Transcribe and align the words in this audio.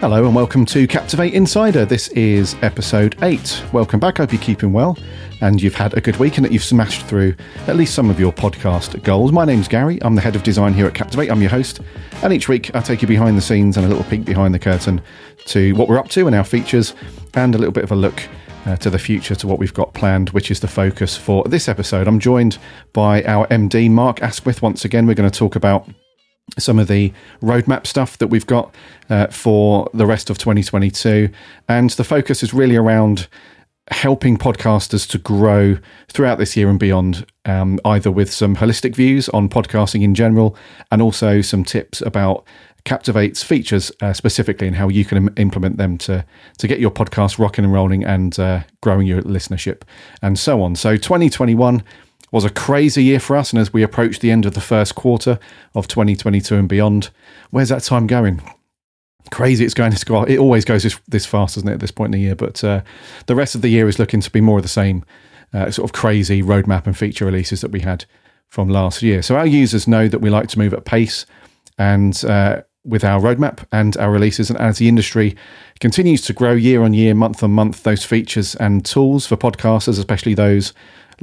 Hello 0.00 0.26
and 0.26 0.34
welcome 0.34 0.66
to 0.66 0.86
Captivate 0.86 1.32
Insider. 1.32 1.86
This 1.86 2.08
is 2.08 2.54
episode 2.60 3.16
8. 3.22 3.64
Welcome 3.72 3.98
back. 3.98 4.20
I 4.20 4.24
Hope 4.24 4.32
you're 4.34 4.42
keeping 4.42 4.70
well 4.74 4.98
and 5.40 5.60
you've 5.60 5.74
had 5.74 5.94
a 5.94 6.02
good 6.02 6.18
week 6.18 6.36
and 6.36 6.44
that 6.44 6.52
you've 6.52 6.62
smashed 6.62 7.06
through 7.06 7.34
at 7.66 7.76
least 7.76 7.94
some 7.94 8.10
of 8.10 8.20
your 8.20 8.30
podcast 8.30 9.02
goals. 9.04 9.32
My 9.32 9.46
name's 9.46 9.68
Gary. 9.68 9.98
I'm 10.02 10.14
the 10.14 10.20
head 10.20 10.36
of 10.36 10.42
design 10.42 10.74
here 10.74 10.86
at 10.86 10.94
Captivate. 10.94 11.30
I'm 11.30 11.40
your 11.40 11.48
host. 11.48 11.80
And 12.22 12.30
each 12.30 12.46
week 12.46 12.74
I 12.74 12.80
take 12.80 13.00
you 13.00 13.08
behind 13.08 13.38
the 13.38 13.42
scenes 13.42 13.78
and 13.78 13.86
a 13.86 13.88
little 13.88 14.04
peek 14.04 14.26
behind 14.26 14.52
the 14.54 14.58
curtain 14.58 15.00
to 15.46 15.72
what 15.76 15.88
we're 15.88 15.98
up 15.98 16.08
to 16.10 16.26
and 16.26 16.36
our 16.36 16.44
features 16.44 16.94
and 17.32 17.54
a 17.54 17.58
little 17.58 17.72
bit 17.72 17.84
of 17.84 17.90
a 17.90 17.96
look 17.96 18.22
uh, 18.66 18.76
to 18.76 18.90
the 18.90 18.98
future, 18.98 19.34
to 19.34 19.46
what 19.46 19.58
we've 19.58 19.74
got 19.74 19.94
planned, 19.94 20.28
which 20.30 20.50
is 20.50 20.60
the 20.60 20.68
focus 20.68 21.16
for 21.16 21.42
this 21.44 21.70
episode. 21.70 22.06
I'm 22.06 22.20
joined 22.20 22.58
by 22.92 23.24
our 23.24 23.46
MD, 23.46 23.90
Mark 23.90 24.20
Asquith. 24.20 24.60
Once 24.60 24.84
again, 24.84 25.06
we're 25.06 25.14
going 25.14 25.30
to 25.30 25.38
talk 25.38 25.56
about 25.56 25.88
some 26.58 26.78
of 26.78 26.88
the 26.88 27.12
roadmap 27.42 27.86
stuff 27.86 28.18
that 28.18 28.28
we've 28.28 28.46
got 28.46 28.74
uh, 29.10 29.26
for 29.28 29.90
the 29.92 30.06
rest 30.06 30.30
of 30.30 30.38
2022. 30.38 31.28
And 31.68 31.90
the 31.90 32.04
focus 32.04 32.42
is 32.42 32.54
really 32.54 32.76
around 32.76 33.28
helping 33.90 34.36
podcasters 34.36 35.08
to 35.08 35.18
grow 35.18 35.78
throughout 36.08 36.38
this 36.38 36.56
year 36.56 36.68
and 36.68 36.78
beyond, 36.78 37.26
um, 37.44 37.78
either 37.84 38.10
with 38.10 38.32
some 38.32 38.56
holistic 38.56 38.94
views 38.96 39.28
on 39.30 39.48
podcasting 39.48 40.02
in 40.02 40.14
general 40.14 40.56
and 40.90 41.00
also 41.00 41.40
some 41.40 41.64
tips 41.64 42.00
about 42.00 42.44
Captivate's 42.84 43.42
features 43.42 43.90
uh, 44.00 44.12
specifically 44.12 44.68
and 44.68 44.76
how 44.76 44.88
you 44.88 45.04
can 45.04 45.18
Im- 45.18 45.34
implement 45.36 45.76
them 45.76 45.98
to 45.98 46.24
to 46.58 46.68
get 46.68 46.78
your 46.78 46.92
podcast 46.92 47.36
rocking 47.36 47.64
and 47.64 47.74
rolling 47.74 48.04
and 48.04 48.38
uh, 48.38 48.60
growing 48.80 49.08
your 49.08 49.22
listenership 49.22 49.82
and 50.22 50.38
so 50.38 50.62
on. 50.62 50.76
So 50.76 50.96
2021 50.96 51.82
was 52.36 52.44
a 52.44 52.50
crazy 52.50 53.02
year 53.02 53.18
for 53.18 53.34
us. 53.34 53.50
And 53.50 53.58
as 53.58 53.72
we 53.72 53.82
approach 53.82 54.18
the 54.18 54.30
end 54.30 54.44
of 54.44 54.52
the 54.52 54.60
first 54.60 54.94
quarter 54.94 55.38
of 55.74 55.88
2022 55.88 56.54
and 56.54 56.68
beyond, 56.68 57.08
where's 57.50 57.70
that 57.70 57.82
time 57.82 58.06
going? 58.06 58.42
Crazy, 59.30 59.64
it's 59.64 59.72
going 59.72 59.92
to 59.92 60.04
go. 60.04 60.22
It 60.22 60.38
always 60.38 60.66
goes 60.66 60.82
this, 60.82 61.00
this 61.08 61.24
fast, 61.24 61.54
doesn't 61.54 61.68
it, 61.68 61.72
at 61.72 61.80
this 61.80 61.90
point 61.90 62.14
in 62.14 62.20
the 62.20 62.24
year? 62.26 62.34
But 62.34 62.62
uh, 62.62 62.82
the 63.24 63.34
rest 63.34 63.54
of 63.54 63.62
the 63.62 63.70
year 63.70 63.88
is 63.88 63.98
looking 63.98 64.20
to 64.20 64.30
be 64.30 64.42
more 64.42 64.58
of 64.58 64.62
the 64.62 64.68
same 64.68 65.02
uh, 65.54 65.70
sort 65.70 65.88
of 65.88 65.94
crazy 65.94 66.42
roadmap 66.42 66.86
and 66.86 66.94
feature 66.94 67.24
releases 67.24 67.62
that 67.62 67.70
we 67.70 67.80
had 67.80 68.04
from 68.48 68.68
last 68.68 69.02
year. 69.02 69.22
So 69.22 69.36
our 69.36 69.46
users 69.46 69.88
know 69.88 70.06
that 70.06 70.20
we 70.20 70.28
like 70.28 70.48
to 70.48 70.58
move 70.58 70.74
at 70.74 70.84
pace 70.84 71.24
and 71.78 72.22
uh, 72.26 72.62
with 72.84 73.02
our 73.02 73.18
roadmap 73.18 73.64
and 73.72 73.96
our 73.96 74.10
releases. 74.10 74.50
And 74.50 74.58
as 74.60 74.76
the 74.76 74.88
industry 74.88 75.36
continues 75.80 76.20
to 76.22 76.34
grow 76.34 76.52
year 76.52 76.82
on 76.82 76.92
year, 76.92 77.14
month 77.14 77.42
on 77.42 77.52
month, 77.52 77.82
those 77.82 78.04
features 78.04 78.54
and 78.56 78.84
tools 78.84 79.26
for 79.26 79.36
podcasters, 79.38 79.98
especially 79.98 80.34
those 80.34 80.74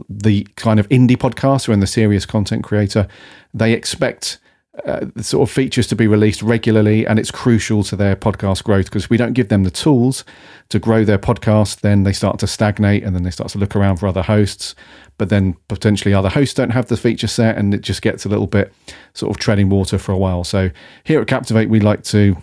the 0.09 0.47
kind 0.55 0.79
of 0.79 0.87
indie 0.89 1.17
podcaster 1.17 1.71
and 1.71 1.81
the 1.81 1.87
serious 1.87 2.25
content 2.25 2.63
creator, 2.63 3.07
they 3.53 3.73
expect 3.73 4.39
uh, 4.85 5.05
sort 5.17 5.47
of 5.47 5.53
features 5.53 5.85
to 5.85 5.95
be 5.95 6.07
released 6.07 6.41
regularly, 6.41 7.05
and 7.05 7.19
it's 7.19 7.29
crucial 7.29 7.83
to 7.83 7.95
their 7.95 8.15
podcast 8.15 8.63
growth 8.63 8.85
because 8.85 9.03
if 9.03 9.09
we 9.09 9.17
don't 9.17 9.33
give 9.33 9.49
them 9.49 9.63
the 9.63 9.71
tools 9.71 10.23
to 10.69 10.79
grow 10.79 11.05
their 11.05 11.19
podcast, 11.19 11.81
then 11.81 12.03
they 12.03 12.13
start 12.13 12.39
to 12.39 12.47
stagnate 12.47 13.03
and 13.03 13.15
then 13.15 13.21
they 13.21 13.29
start 13.29 13.51
to 13.51 13.59
look 13.59 13.75
around 13.75 13.97
for 13.97 14.07
other 14.07 14.23
hosts. 14.23 14.73
But 15.19 15.29
then 15.29 15.55
potentially 15.67 16.11
other 16.11 16.29
hosts 16.29 16.55
don't 16.55 16.71
have 16.71 16.87
the 16.87 16.97
feature 16.97 17.27
set, 17.27 17.55
and 17.55 17.73
it 17.73 17.81
just 17.81 18.01
gets 18.01 18.25
a 18.25 18.29
little 18.29 18.47
bit 18.47 18.73
sort 19.13 19.29
of 19.29 19.37
treading 19.37 19.69
water 19.69 19.99
for 19.99 20.11
a 20.11 20.17
while. 20.17 20.43
So 20.43 20.71
here 21.03 21.21
at 21.21 21.27
Captivate, 21.27 21.69
we 21.69 21.79
like 21.79 22.03
to 22.05 22.35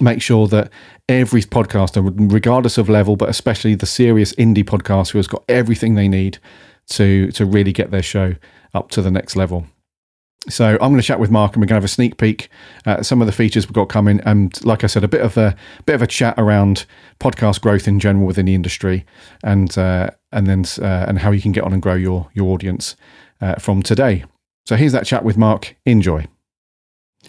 make 0.00 0.20
sure 0.20 0.48
that 0.48 0.70
every 1.08 1.42
podcaster, 1.42 2.12
regardless 2.32 2.76
of 2.76 2.88
level, 2.88 3.14
but 3.14 3.28
especially 3.28 3.76
the 3.76 3.86
serious 3.86 4.32
indie 4.34 4.64
podcaster 4.64 5.12
who 5.12 5.18
has 5.18 5.28
got 5.28 5.44
everything 5.48 5.94
they 5.94 6.08
need 6.08 6.38
to 6.90 7.30
to 7.32 7.44
really 7.44 7.72
get 7.72 7.90
their 7.90 8.02
show 8.02 8.34
up 8.74 8.90
to 8.90 9.02
the 9.02 9.10
next 9.10 9.36
level. 9.36 9.66
So 10.48 10.72
I'm 10.72 10.90
going 10.90 10.96
to 10.96 11.02
chat 11.02 11.20
with 11.20 11.30
Mark, 11.30 11.54
and 11.54 11.60
we're 11.60 11.66
going 11.66 11.80
to 11.80 11.82
have 11.82 11.84
a 11.84 11.88
sneak 11.88 12.16
peek 12.16 12.48
at 12.84 13.06
some 13.06 13.20
of 13.20 13.26
the 13.26 13.32
features 13.32 13.66
we've 13.66 13.74
got 13.74 13.88
coming, 13.88 14.20
and 14.22 14.64
like 14.64 14.82
I 14.82 14.88
said, 14.88 15.04
a 15.04 15.08
bit 15.08 15.20
of 15.20 15.36
a 15.36 15.54
bit 15.86 15.94
of 15.94 16.02
a 16.02 16.06
chat 16.06 16.34
around 16.36 16.84
podcast 17.20 17.60
growth 17.60 17.86
in 17.86 18.00
general 18.00 18.26
within 18.26 18.46
the 18.46 18.54
industry, 18.54 19.06
and 19.44 19.76
uh, 19.78 20.10
and 20.32 20.46
then 20.48 20.64
uh, 20.80 21.06
and 21.06 21.20
how 21.20 21.30
you 21.30 21.40
can 21.40 21.52
get 21.52 21.62
on 21.64 21.72
and 21.72 21.80
grow 21.80 21.94
your 21.94 22.28
your 22.34 22.52
audience 22.52 22.96
uh, 23.40 23.54
from 23.56 23.82
today. 23.82 24.24
So 24.66 24.76
here's 24.76 24.92
that 24.92 25.06
chat 25.06 25.24
with 25.24 25.36
Mark. 25.36 25.76
Enjoy. 25.86 26.26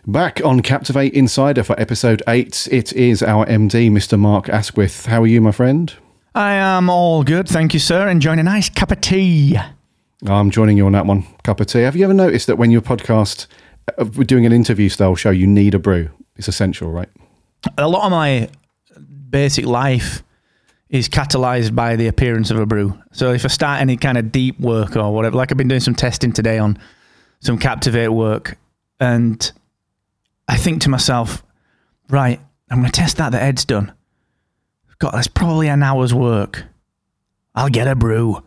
Back 0.07 0.44
on 0.44 0.61
Captivate 0.61 1.13
Insider 1.13 1.63
for 1.63 1.79
episode 1.79 2.23
eight, 2.27 2.67
it 2.72 2.91
is 2.94 3.22
our 3.22 3.45
MD, 3.45 3.91
Mr. 3.91 4.17
Mark 4.17 4.50
Asquith. 4.50 5.06
How 5.06 5.22
are 5.22 5.27
you, 5.27 5.39
my 5.39 5.51
friend? 5.51 5.94
I 6.35 6.53
am 6.53 6.89
all 6.89 7.23
good, 7.23 7.47
thank 7.47 7.73
you, 7.75 7.79
sir. 7.79 8.07
Enjoying 8.09 8.39
a 8.39 8.44
nice 8.44 8.67
cup 8.67 8.91
of 8.91 9.01
tea. 9.01 9.55
I'm 10.25 10.49
joining 10.49 10.77
you 10.77 10.85
on 10.88 10.94
that 10.94 11.05
one. 11.05 11.27
Cup 11.44 11.59
of 11.59 11.67
tea. 11.67 11.81
Have 11.81 11.95
you 11.95 12.03
ever 12.05 12.13
noticed 12.13 12.47
that 12.47 12.57
when 12.57 12.71
your 12.71 12.81
podcast, 12.81 13.45
uh, 13.99 14.05
we're 14.16 14.23
doing 14.23 14.45
an 14.45 14.51
interview 14.51 14.89
style 14.89 15.16
show, 15.16 15.29
you 15.29 15.45
need 15.45 15.75
a 15.75 15.79
brew? 15.79 16.09
It's 16.35 16.47
essential, 16.47 16.89
right? 16.89 17.09
A 17.77 17.88
lot 17.88 18.05
of 18.05 18.11
my 18.11 18.49
basic 19.29 19.66
life 19.66 20.23
is 20.89 21.07
catalyzed 21.07 21.75
by 21.75 21.95
the 21.95 22.07
appearance 22.07 22.50
of 22.50 22.57
a 22.57 22.65
brew. 22.65 22.97
So 23.11 23.31
if 23.31 23.45
I 23.45 23.47
start 23.50 23.81
any 23.81 23.97
kind 23.97 24.17
of 24.17 24.31
deep 24.31 24.59
work 24.59 24.95
or 24.95 25.13
whatever, 25.13 25.38
like 25.38 25.51
I've 25.51 25.57
been 25.57 25.67
doing 25.67 25.81
some 25.81 25.95
testing 25.95 26.31
today 26.31 26.57
on 26.57 26.79
some 27.41 27.59
Captivate 27.59 28.07
work, 28.09 28.57
and 29.00 29.51
I 30.47 30.57
think 30.57 30.81
to 30.83 30.89
myself, 30.89 31.44
right, 32.09 32.39
I'm 32.71 32.79
going 32.79 32.91
to 32.91 33.00
test 33.00 33.17
that 33.17 33.33
that 33.33 33.44
Ed's 33.44 33.65
done. 33.65 33.91
God, 35.03 35.15
that's 35.15 35.27
probably 35.27 35.67
an 35.67 35.83
hour's 35.83 36.13
work. 36.13 36.63
I'll 37.55 37.67
get 37.67 37.89
a 37.89 37.95
brew. 37.95 38.41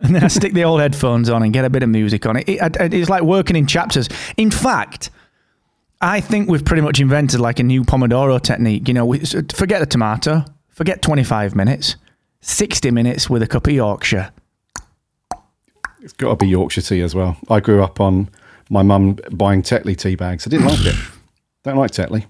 And 0.00 0.14
then 0.14 0.22
I 0.22 0.28
stick 0.28 0.52
the 0.52 0.64
old 0.64 0.78
headphones 0.78 1.30
on 1.30 1.42
and 1.42 1.54
get 1.54 1.64
a 1.64 1.70
bit 1.70 1.82
of 1.82 1.88
music 1.88 2.26
on 2.26 2.36
it. 2.36 2.46
it, 2.46 2.76
it 2.76 2.92
it's 2.92 3.08
like 3.08 3.22
working 3.22 3.56
in 3.56 3.66
chapters. 3.66 4.06
In 4.36 4.50
fact, 4.50 5.08
I 6.02 6.20
think 6.20 6.50
we've 6.50 6.62
pretty 6.62 6.82
much 6.82 7.00
invented 7.00 7.40
like 7.40 7.60
a 7.60 7.62
new 7.62 7.82
Pomodoro 7.82 8.42
technique. 8.42 8.88
You 8.88 8.92
know, 8.92 9.06
we, 9.06 9.20
forget 9.20 9.80
the 9.80 9.86
tomato, 9.86 10.44
forget 10.68 11.00
25 11.00 11.56
minutes, 11.56 11.96
60 12.42 12.90
minutes 12.90 13.30
with 13.30 13.40
a 13.42 13.46
cup 13.46 13.66
of 13.66 13.72
Yorkshire. 13.72 14.32
It's 16.02 16.12
got 16.12 16.28
to 16.28 16.36
be 16.36 16.48
Yorkshire 16.48 16.82
tea 16.82 17.00
as 17.00 17.14
well. 17.14 17.38
I 17.48 17.60
grew 17.60 17.82
up 17.82 18.00
on 18.00 18.28
my 18.68 18.82
mum 18.82 19.16
buying 19.32 19.62
Tetley 19.62 19.96
tea 19.96 20.14
bags. 20.14 20.46
I 20.46 20.50
didn't 20.50 20.66
like 20.66 20.84
it. 20.84 20.96
Don't 21.64 21.78
like 21.78 21.92
Tetley. 21.92 22.26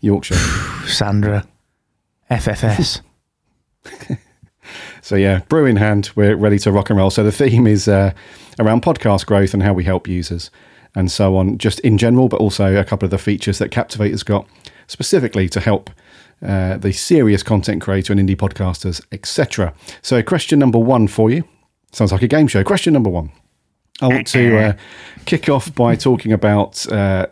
Yorkshire. 0.00 0.36
Sandra. 0.86 1.46
FFS. 2.30 3.00
so 5.02 5.16
yeah, 5.16 5.40
brew 5.48 5.66
in 5.66 5.76
hand, 5.76 6.10
we're 6.14 6.36
ready 6.36 6.58
to 6.60 6.72
rock 6.72 6.90
and 6.90 6.98
roll. 6.98 7.10
So 7.10 7.22
the 7.22 7.32
theme 7.32 7.66
is 7.66 7.88
uh, 7.88 8.12
around 8.58 8.82
podcast 8.82 9.26
growth 9.26 9.54
and 9.54 9.62
how 9.62 9.72
we 9.72 9.84
help 9.84 10.08
users 10.08 10.50
and 10.94 11.10
so 11.10 11.36
on, 11.36 11.58
just 11.58 11.78
in 11.80 11.98
general, 11.98 12.28
but 12.28 12.40
also 12.40 12.74
a 12.74 12.84
couple 12.84 13.04
of 13.04 13.10
the 13.10 13.18
features 13.18 13.58
that 13.58 13.70
Captivate 13.70 14.10
has 14.10 14.22
got 14.22 14.46
specifically 14.86 15.48
to 15.50 15.60
help 15.60 15.90
uh, 16.42 16.76
the 16.78 16.92
serious 16.92 17.42
content 17.42 17.82
creator 17.82 18.12
and 18.12 18.20
indie 18.20 18.36
podcasters, 18.36 19.04
etc. 19.12 19.74
So 20.02 20.22
question 20.22 20.58
number 20.58 20.78
one 20.78 21.06
for 21.08 21.30
you 21.30 21.44
sounds 21.92 22.12
like 22.12 22.22
a 22.22 22.28
game 22.28 22.46
show. 22.46 22.62
Question 22.62 22.92
number 22.92 23.10
one. 23.10 23.32
I 24.00 24.08
want 24.08 24.26
to 24.28 24.58
uh, 24.64 24.72
kick 25.24 25.48
off 25.48 25.74
by 25.74 25.96
talking 25.96 26.32
about 26.32 26.86
uh, 26.92 27.26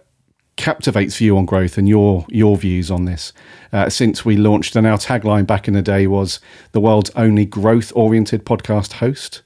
Captivate's 0.57 1.17
view 1.17 1.37
on 1.37 1.47
growth 1.47 1.79
and 1.79 1.89
your 1.89 2.25
your 2.29 2.57
views 2.57 2.91
on 2.91 3.05
this. 3.05 3.33
Uh, 3.73 3.89
since 3.89 4.25
we 4.25 4.37
launched, 4.37 4.77
and 4.77 4.87
our 4.87 4.99
tagline 4.99 5.47
back 5.47 5.67
in 5.67 5.75
the 5.75 5.83
day 5.83 6.07
was 6.07 6.41
the 6.73 6.81
world's 6.81 7.11
only 7.17 7.45
growth 7.45 7.93
oriented 7.97 8.45
podcast 8.45 8.93
host, 8.95 9.43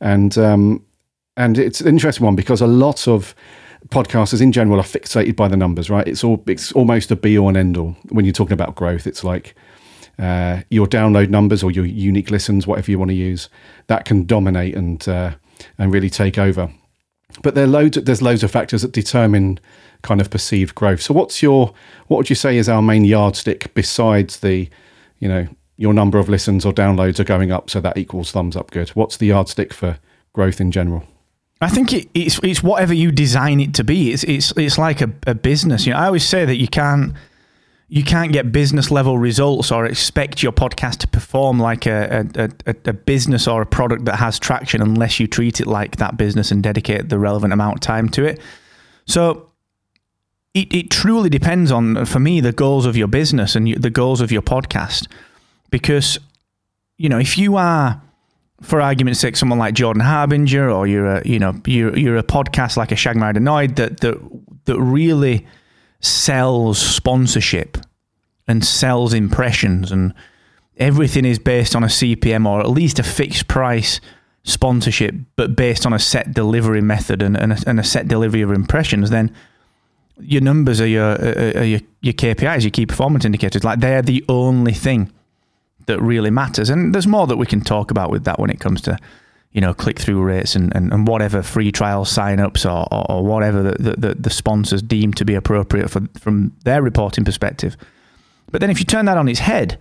and 0.00 0.36
um, 0.36 0.84
and 1.36 1.58
it's 1.58 1.80
an 1.80 1.88
interesting 1.88 2.24
one 2.24 2.36
because 2.36 2.60
a 2.60 2.66
lot 2.66 3.08
of 3.08 3.34
podcasters 3.88 4.42
in 4.42 4.52
general 4.52 4.78
are 4.78 4.84
fixated 4.84 5.36
by 5.36 5.48
the 5.48 5.56
numbers. 5.56 5.88
Right? 5.88 6.06
It's 6.06 6.22
all 6.22 6.42
it's 6.46 6.72
almost 6.72 7.10
a 7.10 7.16
be 7.16 7.38
all 7.38 7.48
and 7.48 7.56
end 7.56 7.76
all 7.76 7.96
when 8.10 8.24
you're 8.24 8.32
talking 8.32 8.52
about 8.52 8.74
growth. 8.74 9.06
It's 9.06 9.24
like 9.24 9.54
uh, 10.18 10.60
your 10.70 10.86
download 10.86 11.30
numbers 11.30 11.62
or 11.62 11.70
your 11.70 11.86
unique 11.86 12.30
listens, 12.30 12.66
whatever 12.66 12.90
you 12.90 12.98
want 12.98 13.10
to 13.10 13.16
use, 13.16 13.48
that 13.86 14.04
can 14.04 14.26
dominate 14.26 14.74
and 14.74 15.08
uh, 15.08 15.32
and 15.78 15.92
really 15.92 16.10
take 16.10 16.36
over. 16.38 16.70
But 17.42 17.54
there 17.54 17.66
loads, 17.66 17.96
there's 18.02 18.22
loads 18.22 18.42
of 18.42 18.50
factors 18.50 18.82
that 18.82 18.92
determine 18.92 19.58
kind 20.02 20.20
of 20.20 20.30
perceived 20.30 20.74
growth. 20.74 21.00
So 21.00 21.14
what's 21.14 21.42
your 21.42 21.72
what 22.08 22.18
would 22.18 22.30
you 22.30 22.36
say 22.36 22.56
is 22.58 22.68
our 22.68 22.82
main 22.82 23.04
yardstick 23.04 23.72
besides 23.74 24.40
the, 24.40 24.68
you 25.18 25.28
know, 25.28 25.48
your 25.76 25.94
number 25.94 26.18
of 26.18 26.28
listens 26.28 26.66
or 26.66 26.72
downloads 26.72 27.18
are 27.18 27.24
going 27.24 27.50
up, 27.50 27.70
so 27.70 27.80
that 27.80 27.96
equals 27.96 28.30
thumbs 28.30 28.56
up 28.56 28.70
good. 28.70 28.90
What's 28.90 29.16
the 29.16 29.26
yardstick 29.26 29.72
for 29.72 29.98
growth 30.32 30.60
in 30.60 30.70
general? 30.70 31.04
I 31.60 31.68
think 31.68 31.92
it, 31.92 32.08
it's 32.14 32.38
it's 32.42 32.62
whatever 32.62 32.92
you 32.92 33.12
design 33.12 33.60
it 33.60 33.74
to 33.74 33.84
be. 33.84 34.12
It's 34.12 34.24
it's 34.24 34.52
it's 34.56 34.78
like 34.78 35.00
a, 35.00 35.10
a 35.26 35.34
business. 35.34 35.86
You 35.86 35.92
know, 35.92 35.98
I 35.98 36.06
always 36.06 36.28
say 36.28 36.44
that 36.44 36.56
you 36.56 36.68
can't 36.68 37.14
you 37.92 38.02
can't 38.02 38.32
get 38.32 38.52
business 38.52 38.90
level 38.90 39.18
results 39.18 39.70
or 39.70 39.84
expect 39.84 40.42
your 40.42 40.50
podcast 40.50 40.96
to 40.96 41.06
perform 41.06 41.60
like 41.60 41.84
a, 41.84 42.26
a, 42.34 42.74
a, 42.86 42.92
business 42.94 43.46
or 43.46 43.60
a 43.60 43.66
product 43.66 44.06
that 44.06 44.16
has 44.16 44.38
traction 44.38 44.80
unless 44.80 45.20
you 45.20 45.26
treat 45.26 45.60
it 45.60 45.66
like 45.66 45.96
that 45.96 46.16
business 46.16 46.50
and 46.50 46.62
dedicate 46.62 47.10
the 47.10 47.18
relevant 47.18 47.52
amount 47.52 47.74
of 47.74 47.80
time 47.80 48.08
to 48.08 48.24
it. 48.24 48.40
So 49.04 49.50
it, 50.54 50.72
it 50.72 50.90
truly 50.90 51.28
depends 51.28 51.70
on, 51.70 52.06
for 52.06 52.18
me, 52.18 52.40
the 52.40 52.52
goals 52.52 52.86
of 52.86 52.96
your 52.96 53.08
business 53.08 53.54
and 53.54 53.74
the 53.74 53.90
goals 53.90 54.22
of 54.22 54.32
your 54.32 54.40
podcast. 54.40 55.06
Because, 55.68 56.18
you 56.96 57.10
know, 57.10 57.18
if 57.18 57.36
you 57.36 57.56
are, 57.56 58.00
for 58.62 58.80
argument's 58.80 59.20
sake, 59.20 59.36
someone 59.36 59.58
like 59.58 59.74
Jordan 59.74 60.00
Harbinger, 60.00 60.70
or 60.70 60.86
you're 60.86 61.16
a, 61.16 61.28
you 61.28 61.38
know, 61.38 61.60
you're, 61.66 61.94
you're 61.98 62.16
a 62.16 62.22
podcast 62.22 62.78
like 62.78 62.90
a 62.90 62.96
Shagged 62.96 63.20
Married 63.20 63.36
Annoyed 63.36 63.76
that, 63.76 64.00
that, 64.00 64.16
that 64.64 64.80
really 64.80 65.46
sells 66.02 66.78
sponsorship 66.78 67.78
and 68.46 68.64
sells 68.64 69.14
impressions 69.14 69.90
and 69.90 70.12
everything 70.76 71.24
is 71.24 71.38
based 71.38 71.74
on 71.74 71.84
a 71.84 71.88
CPM 71.88 72.46
or 72.46 72.60
at 72.60 72.68
least 72.68 72.98
a 72.98 73.02
fixed 73.02 73.48
price 73.48 74.00
sponsorship, 74.44 75.14
but 75.36 75.54
based 75.54 75.86
on 75.86 75.92
a 75.92 75.98
set 75.98 76.34
delivery 76.34 76.80
method 76.80 77.22
and, 77.22 77.36
and, 77.36 77.52
a, 77.52 77.58
and 77.66 77.78
a 77.78 77.84
set 77.84 78.08
delivery 78.08 78.42
of 78.42 78.50
impressions, 78.50 79.10
then 79.10 79.32
your 80.18 80.42
numbers 80.42 80.80
are 80.80 80.86
your, 80.86 81.12
uh, 81.12 81.34
uh, 81.36 81.60
are 81.60 81.64
your 81.64 81.80
your 82.00 82.12
KPIs, 82.12 82.62
your 82.62 82.70
key 82.70 82.84
performance 82.84 83.24
indicators. 83.24 83.64
Like 83.64 83.80
they're 83.80 84.02
the 84.02 84.24
only 84.28 84.72
thing 84.72 85.10
that 85.86 86.00
really 86.00 86.30
matters. 86.30 86.68
And 86.68 86.94
there's 86.94 87.06
more 87.06 87.26
that 87.26 87.36
we 87.36 87.46
can 87.46 87.60
talk 87.60 87.90
about 87.90 88.10
with 88.10 88.24
that 88.24 88.38
when 88.38 88.50
it 88.50 88.60
comes 88.60 88.80
to 88.82 88.98
you 89.52 89.60
know 89.60 89.74
click 89.74 89.98
through 89.98 90.22
rates 90.22 90.54
and, 90.54 90.74
and, 90.74 90.92
and 90.92 91.06
whatever 91.06 91.42
free 91.42 91.70
trial 91.70 92.04
sign 92.04 92.40
ups 92.40 92.64
or, 92.64 92.86
or, 92.90 93.10
or, 93.10 93.24
whatever 93.24 93.62
the, 93.62 93.94
the, 93.96 94.14
the 94.14 94.30
sponsors 94.30 94.82
deem 94.82 95.12
to 95.14 95.24
be 95.24 95.34
appropriate 95.34 95.90
for, 95.90 96.02
from 96.18 96.52
their 96.64 96.82
reporting 96.82 97.24
perspective. 97.24 97.76
But 98.50 98.60
then 98.60 98.70
if 98.70 98.78
you 98.78 98.86
turn 98.86 99.06
that 99.06 99.16
on 99.16 99.28
its 99.28 99.40
head, 99.40 99.78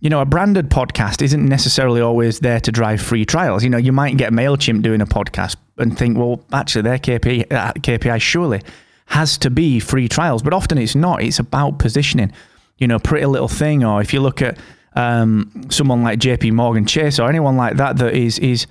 you 0.00 0.10
know, 0.10 0.20
a 0.20 0.26
branded 0.26 0.68
podcast 0.68 1.22
isn't 1.22 1.44
necessarily 1.46 2.00
always 2.00 2.40
there 2.40 2.60
to 2.60 2.70
drive 2.70 3.00
free 3.00 3.24
trials. 3.24 3.64
You 3.64 3.70
know, 3.70 3.78
you 3.78 3.92
might 3.92 4.16
get 4.16 4.32
MailChimp 4.32 4.82
doing 4.82 5.00
a 5.00 5.06
podcast 5.06 5.56
and 5.78 5.96
think, 5.96 6.18
well, 6.18 6.44
actually, 6.52 6.82
their 6.82 6.98
KPI, 6.98 7.52
uh, 7.52 7.72
KPI 7.72 8.20
surely 8.20 8.62
has 9.06 9.38
to 9.38 9.50
be 9.50 9.80
free 9.80 10.08
trials, 10.08 10.42
but 10.42 10.52
often 10.52 10.78
it's 10.78 10.94
not. 10.94 11.22
It's 11.22 11.38
about 11.38 11.78
positioning. 11.78 12.32
You 12.78 12.86
know, 12.86 12.98
Pretty 12.98 13.24
Little 13.24 13.48
Thing, 13.48 13.84
or 13.84 14.02
if 14.02 14.12
you 14.12 14.20
look 14.20 14.42
at 14.42 14.58
um, 14.94 15.50
someone 15.70 16.02
like 16.02 16.18
JP 16.18 16.52
Morgan 16.52 16.84
Chase 16.84 17.18
or 17.18 17.28
anyone 17.28 17.56
like 17.56 17.76
that 17.76 17.96
that 17.98 18.14
is 18.14 18.38
is 18.38 18.66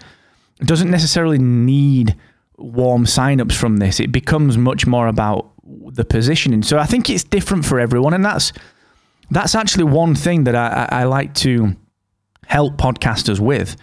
doesn't 0.59 0.89
necessarily 0.89 1.37
need 1.37 2.15
warm 2.57 3.05
signups 3.05 3.53
from 3.53 3.77
this. 3.77 3.99
It 3.99 4.11
becomes 4.11 4.57
much 4.57 4.87
more 4.87 5.07
about 5.07 5.51
the 5.65 6.05
positioning. 6.05 6.63
So 6.63 6.77
I 6.77 6.85
think 6.85 7.09
it's 7.09 7.23
different 7.23 7.65
for 7.65 7.79
everyone, 7.79 8.13
and 8.13 8.23
that's 8.23 8.53
that's 9.31 9.55
actually 9.55 9.85
one 9.85 10.15
thing 10.15 10.43
that 10.43 10.55
I, 10.55 10.87
I, 10.91 11.03
like 11.05 11.33
to 11.35 11.75
help 12.45 12.77
podcasters 12.77 13.39
with 13.39 13.75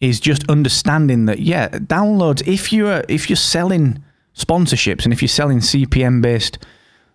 is 0.00 0.20
just 0.20 0.48
understanding 0.48 1.26
that 1.26 1.40
yeah, 1.40 1.68
downloads 1.68 2.46
if 2.46 2.72
you're 2.72 3.02
if 3.08 3.28
you're 3.28 3.36
selling 3.36 4.02
sponsorships 4.36 5.04
and 5.04 5.12
if 5.12 5.20
you're 5.20 5.28
selling 5.28 5.58
CPM 5.58 6.22
based 6.22 6.58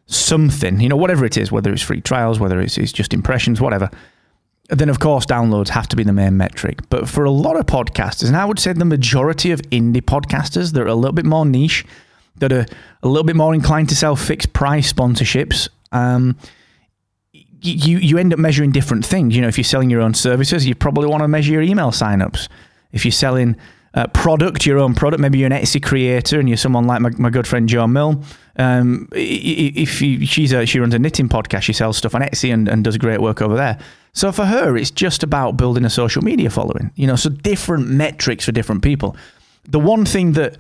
something, 0.08 0.82
you 0.82 0.90
know, 0.90 0.98
whatever 0.98 1.24
it 1.24 1.38
is, 1.38 1.52
whether 1.52 1.72
it's 1.72 1.82
free 1.82 2.02
trials, 2.02 2.40
whether 2.40 2.60
it's, 2.60 2.78
it's 2.78 2.92
just 2.92 3.14
impressions, 3.14 3.62
whatever, 3.62 3.90
then 4.80 4.90
of 4.90 5.00
course 5.00 5.26
downloads 5.26 5.70
have 5.70 5.88
to 5.90 5.96
be 5.96 6.04
the 6.04 6.14
main 6.14 6.38
metric. 6.38 6.80
But 6.90 7.10
for 7.10 7.24
a 7.26 7.32
lot 7.32 7.58
of 7.58 7.66
podcasters, 7.66 8.28
and 8.28 8.38
I 8.38 8.46
would 8.46 8.60
say 8.60 8.74
the 8.74 8.86
majority 8.86 9.52
of 9.52 9.62
indie 9.64 10.02
podcasters 10.02 10.74
that 10.74 10.82
are 10.82 10.88
a 10.88 10.96
little 10.96 11.14
bit 11.14 11.26
more 11.26 11.46
niche, 11.46 11.86
that 12.38 12.52
are 12.52 12.66
a 13.04 13.08
little 13.08 13.26
bit 13.26 13.36
more 13.36 13.54
inclined 13.54 13.90
to 13.90 13.96
sell 13.96 14.16
fixed 14.16 14.54
price 14.54 14.92
sponsorships, 14.92 15.68
um, 15.92 16.38
you 17.64 18.00
you 18.00 18.18
end 18.18 18.34
up 18.34 18.40
measuring 18.40 18.72
different 18.72 19.06
things. 19.06 19.36
You 19.36 19.42
know, 19.42 19.48
if 19.48 19.58
you're 19.58 19.64
selling 19.66 19.90
your 19.90 20.02
own 20.02 20.14
services, 20.14 20.66
you 20.66 20.74
probably 20.74 21.08
want 21.08 21.22
to 21.22 21.28
measure 21.28 21.52
your 21.52 21.62
email 21.62 21.92
signups. 21.92 22.48
If 22.92 23.06
you're 23.06 23.12
selling 23.12 23.56
uh, 23.94 24.08
product, 24.08 24.66
your 24.66 24.80
own 24.80 24.96
product, 24.96 25.22
maybe 25.22 25.38
you're 25.38 25.52
an 25.52 25.62
Etsy 25.62 25.82
creator 25.82 26.40
and 26.40 26.48
you're 26.48 26.58
someone 26.58 26.88
like 26.88 27.02
my, 27.02 27.10
my 27.18 27.30
good 27.30 27.48
friend 27.48 27.70
Joe 27.70 27.88
Mill. 27.88 28.24
Um, 28.58 29.08
if 29.14 29.90
she's 30.30 30.52
a, 30.52 30.66
she 30.66 30.80
runs 30.80 30.94
a 30.94 31.00
knitting 31.00 31.30
podcast, 31.30 31.62
she 31.62 31.74
sells 31.74 31.98
stuff 31.98 32.16
on 32.16 32.22
Etsy 32.22 32.54
and, 32.54 32.68
and 32.68 32.84
does 32.84 32.98
great 32.98 33.22
work 33.22 33.42
over 33.42 33.56
there. 33.56 33.80
So 34.14 34.32
for 34.32 34.46
her, 34.46 34.76
it's 34.76 34.92
just 34.92 35.24
about 35.24 35.58
building 35.58 35.86
a 35.86 35.90
social 35.90 36.22
media 36.22 36.50
following. 36.50 36.92
You 36.96 37.08
know, 37.08 37.16
so 37.16 37.30
different 37.30 37.88
metrics 37.88 38.46
for 38.46 38.52
different 38.52 38.84
people. 38.84 39.16
The 39.64 39.80
one 39.80 40.06
thing 40.06 40.34
that 40.34 40.58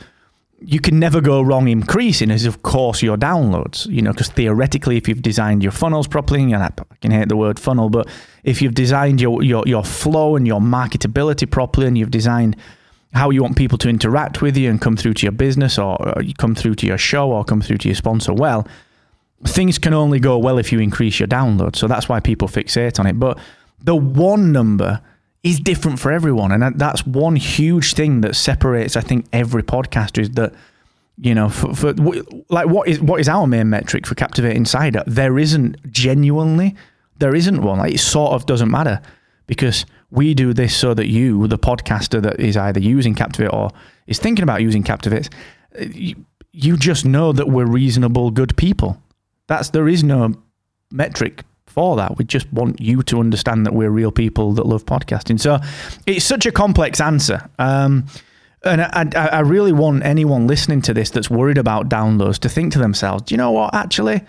you 0.63 0.79
can 0.79 0.99
never 0.99 1.21
go 1.21 1.41
wrong 1.41 1.67
increasing 1.67 2.29
is 2.29 2.45
of 2.45 2.61
course 2.61 3.01
your 3.01 3.17
downloads 3.17 3.87
you 3.87 4.01
know 4.01 4.11
because 4.11 4.29
theoretically 4.29 4.95
if 4.95 5.07
you've 5.07 5.23
designed 5.23 5.63
your 5.63 5.71
funnels 5.71 6.07
properly 6.07 6.43
and 6.43 6.63
I 6.63 6.69
can 7.01 7.09
hate 7.09 7.29
the 7.29 7.35
word 7.35 7.59
funnel 7.59 7.89
but 7.89 8.07
if 8.43 8.61
you've 8.61 8.75
designed 8.75 9.19
your, 9.19 9.41
your 9.41 9.63
your 9.65 9.83
flow 9.83 10.35
and 10.35 10.45
your 10.45 10.59
marketability 10.61 11.49
properly 11.49 11.87
and 11.87 11.97
you've 11.97 12.11
designed 12.11 12.55
how 13.13 13.29
you 13.29 13.41
want 13.41 13.57
people 13.57 13.77
to 13.77 13.89
interact 13.89 14.41
with 14.41 14.55
you 14.55 14.69
and 14.69 14.79
come 14.79 14.95
through 14.95 15.13
to 15.13 15.25
your 15.25 15.33
business 15.33 15.77
or, 15.77 16.01
or 16.07 16.23
come 16.37 16.55
through 16.55 16.75
to 16.75 16.87
your 16.87 16.97
show 16.97 17.31
or 17.31 17.43
come 17.43 17.61
through 17.61 17.77
to 17.77 17.87
your 17.87 17.95
sponsor 17.95 18.33
well 18.33 18.67
things 19.45 19.77
can 19.77 19.93
only 19.93 20.19
go 20.19 20.37
well 20.37 20.57
if 20.57 20.71
you 20.71 20.79
increase 20.79 21.19
your 21.19 21.27
downloads 21.27 21.75
so 21.75 21.87
that's 21.87 22.07
why 22.07 22.19
people 22.19 22.47
fixate 22.47 22.99
on 22.99 23.07
it 23.07 23.19
but 23.19 23.37
the 23.83 23.95
one 23.95 24.51
number 24.51 25.01
is 25.43 25.59
different 25.59 25.99
for 25.99 26.11
everyone. 26.11 26.51
And 26.51 26.77
that's 26.79 27.05
one 27.05 27.35
huge 27.35 27.93
thing 27.93 28.21
that 28.21 28.35
separates, 28.35 28.95
I 28.95 29.01
think, 29.01 29.25
every 29.33 29.63
podcaster 29.63 30.19
is 30.19 30.31
that, 30.31 30.53
you 31.17 31.33
know, 31.33 31.49
for, 31.49 31.73
for 31.73 31.93
like 32.49 32.67
what 32.67 32.87
is 32.87 32.99
what 32.99 33.19
is 33.19 33.27
our 33.27 33.47
main 33.47 33.69
metric 33.69 34.05
for 34.07 34.15
Captivate 34.15 34.55
Insider? 34.55 35.03
There 35.07 35.39
isn't 35.39 35.91
genuinely, 35.91 36.75
there 37.17 37.35
isn't 37.35 37.61
one. 37.61 37.79
Like 37.79 37.93
it 37.93 37.99
sort 37.99 38.33
of 38.33 38.45
doesn't 38.45 38.69
matter 38.69 39.01
because 39.47 39.85
we 40.11 40.33
do 40.33 40.53
this 40.53 40.75
so 40.75 40.93
that 40.93 41.07
you, 41.07 41.47
the 41.47 41.57
podcaster 41.57 42.21
that 42.21 42.39
is 42.39 42.57
either 42.57 42.79
using 42.79 43.15
Captivate 43.15 43.53
or 43.53 43.71
is 44.07 44.19
thinking 44.19 44.43
about 44.43 44.61
using 44.61 44.83
Captivate, 44.83 45.29
you, 45.79 46.25
you 46.51 46.77
just 46.77 47.05
know 47.05 47.31
that 47.31 47.47
we're 47.47 47.65
reasonable, 47.65 48.29
good 48.29 48.55
people. 48.57 49.01
That's 49.47 49.69
there 49.69 49.87
is 49.87 50.03
no 50.03 50.33
metric 50.91 51.43
for 51.65 51.95
that. 51.95 52.17
We 52.17 52.25
just 52.25 52.51
want 52.51 52.81
you 52.81 53.01
to 53.03 53.19
understand 53.19 53.65
that 53.65 53.73
we're 53.73 53.89
real 53.89 54.11
people 54.11 54.53
that 54.53 54.65
love 54.65 54.85
podcasting. 54.85 55.39
So 55.39 55.59
it's 56.05 56.25
such 56.25 56.45
a 56.45 56.51
complex 56.51 56.99
answer. 56.99 57.49
Um, 57.57 58.05
and 58.63 58.81
I, 58.81 59.07
I, 59.15 59.27
I, 59.27 59.39
really 59.39 59.71
want 59.71 60.03
anyone 60.03 60.45
listening 60.45 60.83
to 60.83 60.93
this 60.93 61.09
that's 61.09 61.31
worried 61.31 61.57
about 61.57 61.89
downloads 61.89 62.37
to 62.39 62.49
think 62.49 62.73
to 62.73 62.79
themselves, 62.79 63.23
do 63.23 63.33
you 63.33 63.37
know 63.37 63.51
what, 63.51 63.73
actually? 63.73 64.21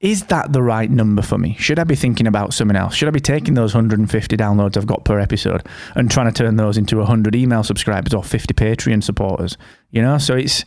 Is 0.00 0.26
that 0.26 0.52
the 0.52 0.62
right 0.62 0.88
number 0.88 1.22
for 1.22 1.38
me? 1.38 1.56
Should 1.58 1.80
I 1.80 1.84
be 1.84 1.96
thinking 1.96 2.28
about 2.28 2.54
something 2.54 2.76
else? 2.76 2.94
Should 2.94 3.08
I 3.08 3.10
be 3.10 3.20
taking 3.20 3.54
those 3.54 3.74
150 3.74 4.36
downloads 4.36 4.76
I've 4.76 4.86
got 4.86 5.04
per 5.04 5.18
episode 5.18 5.66
and 5.96 6.08
trying 6.08 6.32
to 6.32 6.32
turn 6.32 6.54
those 6.56 6.78
into 6.78 6.98
100 6.98 7.34
email 7.34 7.64
subscribers 7.64 8.14
or 8.14 8.22
50 8.22 8.54
Patreon 8.54 9.02
supporters? 9.02 9.56
You 9.90 10.00
know, 10.02 10.18
so 10.18 10.36
it's, 10.36 10.64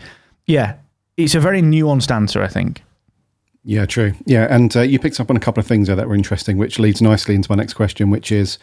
yeah, 0.47 0.75
it's 1.15 1.33
a 1.33 1.39
very 1.39 1.61
nuanced 1.61 2.11
answer, 2.11 2.43
I 2.43 2.49
think. 2.49 2.83
Yeah, 3.63 3.85
true. 3.85 4.13
Yeah, 4.25 4.47
and 4.49 4.75
uh, 4.75 4.81
you 4.81 4.99
picked 4.99 5.19
up 5.19 5.29
on 5.29 5.37
a 5.37 5.39
couple 5.39 5.61
of 5.61 5.67
things 5.67 5.87
there 5.87 5.95
that 5.95 6.09
were 6.09 6.15
interesting, 6.15 6.57
which 6.57 6.77
leads 6.77 7.01
nicely 7.01 7.35
into 7.35 7.49
my 7.49 7.55
next 7.55 7.75
question, 7.75 8.09
which 8.09 8.33
is 8.33 8.57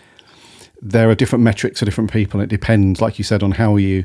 there 0.82 1.08
are 1.08 1.14
different 1.14 1.44
metrics 1.44 1.78
for 1.78 1.86
different 1.86 2.12
people. 2.12 2.40
It 2.40 2.48
depends, 2.48 3.00
like 3.00 3.16
you 3.18 3.24
said, 3.24 3.42
on 3.42 3.52
how 3.52 3.76
you, 3.76 4.04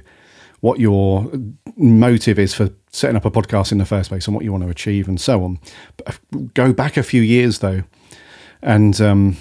what 0.63 0.79
your 0.79 1.29
motive 1.75 2.39
is 2.39 2.53
for 2.53 2.69
setting 2.89 3.17
up 3.17 3.25
a 3.25 3.29
podcast 3.31 3.73
in 3.73 3.79
the 3.79 3.85
first 3.85 4.07
place 4.07 4.27
and 4.27 4.33
what 4.33 4.45
you 4.45 4.51
want 4.53 4.63
to 4.63 4.69
achieve 4.69 5.09
and 5.09 5.19
so 5.19 5.43
on. 5.43 5.59
But 5.97 6.07
uh, 6.07 6.37
go 6.53 6.71
back 6.71 6.95
a 6.95 7.03
few 7.03 7.21
years 7.21 7.59
though, 7.59 7.83
and 8.61 8.99
um, 9.01 9.35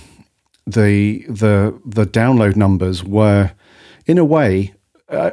the 0.66 1.24
the 1.28 1.80
the 1.86 2.06
download 2.06 2.56
numbers 2.56 3.04
were, 3.04 3.52
in 4.04 4.18
a 4.18 4.24
way, 4.24 4.74
uh, 5.10 5.30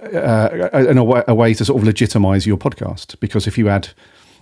uh, 0.74 0.86
in 0.88 1.00
a 1.00 1.04
way, 1.04 1.24
a 1.28 1.34
way 1.34 1.56
to 1.56 1.66
sort 1.66 1.82
of 1.82 1.88
legitimize 1.88 2.46
your 2.46 2.58
podcast 2.58 3.20
because 3.20 3.48
if 3.48 3.58
you 3.58 3.66
had 3.66 3.90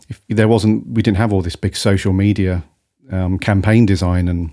if 0.10 0.22
there 0.28 0.50
wasn't, 0.50 0.86
we 0.86 1.02
didn't 1.02 1.18
have 1.18 1.32
all 1.32 1.42
this 1.42 1.56
big 1.56 1.78
social 1.78 2.12
media 2.12 2.66
um, 3.10 3.40
campaign 3.40 3.86
design 3.86 4.28
and 4.28 4.52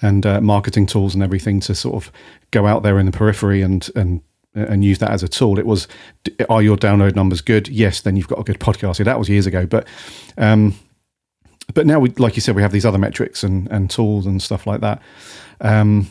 and 0.00 0.24
uh, 0.24 0.40
marketing 0.40 0.86
tools 0.86 1.12
and 1.12 1.22
everything 1.22 1.60
to 1.60 1.74
sort 1.74 1.96
of 1.96 2.10
go 2.50 2.66
out 2.66 2.82
there 2.82 2.98
in 2.98 3.04
the 3.04 3.12
periphery 3.12 3.60
and 3.60 3.90
and 3.94 4.22
and 4.54 4.84
use 4.84 4.98
that 4.98 5.10
as 5.10 5.22
a 5.22 5.28
tool. 5.28 5.58
It 5.58 5.66
was, 5.66 5.88
are 6.48 6.62
your 6.62 6.76
download 6.76 7.14
numbers 7.14 7.40
good? 7.40 7.68
Yes, 7.68 8.00
then 8.00 8.16
you've 8.16 8.28
got 8.28 8.38
a 8.38 8.44
good 8.44 8.60
podcast. 8.60 8.98
Yeah, 8.98 9.04
that 9.04 9.18
was 9.18 9.28
years 9.28 9.46
ago, 9.46 9.66
but 9.66 9.86
um, 10.36 10.74
but 11.74 11.86
now 11.86 11.98
we, 12.00 12.10
like 12.10 12.36
you 12.36 12.42
said, 12.42 12.54
we 12.56 12.62
have 12.62 12.72
these 12.72 12.84
other 12.84 12.98
metrics 12.98 13.42
and 13.42 13.68
and 13.70 13.88
tools 13.90 14.26
and 14.26 14.42
stuff 14.42 14.66
like 14.66 14.80
that. 14.80 15.00
Um, 15.60 16.08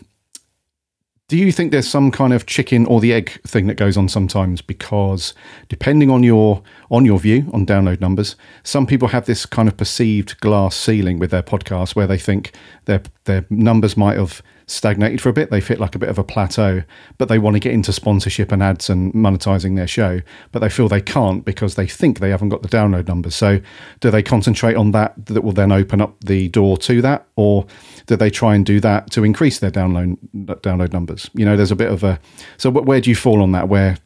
do 1.31 1.37
you 1.37 1.53
think 1.53 1.71
there's 1.71 1.87
some 1.87 2.11
kind 2.11 2.33
of 2.33 2.45
chicken 2.45 2.85
or 2.87 2.99
the 2.99 3.13
egg 3.13 3.39
thing 3.47 3.67
that 3.67 3.75
goes 3.75 3.95
on 3.95 4.09
sometimes? 4.09 4.61
Because 4.61 5.33
depending 5.69 6.09
on 6.09 6.23
your 6.23 6.61
on 6.89 7.05
your 7.05 7.19
view 7.19 7.49
on 7.53 7.65
download 7.65 8.01
numbers, 8.01 8.35
some 8.63 8.85
people 8.85 9.07
have 9.07 9.27
this 9.27 9.45
kind 9.45 9.69
of 9.69 9.77
perceived 9.77 10.37
glass 10.41 10.75
ceiling 10.75 11.19
with 11.19 11.31
their 11.31 11.41
podcast 11.41 11.95
where 11.95 12.05
they 12.05 12.17
think 12.17 12.51
their 12.83 13.01
their 13.23 13.45
numbers 13.49 13.95
might 13.95 14.17
have 14.17 14.41
stagnated 14.71 15.21
for 15.21 15.29
a 15.29 15.33
bit. 15.33 15.51
They 15.51 15.61
fit 15.61 15.79
like 15.79 15.95
a 15.95 15.99
bit 15.99 16.09
of 16.09 16.17
a 16.17 16.23
plateau, 16.23 16.83
but 17.17 17.29
they 17.29 17.39
want 17.39 17.55
to 17.55 17.59
get 17.59 17.73
into 17.73 17.93
sponsorship 17.93 18.51
and 18.51 18.61
ads 18.61 18.89
and 18.89 19.13
monetizing 19.13 19.75
their 19.75 19.87
show, 19.87 20.21
but 20.51 20.59
they 20.59 20.69
feel 20.69 20.87
they 20.87 21.01
can't 21.01 21.45
because 21.45 21.75
they 21.75 21.87
think 21.87 22.19
they 22.19 22.29
haven't 22.29 22.49
got 22.49 22.61
the 22.61 22.67
download 22.67 23.07
numbers. 23.07 23.35
So, 23.35 23.61
do 23.99 24.11
they 24.11 24.23
concentrate 24.23 24.75
on 24.75 24.91
that 24.91 25.25
that 25.27 25.43
will 25.43 25.51
then 25.53 25.71
open 25.71 26.01
up 26.01 26.21
the 26.23 26.49
door 26.49 26.77
to 26.79 27.01
that, 27.01 27.27
or 27.35 27.65
do 28.11 28.17
they 28.17 28.29
try 28.29 28.55
and 28.55 28.65
do 28.65 28.79
that 28.81 29.09
to 29.11 29.23
increase 29.23 29.59
their 29.59 29.71
download 29.71 30.17
download 30.33 30.93
numbers? 30.93 31.29
You 31.33 31.45
know, 31.45 31.55
there's 31.55 31.71
a 31.71 31.75
bit 31.75 31.91
of 31.91 32.03
a 32.03 32.19
so 32.57 32.69
where 32.69 33.01
do 33.01 33.09
you 33.09 33.15
fall 33.15 33.41
on 33.41 33.51
that? 33.53 33.69
Where 33.69 33.97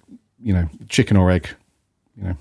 you 0.41 0.53
know, 0.53 0.69
chicken 0.87 1.17
or 1.17 1.31
egg? 1.31 1.49
You 2.15 2.23
know 2.23 2.37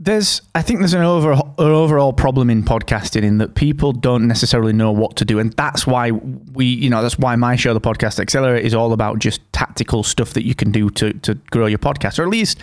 there's 0.00 0.40
I 0.54 0.62
think 0.62 0.78
there's 0.78 0.94
an 0.94 1.02
over 1.02 1.32
an 1.32 1.42
overall 1.58 2.14
problem 2.14 2.48
in 2.48 2.64
podcasting 2.64 3.22
in 3.22 3.36
that 3.38 3.54
people 3.54 3.92
don't 3.92 4.26
necessarily 4.26 4.72
know 4.72 4.90
what 4.90 5.16
to 5.16 5.26
do, 5.26 5.38
and 5.38 5.52
that's 5.52 5.86
why 5.86 6.10
we 6.10 6.64
you 6.64 6.88
know 6.88 7.02
that's 7.02 7.18
why 7.18 7.36
my 7.36 7.54
show, 7.54 7.74
the 7.74 7.80
Podcast 7.80 8.18
Accelerator, 8.18 8.56
is 8.56 8.74
all 8.74 8.94
about 8.94 9.18
just 9.18 9.40
tactical 9.52 10.02
stuff 10.02 10.32
that 10.32 10.46
you 10.46 10.54
can 10.54 10.72
do 10.72 10.88
to 10.90 11.12
to 11.12 11.34
grow 11.50 11.66
your 11.66 11.78
podcast, 11.78 12.18
or 12.18 12.22
at 12.22 12.30
least 12.30 12.58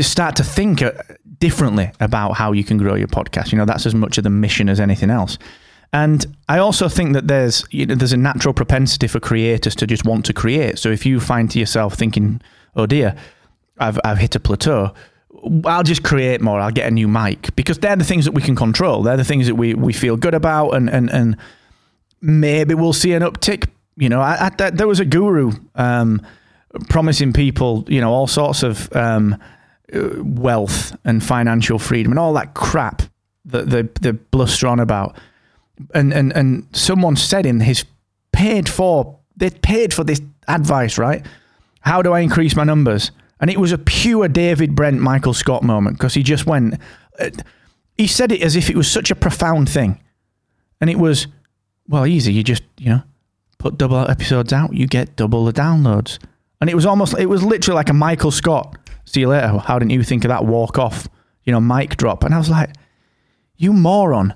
start 0.00 0.34
to 0.36 0.44
think 0.44 0.82
uh, 0.82 0.90
differently 1.38 1.92
about 2.00 2.32
how 2.32 2.50
you 2.50 2.64
can 2.64 2.78
grow 2.78 2.96
your 2.96 3.08
podcast. 3.08 3.52
You 3.52 3.58
know, 3.58 3.64
that's 3.64 3.86
as 3.86 3.94
much 3.94 4.18
of 4.18 4.24
the 4.24 4.30
mission 4.30 4.68
as 4.68 4.80
anything 4.80 5.10
else. 5.10 5.38
And 5.92 6.24
I 6.48 6.58
also 6.58 6.88
think 6.88 7.14
that 7.14 7.26
there's 7.26 7.64
you 7.70 7.86
know, 7.86 7.94
there's 7.94 8.12
a 8.12 8.16
natural 8.16 8.54
propensity 8.54 9.08
for 9.08 9.18
creators 9.20 9.74
to 9.76 9.86
just 9.86 10.04
want 10.04 10.24
to 10.26 10.32
create. 10.32 10.78
So 10.78 10.90
if 10.90 11.04
you 11.04 11.20
find 11.20 11.50
to 11.50 11.58
yourself 11.58 11.94
thinking, 11.94 12.40
"Oh 12.76 12.86
dear, 12.86 13.16
I've 13.78 13.98
I've 14.04 14.18
hit 14.18 14.36
a 14.36 14.40
plateau," 14.40 14.94
I'll 15.64 15.82
just 15.82 16.02
create 16.02 16.40
more. 16.40 16.60
I'll 16.60 16.70
get 16.70 16.86
a 16.86 16.90
new 16.90 17.08
mic 17.08 17.54
because 17.56 17.78
they're 17.78 17.96
the 17.96 18.04
things 18.04 18.24
that 18.24 18.32
we 18.32 18.42
can 18.42 18.54
control. 18.54 19.02
They're 19.02 19.16
the 19.16 19.24
things 19.24 19.46
that 19.46 19.54
we, 19.54 19.74
we 19.74 19.92
feel 19.92 20.16
good 20.16 20.34
about, 20.34 20.70
and 20.70 20.88
and 20.88 21.10
and 21.10 21.36
maybe 22.20 22.74
we'll 22.74 22.92
see 22.92 23.12
an 23.12 23.22
uptick. 23.22 23.68
You 23.96 24.08
know, 24.08 24.20
I, 24.20 24.50
I, 24.58 24.70
there 24.70 24.88
was 24.88 25.00
a 25.00 25.04
guru 25.04 25.52
um, 25.74 26.24
promising 26.88 27.32
people, 27.32 27.84
you 27.88 28.00
know, 28.00 28.12
all 28.12 28.26
sorts 28.26 28.62
of 28.62 28.94
um, 28.94 29.36
wealth 29.92 30.96
and 31.04 31.22
financial 31.22 31.78
freedom 31.78 32.12
and 32.12 32.18
all 32.18 32.32
that 32.34 32.54
crap 32.54 33.02
that 33.46 33.70
the 33.70 33.88
the 34.00 34.12
bluster 34.12 34.66
on 34.66 34.80
about. 34.80 35.16
And 35.94 36.12
and 36.12 36.32
and 36.32 36.66
someone 36.72 37.16
said 37.16 37.46
in 37.46 37.60
his 37.60 37.84
paid 38.32 38.68
for 38.68 39.18
they 39.36 39.50
paid 39.50 39.94
for 39.94 40.04
this 40.04 40.20
advice, 40.48 40.98
right? 40.98 41.24
How 41.80 42.02
do 42.02 42.12
I 42.12 42.20
increase 42.20 42.54
my 42.54 42.64
numbers? 42.64 43.10
And 43.40 43.50
it 43.50 43.58
was 43.58 43.72
a 43.72 43.78
pure 43.78 44.28
David 44.28 44.74
Brent, 44.74 45.00
Michael 45.00 45.32
Scott 45.32 45.62
moment 45.62 45.96
because 45.96 46.14
he 46.14 46.22
just 46.22 46.46
went, 46.46 46.74
uh, 47.18 47.30
he 47.96 48.06
said 48.06 48.32
it 48.32 48.42
as 48.42 48.54
if 48.54 48.68
it 48.68 48.76
was 48.76 48.90
such 48.90 49.10
a 49.10 49.14
profound 49.14 49.68
thing. 49.68 49.98
And 50.80 50.90
it 50.90 50.98
was, 50.98 51.26
well, 51.88 52.06
easy. 52.06 52.32
You 52.32 52.42
just, 52.42 52.62
you 52.76 52.90
know, 52.90 53.02
put 53.58 53.78
double 53.78 54.08
episodes 54.10 54.52
out, 54.52 54.74
you 54.74 54.86
get 54.86 55.16
double 55.16 55.44
the 55.44 55.52
downloads. 55.52 56.18
And 56.60 56.68
it 56.68 56.74
was 56.74 56.84
almost, 56.84 57.18
it 57.18 57.26
was 57.26 57.42
literally 57.42 57.76
like 57.76 57.88
a 57.88 57.94
Michael 57.94 58.30
Scott, 58.30 58.76
see 59.06 59.20
you 59.20 59.28
later. 59.28 59.58
How 59.58 59.78
didn't 59.78 59.92
you 59.92 60.02
think 60.02 60.24
of 60.24 60.28
that 60.28 60.44
walk 60.44 60.78
off, 60.78 61.08
you 61.44 61.52
know, 61.52 61.60
mic 61.60 61.96
drop? 61.96 62.24
And 62.24 62.34
I 62.34 62.38
was 62.38 62.50
like, 62.50 62.74
you 63.56 63.72
moron. 63.72 64.34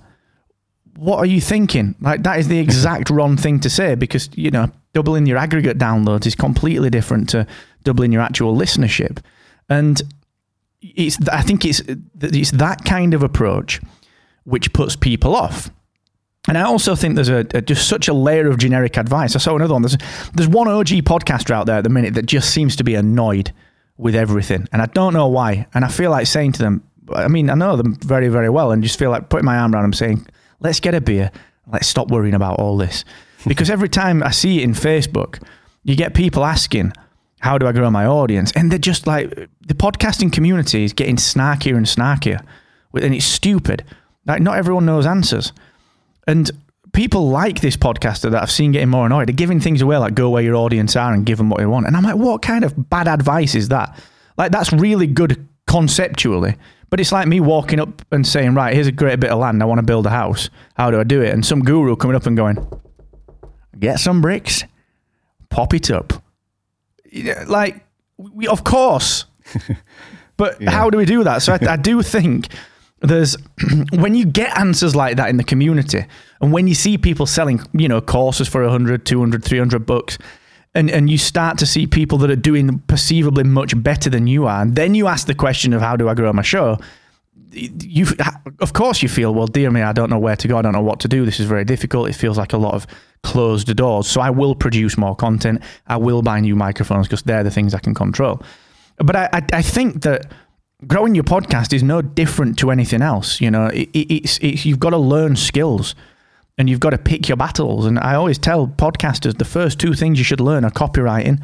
What 0.97 1.19
are 1.19 1.27
you 1.27 1.41
thinking? 1.41 1.95
Like, 2.01 2.23
that 2.23 2.39
is 2.39 2.49
the 2.49 2.55
mm-hmm. 2.55 2.65
exact 2.65 3.11
wrong 3.11 3.37
thing 3.37 3.61
to 3.61 3.71
say 3.71 3.95
because, 3.95 4.29
you 4.35 4.51
know, 4.51 4.71
doubling 4.93 5.27
your 5.27 5.39
aggregate 5.39 5.79
downloads 5.79 6.27
is 6.27 6.35
completely 6.35 6.91
different 6.91 7.29
to 7.31 7.47
doubling 7.83 8.13
your 8.13 8.23
actual 8.23 8.57
listenership. 8.57 9.19
And 9.69 10.01
it's 10.81 11.19
I 11.29 11.43
think 11.43 11.65
it's 11.65 11.83
it's 12.21 12.51
that 12.53 12.85
kind 12.85 13.15
of 13.15 13.23
approach 13.23 13.81
which 14.45 14.73
puts 14.73 14.97
people 14.97 15.35
off. 15.35 15.71
And 16.47 16.59
I 16.59 16.63
also 16.63 16.95
think 16.95 17.15
there's 17.15 17.31
a, 17.31 17.47
a, 17.55 17.63
just 17.63 17.89
such 17.89 18.07
a 18.07 18.13
layer 18.13 18.49
of 18.49 18.59
generic 18.59 18.99
advice. 18.99 19.35
I 19.35 19.39
saw 19.39 19.57
another 19.57 19.73
one. 19.73 19.83
There's 19.83 19.97
there's 20.35 20.49
one 20.49 20.69
OG 20.69 20.89
podcaster 21.05 21.53
out 21.53 21.67
there 21.67 21.79
at 21.79 21.85
the 21.85 21.91
minute 21.91 22.15
that 22.15 22.27
just 22.27 22.51
seems 22.51 22.77
to 22.77 22.85
be 22.85 22.95
annoyed 22.95 23.53
with 23.97 24.15
everything, 24.15 24.69
and 24.73 24.83
I 24.83 24.87
don't 24.87 25.15
know 25.15 25.29
why. 25.29 25.67
And 25.73 25.85
I 25.85 25.89
feel 25.89 26.11
like 26.11 26.27
saying 26.27 26.53
to 26.53 26.63
them, 26.63 26.83
I 27.15 27.29
mean, 27.29 27.49
I 27.49 27.55
know 27.55 27.77
them 27.77 27.97
very 27.97 28.29
very 28.29 28.51
well, 28.51 28.73
and 28.73 28.83
just 28.83 28.99
feel 28.99 29.11
like 29.11 29.31
putting 29.31 29.47
my 29.47 29.57
arm 29.57 29.75
around 29.75 29.85
them, 29.85 29.93
saying, 29.95 30.27
"Let's 30.65 30.81
get 30.81 30.95
a 30.95 31.01
beer. 31.01 31.31
Let's 31.71 31.87
stop 31.87 32.11
worrying 32.11 32.35
about 32.35 32.59
all 32.59 32.77
this." 32.77 33.05
Because 33.47 33.71
every 33.71 33.89
time 33.89 34.23
I 34.23 34.31
see 34.31 34.61
it 34.61 34.65
in 34.65 34.73
Facebook, 34.73 35.41
you 35.85 35.95
get 35.95 36.15
people 36.15 36.45
asking, 36.45 36.93
how 37.45 37.59
do 37.59 37.67
I 37.67 37.73
grow 37.73 37.91
my 37.91 38.07
audience? 38.07 38.53
And 38.53 38.73
they're 38.73 38.79
just 38.79 39.07
like 39.07 39.29
the 39.69 39.75
podcasting 39.75 40.33
community 40.33 40.83
is 40.83 40.95
getting 40.95 41.17
snarkier 41.17 41.77
and 41.77 41.85
snarkier, 41.85 42.43
and 42.95 43.15
it's 43.15 43.27
stupid. 43.27 43.85
Like 44.27 44.41
not 44.41 44.57
everyone 44.57 44.87
knows 44.87 45.05
answers, 45.05 45.53
and 46.27 46.51
people 46.95 47.29
like 47.29 47.61
this 47.61 47.77
podcaster 47.77 48.31
that 48.31 48.43
I've 48.43 48.51
seen 48.51 48.73
getting 48.73 48.89
more 48.89 49.05
annoyed. 49.05 49.29
They're 49.29 49.35
giving 49.35 49.61
things 49.61 49.83
away 49.83 49.99
like 49.99 50.15
go 50.15 50.31
where 50.31 50.43
your 50.43 50.55
audience 50.55 50.97
are 50.97 51.13
and 51.13 51.27
give 51.27 51.37
them 51.37 51.51
what 51.51 51.59
they 51.59 51.67
want. 51.67 51.87
And 51.87 51.97
I'm 51.97 52.03
like, 52.03 52.17
what 52.17 52.41
kind 52.41 52.65
of 52.65 52.89
bad 52.89 53.09
advice 53.09 53.55
is 53.55 53.69
that? 53.69 53.95
Like 54.39 54.51
that's 54.51 54.73
really 54.73 55.07
good 55.07 55.47
conceptually, 55.67 56.57
but 56.95 57.01
it's 57.01 57.11
like 57.11 57.27
me 57.27 57.41
walking 57.41 57.81
up 57.81 58.07
and 58.13 58.25
saying, 58.25 58.55
right, 58.55 58.73
here's 58.73 58.87
a 58.87 58.93
great 58.93 59.19
bit 59.19 59.33
of 59.33 59.41
land. 59.41 59.61
I 59.61 59.67
want 59.67 59.81
to 59.81 59.83
build 59.83 60.07
a 60.07 60.11
house. 60.11 60.49
How 60.77 60.93
do 60.93 61.01
I 61.01 61.03
do 61.03 61.23
it? 61.23 61.35
And 61.35 61.45
some 61.45 61.59
guru 61.59 61.97
coming 61.97 62.15
up 62.15 62.25
and 62.25 62.37
going, 62.37 62.57
get 63.77 63.99
some 63.99 64.21
bricks, 64.21 64.63
pop 65.51 65.75
it 65.75 65.91
up 65.91 66.13
like, 67.49 67.85
we, 68.17 68.47
of 68.47 68.63
course. 68.63 69.25
but 70.37 70.61
yeah. 70.61 70.71
how 70.71 70.89
do 70.89 70.97
we 70.97 71.05
do 71.05 71.25
that? 71.25 71.43
So 71.43 71.55
I, 71.55 71.73
I 71.73 71.77
do 71.77 72.01
think 72.15 72.47
there's 73.01 73.37
when 73.93 74.15
you 74.15 74.25
get 74.25 74.57
answers 74.57 74.95
like 74.95 75.17
that 75.17 75.31
in 75.31 75.37
the 75.37 75.43
community 75.43 76.07
and 76.41 76.53
when 76.53 76.69
you 76.69 76.77
see 76.77 76.97
people 76.97 77.27
selling 77.27 77.61
you 77.73 77.89
know 77.89 78.01
courses 78.01 78.49
for 78.49 78.63
100 78.63 79.05
200 79.05 79.45
300 79.45 79.85
bucks 79.85 80.17
and 80.75 80.91
and 80.91 81.11
you 81.11 81.19
start 81.19 81.59
to 81.59 81.67
see 81.67 81.87
people 81.87 82.19
that 82.19 82.31
are 82.31 82.37
doing 82.37 82.79
perceivably 82.87 83.45
much 83.45 83.81
better 83.83 84.11
than 84.11 84.27
you 84.27 84.47
are 84.47 84.63
and 84.63 84.77
then 84.77 84.95
you 84.95 85.07
ask 85.07 85.27
the 85.27 85.35
question 85.35 85.73
of 85.73 85.81
how 85.81 85.97
do 85.97 86.09
i 86.09 86.15
grow 86.15 86.33
my 86.33 86.43
show 86.43 86.79
you 87.53 88.07
of 88.61 88.73
course 88.73 89.03
you 89.03 89.09
feel 89.09 89.33
well 89.33 89.47
dear 89.47 89.71
me 89.71 89.83
i 89.83 89.93
don't 89.93 90.11
know 90.11 90.19
where 90.19 90.37
to 90.37 90.49
go 90.49 90.59
i 90.59 90.63
don't 90.63 90.73
know 90.73 90.83
what 90.83 91.01
to 91.01 91.09
do 91.09 91.25
this 91.25 91.39
is 91.39 91.47
very 91.47 91.65
difficult 91.65 92.09
it 92.09 92.15
feels 92.15 92.37
like 92.37 92.53
a 92.53 92.59
lot 92.59 92.75
of 92.75 92.87
closed 93.25 93.75
doors. 93.75 94.07
So 94.07 94.21
I 94.21 94.31
will 94.31 94.55
produce 94.55 94.97
more 94.97 95.17
content. 95.17 95.63
I 95.89 95.97
will 95.97 96.23
buy 96.23 96.39
new 96.39 96.55
microphones 96.55 97.09
because 97.09 97.23
they're 97.23 97.43
the 97.43 97.51
things 97.51 97.75
I 97.75 97.81
can 97.81 97.95
control. 97.95 98.41
But 98.99 99.17
I, 99.17 99.29
I, 99.33 99.43
I, 99.55 99.63
think 99.63 100.03
that 100.03 100.31
growing 100.87 101.17
your 101.17 101.25
podcast 101.25 101.73
is 101.73 101.83
no 101.83 102.01
different 102.01 102.59
to 102.61 102.71
anything 102.71 103.03
else. 103.03 103.41
You 103.41 103.51
know, 103.51 103.67
it, 103.67 103.89
it, 103.93 104.15
it's, 104.15 104.39
it's 104.39 104.65
you've 104.65 104.79
got 104.79 104.91
to 104.91 104.99
learn 104.99 105.35
skills 105.35 105.97
and 106.59 106.71
you've 106.71 106.81
got 106.81 106.91
to 106.91 106.99
pick 106.99 107.29
your 107.29 107.37
battles. 107.37 107.87
And 107.87 107.99
I 107.99 108.15
always 108.15 108.39
tell 108.39 108.67
podcasters 108.67 109.39
the 109.39 109.45
first 109.45 109.79
two 109.79 109.95
things 109.95 110.19
you 110.19 110.25
should 110.25 110.41
learn 110.41 110.65
are 110.65 110.71
copywriting 110.71 111.43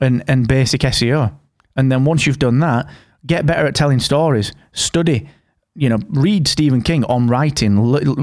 and, 0.00 0.22
and 0.28 0.46
basic 0.46 0.82
SEO. 0.82 1.34
And 1.76 1.90
then 1.90 2.04
once 2.04 2.26
you've 2.26 2.38
done 2.38 2.58
that, 2.60 2.86
get 3.26 3.46
better 3.46 3.66
at 3.66 3.74
telling 3.74 3.98
stories, 3.98 4.52
study, 4.72 5.28
you 5.74 5.88
know, 5.88 5.98
read 6.10 6.46
Stephen 6.48 6.82
King 6.82 7.04
on 7.04 7.28
writing, 7.28 7.76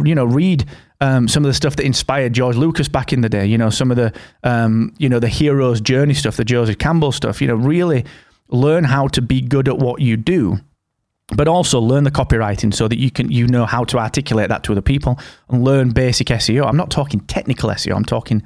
you 0.06 0.14
know, 0.14 0.26
read 0.26 0.66
um, 1.02 1.28
some 1.28 1.44
of 1.44 1.50
the 1.50 1.54
stuff 1.54 1.76
that 1.78 1.86
inspired 1.86 2.34
George 2.34 2.56
Lucas 2.56 2.88
back 2.88 3.14
in 3.14 3.22
the 3.22 3.30
day. 3.30 3.46
You 3.46 3.58
know, 3.58 3.70
some 3.70 3.90
of 3.90 3.98
the 3.98 4.14
um, 4.44 4.94
you 4.98 5.10
know 5.10 5.20
the 5.20 5.30
hero's 5.30 5.82
journey 5.82 6.14
stuff, 6.14 6.38
the 6.38 6.46
Joseph 6.46 6.78
Campbell 6.78 7.12
stuff. 7.12 7.42
You 7.42 7.48
know, 7.48 7.56
really 7.56 8.06
learn 8.50 8.84
how 8.84 9.08
to 9.10 9.22
be 9.22 9.42
good 9.42 9.68
at 9.68 9.78
what 9.78 10.02
you 10.02 10.18
do, 10.18 10.60
but 11.36 11.48
also 11.48 11.80
learn 11.80 12.04
the 12.04 12.12
copywriting 12.12 12.74
so 12.74 12.88
that 12.88 12.98
you 12.98 13.12
can 13.12 13.32
you 13.32 13.48
know 13.48 13.66
how 13.66 13.84
to 13.84 13.98
articulate 13.98 14.50
that 14.50 14.64
to 14.64 14.72
other 14.72 14.82
people 14.82 15.20
and 15.50 15.64
learn 15.64 15.92
basic 15.92 16.28
SEO. 16.28 16.68
I'm 16.68 16.78
not 16.78 16.90
talking 16.90 17.20
technical 17.22 17.70
SEO. 17.70 17.96
I'm 17.96 18.06
talking 18.06 18.44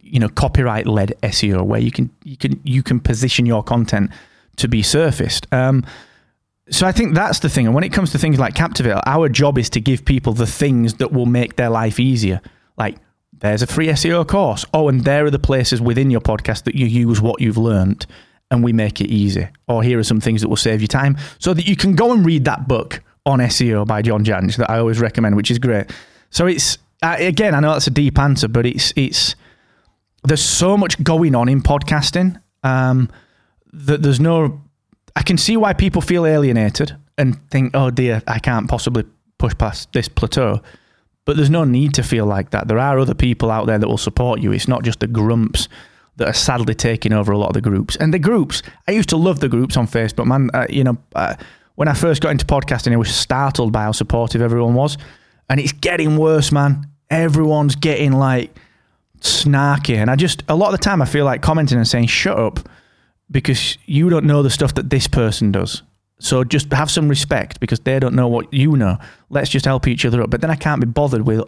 you 0.00 0.20
know 0.20 0.28
copyright 0.28 0.86
led 0.86 1.14
SEO 1.22 1.64
where 1.64 1.80
you 1.80 1.90
can 1.90 2.10
you 2.24 2.36
can 2.36 2.60
you 2.64 2.82
can 2.82 3.00
position 3.00 3.46
your 3.46 3.62
content 3.62 4.10
to 4.56 4.68
be 4.68 4.82
surfaced. 4.82 5.46
Um, 5.52 5.84
so 6.68 6.86
I 6.86 6.92
think 6.92 7.14
that's 7.14 7.38
the 7.40 7.48
thing. 7.48 7.66
And 7.66 7.74
when 7.74 7.84
it 7.84 7.92
comes 7.92 8.10
to 8.12 8.18
things 8.18 8.38
like 8.38 8.54
Captivate, 8.54 9.00
our 9.06 9.28
job 9.28 9.56
is 9.56 9.70
to 9.70 9.80
give 9.80 10.04
people 10.04 10.32
the 10.32 10.46
things 10.46 10.94
that 10.94 11.12
will 11.12 11.26
make 11.26 11.56
their 11.56 11.70
life 11.70 12.00
easier. 12.00 12.40
Like 12.76 12.96
there's 13.32 13.62
a 13.62 13.66
free 13.66 13.88
SEO 13.88 14.26
course. 14.26 14.64
Oh, 14.74 14.88
and 14.88 15.04
there 15.04 15.24
are 15.26 15.30
the 15.30 15.38
places 15.38 15.80
within 15.80 16.10
your 16.10 16.20
podcast 16.20 16.64
that 16.64 16.74
you 16.74 16.86
use 16.86 17.20
what 17.20 17.40
you've 17.40 17.58
learned 17.58 18.06
and 18.50 18.62
we 18.62 18.72
make 18.72 19.00
it 19.00 19.08
easy. 19.08 19.48
Or 19.68 19.82
here 19.82 19.98
are 19.98 20.04
some 20.04 20.20
things 20.20 20.40
that 20.40 20.48
will 20.48 20.56
save 20.56 20.80
you 20.80 20.88
time 20.88 21.16
so 21.38 21.54
that 21.54 21.66
you 21.66 21.76
can 21.76 21.94
go 21.94 22.12
and 22.12 22.24
read 22.24 22.44
that 22.44 22.68
book 22.68 23.02
on 23.24 23.40
SEO 23.40 23.86
by 23.86 24.02
John 24.02 24.24
Jantsch 24.24 24.56
that 24.56 24.70
I 24.70 24.78
always 24.78 25.00
recommend, 25.00 25.36
which 25.36 25.50
is 25.50 25.58
great. 25.58 25.90
So 26.30 26.46
it's 26.46 26.78
again, 27.02 27.54
I 27.54 27.60
know 27.60 27.72
that's 27.72 27.86
a 27.86 27.90
deep 27.90 28.18
answer, 28.18 28.48
but 28.48 28.66
it's 28.66 28.92
it's 28.96 29.34
there's 30.24 30.42
so 30.42 30.76
much 30.76 31.02
going 31.02 31.34
on 31.34 31.48
in 31.48 31.62
podcasting 31.62 32.40
um, 32.62 33.10
that 33.72 34.02
there's 34.02 34.20
no 34.20 34.60
I 35.14 35.22
can 35.22 35.38
see 35.38 35.56
why 35.56 35.72
people 35.72 36.02
feel 36.02 36.26
alienated 36.26 36.96
and 37.18 37.38
think, 37.50 37.74
oh 37.74 37.90
dear, 37.90 38.22
I 38.26 38.38
can't 38.38 38.68
possibly 38.68 39.04
push 39.38 39.54
past 39.56 39.92
this 39.92 40.08
plateau. 40.08 40.60
But 41.24 41.36
there's 41.36 41.50
no 41.50 41.64
need 41.64 41.94
to 41.94 42.04
feel 42.04 42.24
like 42.24 42.50
that. 42.50 42.68
There 42.68 42.78
are 42.78 42.98
other 42.98 43.14
people 43.14 43.50
out 43.50 43.66
there 43.66 43.78
that 43.78 43.88
will 43.88 43.98
support 43.98 44.40
you. 44.40 44.52
It's 44.52 44.68
not 44.68 44.84
just 44.84 45.00
the 45.00 45.08
grumps 45.08 45.68
that 46.16 46.28
are 46.28 46.34
sadly 46.34 46.74
taking 46.74 47.12
over 47.12 47.32
a 47.32 47.38
lot 47.38 47.48
of 47.48 47.54
the 47.54 47.60
groups. 47.60 47.96
And 47.96 48.12
the 48.12 48.18
groups, 48.18 48.62
I 48.88 48.92
used 48.92 49.08
to 49.10 49.16
love 49.16 49.40
the 49.40 49.48
groups 49.48 49.76
on 49.76 49.86
Facebook, 49.86 50.26
man. 50.26 50.50
Uh, 50.52 50.66
you 50.68 50.84
know, 50.84 50.96
uh, 51.14 51.34
when 51.74 51.88
I 51.88 51.94
first 51.94 52.22
got 52.22 52.30
into 52.30 52.46
podcasting, 52.46 52.92
I 52.92 52.96
was 52.96 53.14
startled 53.14 53.72
by 53.72 53.82
how 53.82 53.92
supportive 53.92 54.40
everyone 54.40 54.74
was. 54.74 54.96
And 55.48 55.60
it's 55.60 55.72
getting 55.72 56.16
worse, 56.16 56.50
man. 56.50 56.86
Everyone's 57.10 57.76
getting 57.76 58.12
like 58.12 58.54
snarky. 59.20 59.96
And 59.96 60.10
I 60.10 60.16
just, 60.16 60.42
a 60.48 60.56
lot 60.56 60.72
of 60.72 60.80
the 60.80 60.84
time, 60.84 61.02
I 61.02 61.06
feel 61.06 61.24
like 61.24 61.42
commenting 61.42 61.76
and 61.76 61.86
saying, 61.86 62.06
shut 62.06 62.38
up 62.38 62.68
because 63.30 63.76
you 63.86 64.08
don't 64.08 64.24
know 64.24 64.42
the 64.42 64.50
stuff 64.50 64.74
that 64.74 64.90
this 64.90 65.06
person 65.06 65.52
does. 65.52 65.82
So 66.18 66.44
just 66.44 66.72
have 66.72 66.90
some 66.90 67.08
respect 67.08 67.60
because 67.60 67.80
they 67.80 67.98
don't 67.98 68.14
know 68.14 68.28
what 68.28 68.52
you 68.52 68.76
know. 68.76 68.98
Let's 69.28 69.50
just 69.50 69.66
help 69.66 69.86
each 69.86 70.04
other 70.06 70.22
up. 70.22 70.30
But 70.30 70.40
then 70.40 70.50
I 70.50 70.56
can't 70.56 70.80
be 70.80 70.86
bothered 70.86 71.26
with 71.26 71.44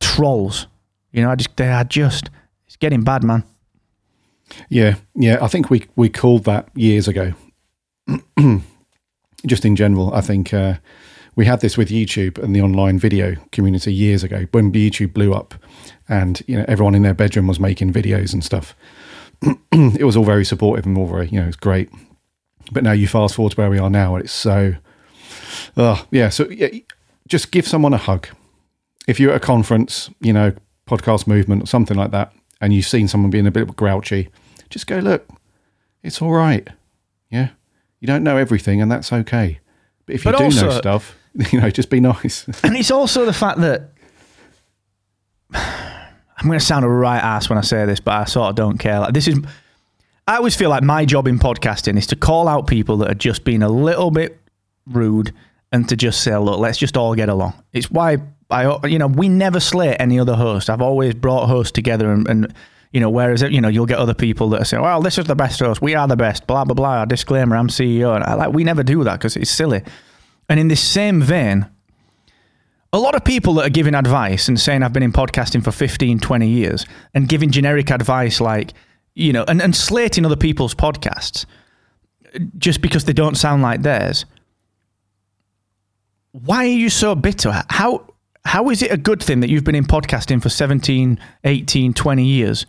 trolls. 0.00 0.68
You 1.12 1.22
know, 1.22 1.30
I 1.30 1.34
just 1.34 1.56
they 1.56 1.68
are 1.68 1.84
just 1.84 2.30
it's 2.66 2.76
getting 2.76 3.02
bad, 3.02 3.24
man. 3.24 3.42
Yeah, 4.68 4.96
yeah. 5.14 5.38
I 5.40 5.48
think 5.48 5.70
we 5.70 5.86
we 5.96 6.08
called 6.08 6.44
that 6.44 6.68
years 6.74 7.08
ago. 7.08 7.34
just 9.46 9.64
in 9.64 9.76
general, 9.76 10.12
I 10.14 10.20
think 10.20 10.52
uh, 10.52 10.74
we 11.36 11.46
had 11.46 11.60
this 11.60 11.76
with 11.76 11.88
YouTube 11.88 12.38
and 12.42 12.54
the 12.54 12.62
online 12.62 12.98
video 12.98 13.36
community 13.52 13.92
years 13.92 14.22
ago 14.22 14.46
when 14.52 14.72
YouTube 14.72 15.12
blew 15.14 15.32
up, 15.32 15.54
and 16.08 16.42
you 16.46 16.56
know 16.56 16.64
everyone 16.68 16.94
in 16.94 17.02
their 17.02 17.14
bedroom 17.14 17.46
was 17.46 17.58
making 17.58 17.92
videos 17.92 18.32
and 18.32 18.44
stuff. 18.44 18.74
it 19.72 20.04
was 20.04 20.16
all 20.16 20.24
very 20.24 20.44
supportive 20.44 20.86
and 20.86 20.96
all 20.96 21.06
very, 21.06 21.28
you 21.28 21.40
know, 21.40 21.46
it's 21.46 21.56
great. 21.56 21.90
But 22.72 22.82
now 22.82 22.92
you 22.92 23.06
fast 23.06 23.34
forward 23.34 23.52
to 23.52 23.56
where 23.56 23.70
we 23.70 23.78
are 23.78 23.90
now, 23.90 24.14
and 24.14 24.24
it's 24.24 24.32
so, 24.32 24.74
uh, 25.76 26.02
yeah. 26.10 26.30
So 26.30 26.48
yeah, 26.48 26.68
just 27.28 27.50
give 27.50 27.66
someone 27.66 27.92
a 27.92 27.98
hug, 27.98 28.28
if 29.06 29.20
you're 29.20 29.32
at 29.32 29.36
a 29.36 29.40
conference, 29.40 30.10
you 30.20 30.32
know, 30.32 30.52
podcast 30.86 31.26
movement 31.26 31.62
or 31.62 31.66
something 31.66 31.96
like 31.96 32.10
that, 32.12 32.32
and 32.64 32.72
you've 32.72 32.86
seen 32.86 33.06
someone 33.06 33.30
being 33.30 33.46
a 33.46 33.50
bit 33.50 33.76
grouchy, 33.76 34.30
just 34.70 34.86
go, 34.86 34.98
look, 34.98 35.28
it's 36.02 36.22
all 36.22 36.32
right. 36.32 36.66
Yeah. 37.30 37.50
You 38.00 38.06
don't 38.06 38.24
know 38.24 38.38
everything, 38.38 38.80
and 38.80 38.90
that's 38.90 39.12
okay. 39.12 39.60
But 40.06 40.14
if 40.14 40.24
you 40.24 40.32
But 40.32 40.38
do 40.38 40.44
know 40.48 40.70
stuff, 40.70 41.14
you 41.52 41.60
know, 41.60 41.68
just 41.68 41.90
be 41.90 42.00
nice. 42.00 42.46
And 42.64 42.74
it's 42.74 42.90
also 42.90 43.26
the 43.26 43.34
fact 43.34 43.60
that 43.60 43.90
I'm 45.52 46.46
going 46.46 46.58
to 46.58 46.64
sound 46.64 46.86
a 46.86 46.88
right 46.88 47.22
ass 47.22 47.50
when 47.50 47.58
I 47.58 47.60
say 47.60 47.84
this, 47.84 48.00
but 48.00 48.14
I 48.14 48.24
sort 48.24 48.48
of 48.48 48.56
don't 48.56 48.78
care. 48.78 48.98
Like 48.98 49.12
this 49.12 49.28
is, 49.28 49.38
I 50.26 50.36
always 50.36 50.56
feel 50.56 50.70
like 50.70 50.82
my 50.82 51.04
job 51.04 51.28
in 51.28 51.38
podcasting 51.38 51.98
is 51.98 52.06
to 52.08 52.16
call 52.16 52.48
out 52.48 52.66
people 52.66 52.96
that 52.98 53.10
are 53.10 53.14
just 53.14 53.44
being 53.44 53.62
a 53.62 53.68
little 53.68 54.10
bit 54.10 54.40
rude 54.86 55.34
and 55.70 55.86
to 55.90 55.96
just 55.96 56.22
say, 56.22 56.34
look, 56.38 56.60
let's 56.60 56.78
just 56.78 56.96
all 56.96 57.14
get 57.14 57.28
along. 57.28 57.62
It's 57.74 57.90
why 57.90 58.18
I, 58.50 58.86
you 58.86 58.98
know, 58.98 59.06
we 59.06 59.28
never 59.28 59.60
slate 59.60 59.96
any 59.98 60.18
other 60.20 60.34
host. 60.34 60.68
I've 60.70 60.82
always 60.82 61.14
brought 61.14 61.46
hosts 61.46 61.72
together 61.72 62.12
and. 62.12 62.28
and 62.28 62.54
you 62.92 63.00
know, 63.00 63.10
whereas 63.10 63.42
you 63.42 63.60
know 63.60 63.66
you'll 63.66 63.86
get 63.86 63.98
other 63.98 64.14
people 64.14 64.50
that 64.50 64.68
saying, 64.68 64.80
"Well, 64.80 65.02
this 65.02 65.18
is 65.18 65.24
the 65.24 65.34
best 65.34 65.58
host. 65.58 65.82
We 65.82 65.96
are 65.96 66.06
the 66.06 66.14
best." 66.14 66.46
Blah 66.46 66.64
blah 66.64 66.74
blah. 66.74 67.04
Disclaimer: 67.04 67.56
I'm 67.56 67.66
CEO, 67.66 68.14
and 68.14 68.22
I, 68.22 68.34
like 68.34 68.52
we 68.52 68.62
never 68.62 68.84
do 68.84 69.02
that 69.02 69.18
because 69.18 69.36
it's 69.36 69.50
silly. 69.50 69.82
And 70.48 70.60
in 70.60 70.68
this 70.68 70.80
same 70.80 71.20
vein, 71.20 71.66
a 72.94 72.98
lot 72.98 73.16
of 73.16 73.24
people 73.24 73.54
that 73.54 73.66
are 73.66 73.70
giving 73.70 73.96
advice 73.96 74.46
and 74.46 74.58
saying 74.60 74.84
I've 74.84 74.92
been 74.92 75.02
in 75.02 75.12
podcasting 75.12 75.64
for 75.64 75.72
15, 75.72 76.20
20 76.20 76.48
years 76.48 76.86
and 77.12 77.28
giving 77.28 77.50
generic 77.50 77.90
advice 77.90 78.40
like, 78.40 78.72
you 79.16 79.32
know, 79.32 79.44
and, 79.48 79.60
and 79.60 79.74
slating 79.74 80.24
other 80.24 80.36
people's 80.36 80.76
podcasts 80.76 81.44
just 82.56 82.80
because 82.80 83.04
they 83.04 83.12
don't 83.12 83.36
sound 83.36 83.62
like 83.62 83.82
theirs. 83.82 84.26
Why 86.30 86.66
are 86.66 86.68
you 86.68 86.88
so 86.88 87.16
bitter? 87.16 87.64
How 87.68 88.06
how 88.44 88.70
is 88.70 88.82
it 88.82 88.90
a 88.92 88.96
good 88.96 89.22
thing 89.22 89.40
that 89.40 89.50
you've 89.50 89.64
been 89.64 89.74
in 89.74 89.84
podcasting 89.84 90.42
for 90.42 90.48
17, 90.48 91.18
18, 91.44 91.94
20 91.94 92.24
years 92.24 92.66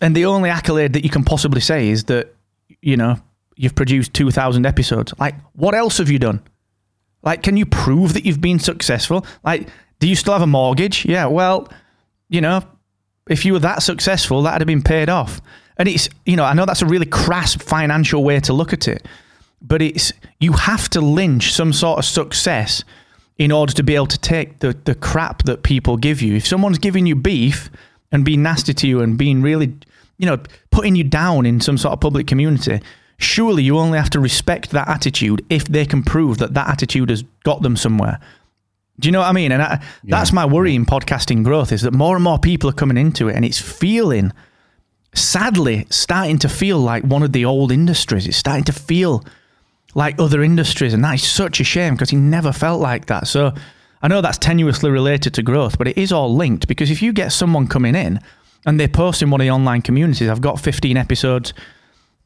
and 0.00 0.14
the 0.14 0.26
only 0.26 0.50
accolade 0.50 0.92
that 0.92 1.04
you 1.04 1.10
can 1.10 1.24
possibly 1.24 1.60
say 1.60 1.88
is 1.88 2.04
that, 2.04 2.34
you 2.82 2.96
know, 2.96 3.16
you've 3.56 3.74
produced 3.74 4.12
2,000 4.14 4.66
episodes? 4.66 5.14
Like, 5.18 5.34
what 5.54 5.74
else 5.74 5.98
have 5.98 6.10
you 6.10 6.18
done? 6.18 6.42
Like, 7.22 7.42
can 7.42 7.56
you 7.56 7.66
prove 7.66 8.12
that 8.14 8.26
you've 8.26 8.40
been 8.40 8.58
successful? 8.58 9.24
Like, 9.42 9.68
do 9.98 10.06
you 10.06 10.14
still 10.14 10.34
have 10.34 10.42
a 10.42 10.46
mortgage? 10.46 11.06
Yeah, 11.06 11.26
well, 11.26 11.68
you 12.28 12.40
know, 12.40 12.62
if 13.28 13.44
you 13.44 13.54
were 13.54 13.58
that 13.60 13.82
successful, 13.82 14.42
that'd 14.42 14.60
have 14.60 14.66
been 14.66 14.82
paid 14.82 15.08
off. 15.08 15.40
And 15.78 15.88
it's, 15.88 16.08
you 16.24 16.36
know, 16.36 16.44
I 16.44 16.52
know 16.52 16.66
that's 16.66 16.82
a 16.82 16.86
really 16.86 17.06
crass 17.06 17.54
financial 17.54 18.22
way 18.22 18.40
to 18.40 18.52
look 18.52 18.72
at 18.72 18.88
it, 18.88 19.06
but 19.62 19.80
it's, 19.80 20.12
you 20.40 20.52
have 20.52 20.88
to 20.90 21.00
lynch 21.00 21.52
some 21.52 21.72
sort 21.72 21.98
of 21.98 22.04
success 22.04 22.84
in 23.38 23.52
order 23.52 23.72
to 23.72 23.82
be 23.82 23.94
able 23.94 24.06
to 24.06 24.18
take 24.18 24.60
the, 24.60 24.76
the 24.84 24.94
crap 24.94 25.42
that 25.44 25.62
people 25.62 25.96
give 25.96 26.22
you. 26.22 26.36
If 26.36 26.46
someone's 26.46 26.78
giving 26.78 27.06
you 27.06 27.14
beef 27.14 27.70
and 28.10 28.24
being 28.24 28.42
nasty 28.42 28.72
to 28.72 28.88
you 28.88 29.00
and 29.00 29.18
being 29.18 29.42
really, 29.42 29.74
you 30.18 30.26
know, 30.26 30.38
putting 30.70 30.96
you 30.96 31.04
down 31.04 31.44
in 31.44 31.60
some 31.60 31.76
sort 31.76 31.92
of 31.92 32.00
public 32.00 32.26
community, 32.26 32.80
surely 33.18 33.62
you 33.62 33.78
only 33.78 33.98
have 33.98 34.10
to 34.10 34.20
respect 34.20 34.70
that 34.70 34.88
attitude 34.88 35.44
if 35.50 35.64
they 35.66 35.84
can 35.84 36.02
prove 36.02 36.38
that 36.38 36.54
that 36.54 36.68
attitude 36.68 37.10
has 37.10 37.24
got 37.44 37.62
them 37.62 37.76
somewhere. 37.76 38.18
Do 38.98 39.08
you 39.08 39.12
know 39.12 39.20
what 39.20 39.28
I 39.28 39.32
mean? 39.32 39.52
And 39.52 39.62
I, 39.62 39.84
that's 40.04 40.32
my 40.32 40.46
worry 40.46 40.74
in 40.74 40.86
podcasting 40.86 41.44
growth 41.44 41.70
is 41.70 41.82
that 41.82 41.92
more 41.92 42.14
and 42.14 42.24
more 42.24 42.38
people 42.38 42.70
are 42.70 42.74
coming 42.74 42.96
into 42.96 43.28
it 43.28 43.36
and 43.36 43.44
it's 43.44 43.60
feeling, 43.60 44.32
sadly, 45.14 45.86
starting 45.90 46.38
to 46.38 46.48
feel 46.48 46.78
like 46.78 47.04
one 47.04 47.22
of 47.22 47.32
the 47.32 47.44
old 47.44 47.70
industries. 47.70 48.26
It's 48.26 48.38
starting 48.38 48.64
to 48.64 48.72
feel 48.72 49.22
like 49.96 50.20
other 50.20 50.42
industries. 50.42 50.92
And 50.92 51.02
that 51.02 51.14
is 51.14 51.26
such 51.26 51.58
a 51.58 51.64
shame 51.64 51.94
because 51.94 52.10
he 52.10 52.18
never 52.18 52.52
felt 52.52 52.82
like 52.82 53.06
that. 53.06 53.26
So 53.26 53.52
I 54.02 54.08
know 54.08 54.20
that's 54.20 54.38
tenuously 54.38 54.92
related 54.92 55.32
to 55.34 55.42
growth, 55.42 55.78
but 55.78 55.88
it 55.88 55.96
is 55.96 56.12
all 56.12 56.32
linked 56.32 56.68
because 56.68 56.90
if 56.90 57.00
you 57.00 57.14
get 57.14 57.32
someone 57.32 57.66
coming 57.66 57.94
in 57.94 58.20
and 58.66 58.78
they 58.78 58.88
post 58.88 59.22
in 59.22 59.30
one 59.30 59.40
of 59.40 59.46
the 59.46 59.50
online 59.50 59.80
communities, 59.80 60.28
I've 60.28 60.42
got 60.42 60.60
15 60.60 60.98
episodes, 60.98 61.54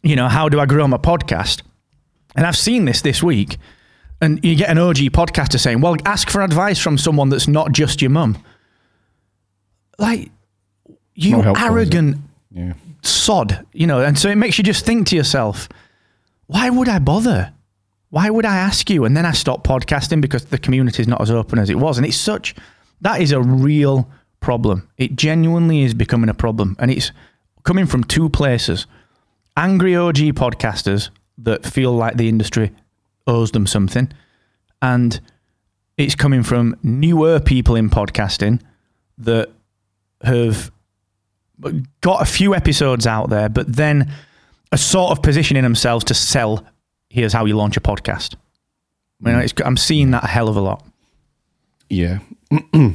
you 0.02 0.16
know, 0.16 0.26
how 0.26 0.48
do 0.48 0.58
I 0.58 0.66
grow 0.66 0.88
my 0.88 0.96
podcast? 0.96 1.62
And 2.34 2.44
I've 2.44 2.56
seen 2.56 2.86
this 2.86 3.02
this 3.02 3.22
week. 3.22 3.56
And 4.20 4.44
you 4.44 4.56
get 4.56 4.68
an 4.68 4.76
OG 4.76 4.96
podcaster 5.12 5.58
saying, 5.58 5.80
well, 5.80 5.96
ask 6.04 6.28
for 6.28 6.42
advice 6.42 6.78
from 6.80 6.98
someone 6.98 7.28
that's 7.28 7.46
not 7.46 7.70
just 7.70 8.02
your 8.02 8.10
mum. 8.10 8.36
Like, 9.96 10.30
you 11.14 11.40
helpful, 11.40 11.64
arrogant 11.64 12.16
yeah. 12.50 12.72
sod, 13.02 13.64
you 13.72 13.86
know, 13.86 14.00
and 14.00 14.18
so 14.18 14.28
it 14.28 14.36
makes 14.36 14.58
you 14.58 14.64
just 14.64 14.84
think 14.84 15.06
to 15.08 15.16
yourself, 15.16 15.68
why 16.48 16.68
would 16.68 16.88
I 16.88 16.98
bother? 16.98 17.52
Why 18.10 18.28
would 18.28 18.44
I 18.44 18.56
ask 18.56 18.90
you? 18.90 19.04
And 19.04 19.16
then 19.16 19.24
I 19.24 19.32
stopped 19.32 19.66
podcasting 19.66 20.20
because 20.20 20.44
the 20.46 20.58
community 20.58 21.00
is 21.00 21.08
not 21.08 21.20
as 21.20 21.30
open 21.30 21.58
as 21.58 21.70
it 21.70 21.78
was. 21.78 21.96
And 21.96 22.06
it's 22.06 22.16
such, 22.16 22.54
that 23.00 23.20
is 23.20 23.32
a 23.32 23.40
real 23.40 24.10
problem. 24.40 24.88
It 24.98 25.16
genuinely 25.16 25.82
is 25.82 25.94
becoming 25.94 26.28
a 26.28 26.34
problem. 26.34 26.76
And 26.78 26.90
it's 26.90 27.12
coming 27.62 27.86
from 27.86 28.04
two 28.04 28.28
places 28.28 28.86
angry 29.56 29.94
OG 29.94 30.16
podcasters 30.34 31.10
that 31.38 31.66
feel 31.66 31.92
like 31.92 32.16
the 32.16 32.28
industry 32.28 32.72
owes 33.26 33.52
them 33.52 33.66
something. 33.66 34.10
And 34.82 35.20
it's 35.96 36.14
coming 36.14 36.42
from 36.42 36.76
newer 36.82 37.40
people 37.40 37.76
in 37.76 37.90
podcasting 37.90 38.60
that 39.18 39.50
have 40.22 40.70
got 42.00 42.22
a 42.22 42.24
few 42.24 42.54
episodes 42.54 43.06
out 43.06 43.28
there, 43.30 43.48
but 43.48 43.72
then 43.76 44.10
are 44.72 44.78
sort 44.78 45.12
of 45.12 45.22
positioning 45.22 45.62
themselves 45.62 46.04
to 46.06 46.14
sell. 46.14 46.66
Here's 47.10 47.32
how 47.32 47.44
you 47.44 47.56
launch 47.56 47.76
a 47.76 47.80
podcast. 47.80 48.36
You 49.22 49.32
know, 49.32 49.38
it's, 49.40 49.52
I'm 49.64 49.76
seeing 49.76 50.12
that 50.12 50.24
a 50.24 50.28
hell 50.28 50.48
of 50.48 50.56
a 50.56 50.60
lot. 50.60 50.84
Yeah. 51.88 52.20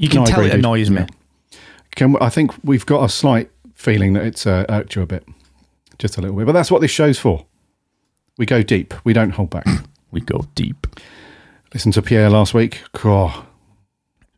You 0.00 0.08
can 0.08 0.20
No, 0.20 0.26
tell 0.26 0.44
it 0.44 0.54
annoys 0.54 0.90
me. 0.90 1.00
Yeah. 1.00 1.58
Can 1.96 2.16
I 2.20 2.28
think 2.28 2.52
we've 2.62 2.86
got 2.86 3.02
a 3.02 3.08
slight 3.08 3.50
feeling 3.74 4.12
that 4.12 4.24
it's 4.24 4.46
uh, 4.46 4.64
irked 4.68 4.94
you 4.94 5.02
a 5.02 5.06
bit, 5.06 5.26
just 5.98 6.16
a 6.16 6.20
little 6.20 6.36
bit. 6.36 6.46
But 6.46 6.52
that's 6.52 6.70
what 6.70 6.80
this 6.80 6.92
show's 6.92 7.18
for. 7.18 7.46
We 8.36 8.46
go 8.46 8.62
deep. 8.62 8.94
We 9.04 9.12
don't 9.12 9.30
hold 9.30 9.50
back. 9.50 9.66
We 10.12 10.20
go 10.20 10.46
deep. 10.54 10.86
Listen 11.74 11.90
to 11.92 12.00
Pierre 12.00 12.30
last 12.30 12.54
week. 12.54 12.80
Oh, 13.04 13.44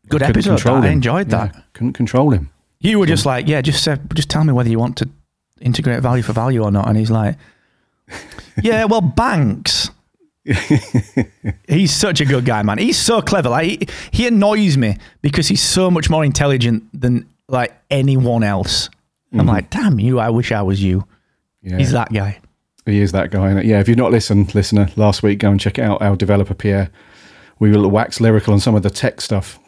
Good 0.09 0.23
episode. 0.23 0.59
that. 0.61 0.67
I 0.67 0.89
enjoyed 0.89 1.29
that. 1.29 1.55
Yeah, 1.55 1.61
couldn't 1.75 1.93
control 1.93 2.31
him. 2.31 2.51
You 2.81 2.99
were 2.99 3.07
just 3.07 3.25
like, 3.27 3.47
yeah, 3.47 3.61
just 3.61 3.85
say, 3.85 3.97
just 4.15 4.31
tell 4.31 4.43
me 4.43 4.53
whether 4.55 4.69
you 4.71 4.79
want 4.79 4.97
to 4.97 5.09
integrate 5.61 6.01
value 6.03 6.23
for 6.23 6.33
value 6.33 6.65
or 6.65 6.73
not. 6.73 6.89
And 6.89 6.97
he's 6.97 7.11
like, 7.11 7.37
yeah, 8.63 8.85
well, 8.85 9.01
Banks. 9.01 9.91
he's 11.69 11.95
such 11.95 12.21
a 12.21 12.25
good 12.25 12.45
guy, 12.45 12.63
man. 12.63 12.79
He's 12.79 12.99
so 12.99 13.21
clever. 13.21 13.49
Like 13.51 13.67
he, 13.69 13.89
he 14.23 14.27
annoys 14.27 14.77
me 14.77 14.97
because 15.23 15.49
he's 15.49 15.63
so 15.63 15.91
much 15.91 16.09
more 16.11 16.25
intelligent 16.25 16.85
than 16.99 17.29
like 17.49 17.73
anyone 17.91 18.43
else. 18.43 18.89
I'm 19.33 19.47
like, 19.47 19.71
damn 19.71 20.01
you! 20.01 20.19
I 20.19 20.31
wish 20.31 20.51
I 20.51 20.63
was 20.63 20.83
you. 20.83 21.07
Yeah. 21.63 21.77
He's 21.79 21.93
that 21.93 22.13
guy. 22.13 22.41
He 22.87 23.01
is 23.01 23.13
that 23.13 23.31
guy. 23.31 23.61
Yeah, 23.61 23.79
if 23.79 23.89
you've 23.89 23.99
not 23.99 24.11
listened, 24.11 24.55
listener, 24.55 24.89
last 24.97 25.23
week, 25.23 25.39
go 25.39 25.51
and 25.51 25.61
check 25.61 25.79
it 25.79 25.83
out. 25.83 26.03
Our 26.03 26.17
developer 26.17 26.55
Pierre, 26.55 26.91
we 27.61 27.71
will 27.71 27.89
wax 27.89 28.21
lyrical 28.21 28.55
on 28.55 28.59
some 28.61 28.75
of 28.75 28.83
the 28.83 28.91
tech 28.91 29.21
stuff, 29.21 29.61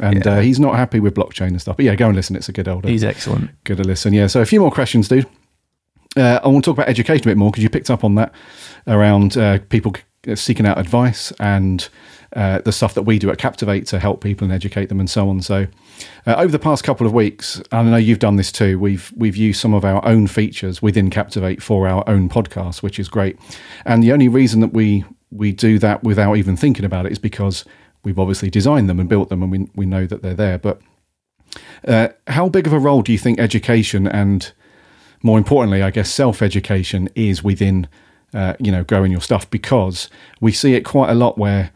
and 0.00 0.24
Yeah. 0.24 0.32
uh, 0.38 0.40
he's 0.40 0.58
not 0.58 0.74
happy 0.74 0.98
with 0.98 1.14
blockchain 1.14 1.48
and 1.48 1.60
stuff. 1.60 1.76
But 1.76 1.84
yeah, 1.84 1.94
go 1.94 2.06
and 2.08 2.16
listen. 2.16 2.34
It's 2.34 2.48
a 2.48 2.52
good 2.52 2.66
old, 2.66 2.84
He's 2.84 3.04
excellent. 3.04 3.50
good 3.64 3.76
to 3.76 3.84
listen. 3.84 4.12
Yeah. 4.12 4.26
So 4.26 4.40
a 4.40 4.46
few 4.46 4.58
more 4.60 4.72
questions, 4.72 5.06
dude. 5.08 5.26
Uh, 6.16 6.40
I 6.42 6.48
want 6.48 6.64
to 6.64 6.70
talk 6.70 6.78
about 6.78 6.88
education 6.88 7.28
a 7.28 7.30
bit 7.30 7.36
more 7.36 7.50
because 7.50 7.62
you 7.62 7.70
picked 7.70 7.90
up 7.90 8.04
on 8.04 8.14
that 8.14 8.32
around 8.86 9.36
uh, 9.36 9.58
people 9.68 9.94
seeking 10.34 10.66
out 10.66 10.78
advice 10.78 11.32
and 11.38 11.88
uh, 12.34 12.60
the 12.60 12.72
stuff 12.72 12.94
that 12.94 13.02
we 13.02 13.18
do 13.18 13.30
at 13.30 13.38
Captivate 13.38 13.86
to 13.86 13.98
help 13.98 14.22
people 14.22 14.44
and 14.44 14.52
educate 14.52 14.88
them 14.88 14.98
and 14.98 15.08
so 15.08 15.28
on. 15.28 15.40
So 15.40 15.66
uh, 16.26 16.34
over 16.36 16.50
the 16.50 16.58
past 16.58 16.84
couple 16.84 17.06
of 17.06 17.12
weeks, 17.12 17.62
I 17.70 17.82
know 17.82 17.96
you've 17.96 18.18
done 18.18 18.36
this 18.36 18.50
too. 18.50 18.78
We've 18.78 19.12
we've 19.16 19.36
used 19.36 19.60
some 19.60 19.74
of 19.74 19.84
our 19.84 20.04
own 20.06 20.26
features 20.26 20.82
within 20.82 21.10
Captivate 21.10 21.62
for 21.62 21.86
our 21.86 22.02
own 22.08 22.28
podcast, 22.28 22.82
which 22.82 22.98
is 22.98 23.08
great. 23.08 23.38
And 23.84 24.02
the 24.02 24.12
only 24.12 24.28
reason 24.28 24.60
that 24.60 24.72
we 24.72 25.04
we 25.30 25.52
do 25.52 25.78
that 25.78 26.02
without 26.02 26.36
even 26.36 26.56
thinking 26.56 26.84
about 26.84 27.06
it 27.06 27.12
is 27.12 27.18
because 27.18 27.64
we've 28.04 28.18
obviously 28.18 28.50
designed 28.50 28.88
them 28.88 29.00
and 29.00 29.08
built 29.08 29.28
them, 29.28 29.42
and 29.42 29.52
we 29.52 29.68
we 29.74 29.86
know 29.86 30.06
that 30.06 30.22
they're 30.22 30.34
there. 30.34 30.58
But 30.58 30.80
uh, 31.86 32.08
how 32.26 32.48
big 32.48 32.66
of 32.66 32.72
a 32.72 32.78
role 32.78 33.02
do 33.02 33.12
you 33.12 33.18
think 33.18 33.38
education 33.38 34.06
and 34.06 34.52
more 35.22 35.38
importantly, 35.38 35.82
I 35.82 35.90
guess 35.90 36.10
self 36.10 36.42
education 36.42 37.08
is 37.14 37.42
within 37.42 37.88
uh, 38.34 38.54
you 38.58 38.72
know 38.72 38.84
growing 38.84 39.12
your 39.12 39.20
stuff 39.20 39.48
because 39.50 40.10
we 40.40 40.52
see 40.52 40.74
it 40.74 40.82
quite 40.82 41.10
a 41.10 41.14
lot 41.14 41.38
where 41.38 41.70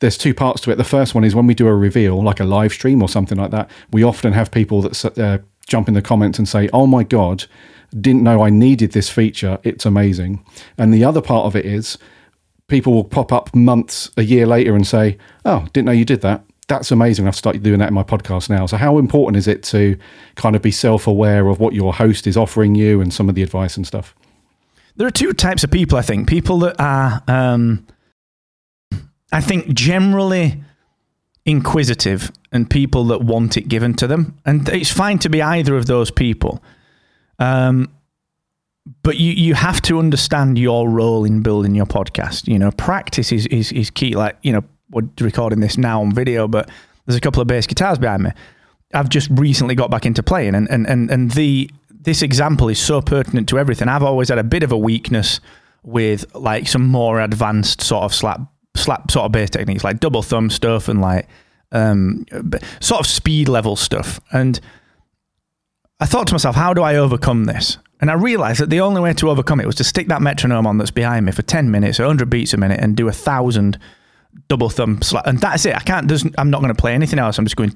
there's 0.00 0.18
two 0.18 0.34
parts 0.34 0.62
to 0.62 0.70
it. 0.70 0.76
The 0.76 0.84
first 0.84 1.14
one 1.14 1.24
is 1.24 1.34
when 1.34 1.46
we 1.46 1.54
do 1.54 1.66
a 1.66 1.74
reveal, 1.74 2.22
like 2.22 2.40
a 2.40 2.44
live 2.44 2.72
stream 2.72 3.02
or 3.02 3.08
something 3.08 3.38
like 3.38 3.50
that. 3.50 3.70
We 3.92 4.02
often 4.02 4.32
have 4.32 4.50
people 4.50 4.82
that 4.82 5.18
uh, 5.18 5.38
jump 5.66 5.88
in 5.88 5.94
the 5.94 6.02
comments 6.02 6.38
and 6.38 6.48
say, 6.48 6.68
"Oh 6.72 6.86
my 6.86 7.04
god, 7.04 7.44
didn't 7.98 8.22
know 8.22 8.42
I 8.42 8.50
needed 8.50 8.92
this 8.92 9.08
feature. 9.08 9.58
It's 9.62 9.86
amazing." 9.86 10.44
And 10.76 10.92
the 10.92 11.04
other 11.04 11.20
part 11.20 11.46
of 11.46 11.54
it 11.54 11.66
is 11.66 11.98
people 12.66 12.94
will 12.94 13.04
pop 13.04 13.32
up 13.32 13.54
months, 13.54 14.10
a 14.16 14.22
year 14.22 14.46
later, 14.46 14.74
and 14.74 14.86
say, 14.86 15.18
"Oh, 15.44 15.66
didn't 15.72 15.86
know 15.86 15.92
you 15.92 16.04
did 16.04 16.22
that." 16.22 16.44
That's 16.70 16.92
amazing. 16.92 17.26
I've 17.26 17.34
started 17.34 17.64
doing 17.64 17.80
that 17.80 17.88
in 17.88 17.94
my 17.94 18.04
podcast 18.04 18.48
now. 18.48 18.64
So, 18.66 18.76
how 18.76 18.98
important 18.98 19.36
is 19.36 19.48
it 19.48 19.64
to 19.64 19.98
kind 20.36 20.54
of 20.54 20.62
be 20.62 20.70
self 20.70 21.08
aware 21.08 21.48
of 21.48 21.58
what 21.58 21.74
your 21.74 21.92
host 21.92 22.28
is 22.28 22.36
offering 22.36 22.76
you 22.76 23.00
and 23.00 23.12
some 23.12 23.28
of 23.28 23.34
the 23.34 23.42
advice 23.42 23.76
and 23.76 23.84
stuff? 23.84 24.14
There 24.94 25.04
are 25.04 25.10
two 25.10 25.32
types 25.32 25.64
of 25.64 25.72
people, 25.72 25.98
I 25.98 26.02
think. 26.02 26.28
People 26.28 26.60
that 26.60 26.80
are, 26.80 27.24
um, 27.26 27.84
I 29.32 29.40
think, 29.40 29.74
generally 29.74 30.62
inquisitive 31.44 32.30
and 32.52 32.70
people 32.70 33.04
that 33.06 33.22
want 33.22 33.56
it 33.56 33.66
given 33.66 33.94
to 33.94 34.06
them. 34.06 34.38
And 34.46 34.68
it's 34.68 34.92
fine 34.92 35.18
to 35.20 35.28
be 35.28 35.42
either 35.42 35.76
of 35.76 35.86
those 35.86 36.12
people. 36.12 36.62
Um, 37.40 37.92
but 39.02 39.16
you, 39.16 39.32
you 39.32 39.54
have 39.54 39.82
to 39.82 39.98
understand 39.98 40.56
your 40.56 40.88
role 40.88 41.24
in 41.24 41.42
building 41.42 41.74
your 41.74 41.86
podcast. 41.86 42.46
You 42.46 42.60
know, 42.60 42.70
practice 42.70 43.32
is, 43.32 43.46
is, 43.48 43.72
is 43.72 43.90
key. 43.90 44.14
Like, 44.14 44.36
you 44.42 44.52
know, 44.52 44.62
we're 44.90 45.08
recording 45.20 45.60
this 45.60 45.78
now 45.78 46.00
on 46.00 46.12
video, 46.12 46.48
but 46.48 46.68
there's 47.06 47.16
a 47.16 47.20
couple 47.20 47.40
of 47.40 47.48
bass 47.48 47.66
guitars 47.66 47.98
behind 47.98 48.22
me. 48.22 48.30
I've 48.92 49.08
just 49.08 49.28
recently 49.30 49.74
got 49.74 49.90
back 49.90 50.04
into 50.04 50.22
playing 50.22 50.54
and, 50.54 50.68
and, 50.70 50.86
and, 50.86 51.10
and 51.10 51.30
the 51.32 51.70
this 52.02 52.22
example 52.22 52.68
is 52.68 52.78
so 52.78 53.02
pertinent 53.02 53.48
to 53.50 53.58
everything. 53.58 53.86
I've 53.86 54.02
always 54.02 54.30
had 54.30 54.38
a 54.38 54.44
bit 54.44 54.62
of 54.62 54.72
a 54.72 54.78
weakness 54.78 55.38
with 55.82 56.24
like 56.34 56.66
some 56.66 56.86
more 56.86 57.20
advanced 57.20 57.82
sort 57.82 58.04
of 58.04 58.14
slap 58.14 58.40
slap 58.74 59.10
sort 59.10 59.26
of 59.26 59.32
bass 59.32 59.50
techniques 59.50 59.84
like 59.84 60.00
double 60.00 60.22
thumb 60.22 60.48
stuff 60.48 60.88
and 60.88 61.00
like 61.00 61.28
um, 61.72 62.24
sort 62.80 63.00
of 63.00 63.06
speed 63.06 63.48
level 63.48 63.76
stuff. 63.76 64.20
And 64.32 64.60
I 66.00 66.06
thought 66.06 66.26
to 66.28 66.34
myself, 66.34 66.56
how 66.56 66.72
do 66.74 66.82
I 66.82 66.96
overcome 66.96 67.44
this? 67.44 67.78
And 68.00 68.10
I 68.10 68.14
realized 68.14 68.60
that 68.60 68.70
the 68.70 68.80
only 68.80 69.00
way 69.00 69.12
to 69.12 69.28
overcome 69.28 69.60
it 69.60 69.66
was 69.66 69.74
to 69.76 69.84
stick 69.84 70.08
that 70.08 70.22
metronome 70.22 70.66
on 70.66 70.78
that's 70.78 70.90
behind 70.90 71.26
me 71.26 71.32
for 71.32 71.42
10 71.42 71.70
minutes, 71.70 71.98
100 71.98 72.30
beats 72.30 72.54
a 72.54 72.56
minute, 72.56 72.80
and 72.80 72.96
do 72.96 73.08
a 73.08 73.12
thousand 73.12 73.78
double 74.50 74.68
thumb 74.68 75.00
slap. 75.00 75.26
And 75.26 75.38
that's 75.38 75.64
it. 75.64 75.76
I 75.76 75.80
can't, 75.80 76.10
I'm 76.36 76.50
not 76.50 76.60
going 76.60 76.74
to 76.74 76.80
play 76.80 76.92
anything 76.92 77.20
else. 77.20 77.38
I'm 77.38 77.44
just 77.46 77.56
going 77.56 77.72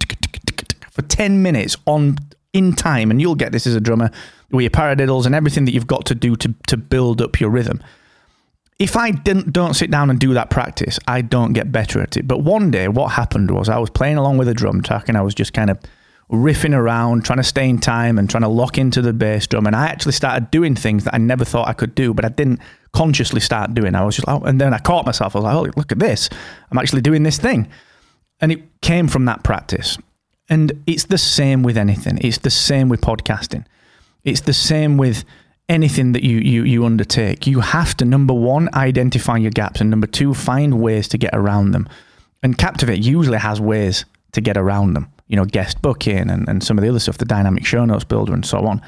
for 0.91 1.03
10 1.03 1.41
minutes 1.41 1.77
on 1.87 2.19
in 2.53 2.75
time. 2.75 3.11
And 3.11 3.21
you'll 3.21 3.37
get 3.37 3.53
this 3.53 3.67
as 3.67 3.77
a 3.77 3.81
drummer 3.81 4.11
with 4.51 4.65
your 4.65 4.71
paradiddles 4.71 5.25
and 5.25 5.37
everything 5.37 5.65
that 5.67 5.73
you've 5.73 5.87
got 5.87 6.05
to 6.07 6.17
do 6.17 6.35
to, 6.37 6.53
to 6.67 6.77
build 6.77 7.23
up 7.23 7.41
your 7.41 7.49
rhythm. 7.49 7.81
If 8.81 8.97
I 8.97 9.13
didn't, 9.13 9.53
don't 9.53 9.75
sit 9.75 9.89
down 9.89 10.11
and 10.11 10.19
do 10.19 10.35
that 10.35 10.51
practice, 10.51 10.99
I 11.07 11.23
don't 11.23 11.53
get 11.53 11.71
better 11.71 12.01
at 12.01 12.17
it. 12.17 12.27
But 12.27 12.39
one 12.39 12.73
day, 12.73 12.89
what 12.89 13.13
happened 13.13 13.53
was 13.53 13.69
I 13.69 13.79
was 13.79 13.89
playing 13.89 14.17
along 14.17 14.39
with 14.39 14.49
a 14.49 14.55
drum 14.55 14.83
track 14.83 15.09
and 15.09 15.17
I 15.17 15.23
was 15.23 15.33
just 15.33 15.53
kind 15.53 15.71
of 15.71 15.79
riffing 16.29 16.77
around, 16.77 17.25
trying 17.25 17.37
to 17.37 17.45
stay 17.45 17.69
in 17.69 17.79
time 17.79 18.19
and 18.19 18.29
trying 18.29 18.43
to 18.43 18.49
lock 18.49 18.79
into 18.79 19.01
the 19.01 19.13
bass 19.13 19.47
drum. 19.47 19.69
And 19.69 19.77
I 19.77 19.87
actually 19.87 20.13
started 20.13 20.51
doing 20.51 20.75
things 20.75 21.05
that 21.05 21.15
I 21.15 21.19
never 21.19 21.45
thought 21.45 21.69
I 21.69 21.73
could 21.73 21.95
do, 21.95 22.13
but 22.13 22.25
I 22.25 22.31
didn't 22.31 22.59
consciously 22.95 23.41
start 23.41 23.75
doing. 23.75 23.95
I 23.95 24.05
was 24.05 24.17
just, 24.17 24.29
oh, 24.29 24.41
and 24.41 24.61
then 24.61 24.73
I 24.73 24.79
caught 24.79 25.07
myself. 25.07 25.35
I 25.35 25.39
was 25.39 25.45
like, 25.45 25.55
oh, 25.55 25.79
look 25.79 25.93
at 25.93 25.99
this. 25.99 26.31
I'm 26.71 26.79
actually 26.79 27.03
doing 27.03 27.23
this 27.23 27.39
thing. 27.39 27.69
And 28.41 28.53
it 28.53 28.81
came 28.81 29.09
from 29.09 29.25
that 29.27 29.43
practice. 29.43 29.99
And 30.49 30.73
it's 30.87 31.05
the 31.05 31.19
same 31.19 31.63
with 31.63 31.77
anything. 31.77 32.19
It's 32.21 32.39
the 32.39 32.51
same 32.51 32.89
with 32.89 33.01
podcasting. 33.01 33.67
It's 34.25 34.43
the 34.43 34.53
same 34.53 34.97
with 34.97 35.25
anything 35.69 36.13
that 36.13 36.23
you, 36.23 36.39
you, 36.39 36.65
you 36.65 36.85
undertake. 36.85 37.47
You 37.47 37.61
have 37.61 37.97
to, 37.99 38.05
number 38.05 38.35
one, 38.35 38.69
identify 38.75 39.37
your 39.37 39.51
gaps, 39.51 39.81
and 39.81 39.91
number 39.91 40.07
two, 40.07 40.35
find 40.35 40.81
ways 40.81 41.09
to 41.09 41.19
get 41.19 41.35
around 41.35 41.73
them. 41.73 41.89
And 42.43 42.59
Captivate 42.59 43.03
usually 43.03 43.39
has 43.39 43.61
ways 43.61 44.05
to 44.33 44.41
get 44.41 44.57
around 44.57 44.95
them 44.95 45.11
you 45.29 45.37
know, 45.37 45.45
guest 45.45 45.81
booking 45.83 46.31
and, 46.31 46.49
and 46.49 46.63
some 46.63 46.79
of 46.79 46.83
the 46.83 46.89
other 46.89 46.99
stuff, 46.99 47.19
the 47.19 47.25
dynamic 47.25 47.65
show 47.65 47.85
notes 47.85 48.05
builder 48.05 48.33
and 48.35 48.45
so 48.45 48.67
on. 48.67 48.83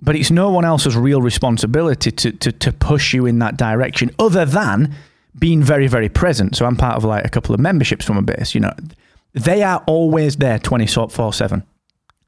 But 0.00 0.16
it's 0.16 0.30
no 0.30 0.50
one 0.50 0.64
else's 0.64 0.96
real 0.96 1.22
responsibility 1.22 2.10
to, 2.10 2.32
to, 2.32 2.52
to 2.52 2.72
push 2.72 3.14
you 3.14 3.26
in 3.26 3.38
that 3.38 3.56
direction 3.56 4.10
other 4.18 4.44
than 4.44 4.94
being 5.38 5.62
very, 5.62 5.86
very 5.86 6.08
present. 6.08 6.56
So 6.56 6.66
I'm 6.66 6.76
part 6.76 6.96
of 6.96 7.04
like 7.04 7.24
a 7.24 7.28
couple 7.28 7.54
of 7.54 7.60
memberships 7.60 8.04
from 8.04 8.16
a 8.16 8.22
base, 8.22 8.54
you 8.54 8.60
know, 8.60 8.72
they 9.34 9.62
are 9.62 9.82
always 9.86 10.36
there 10.36 10.58
24 10.58 11.32
7. 11.32 11.62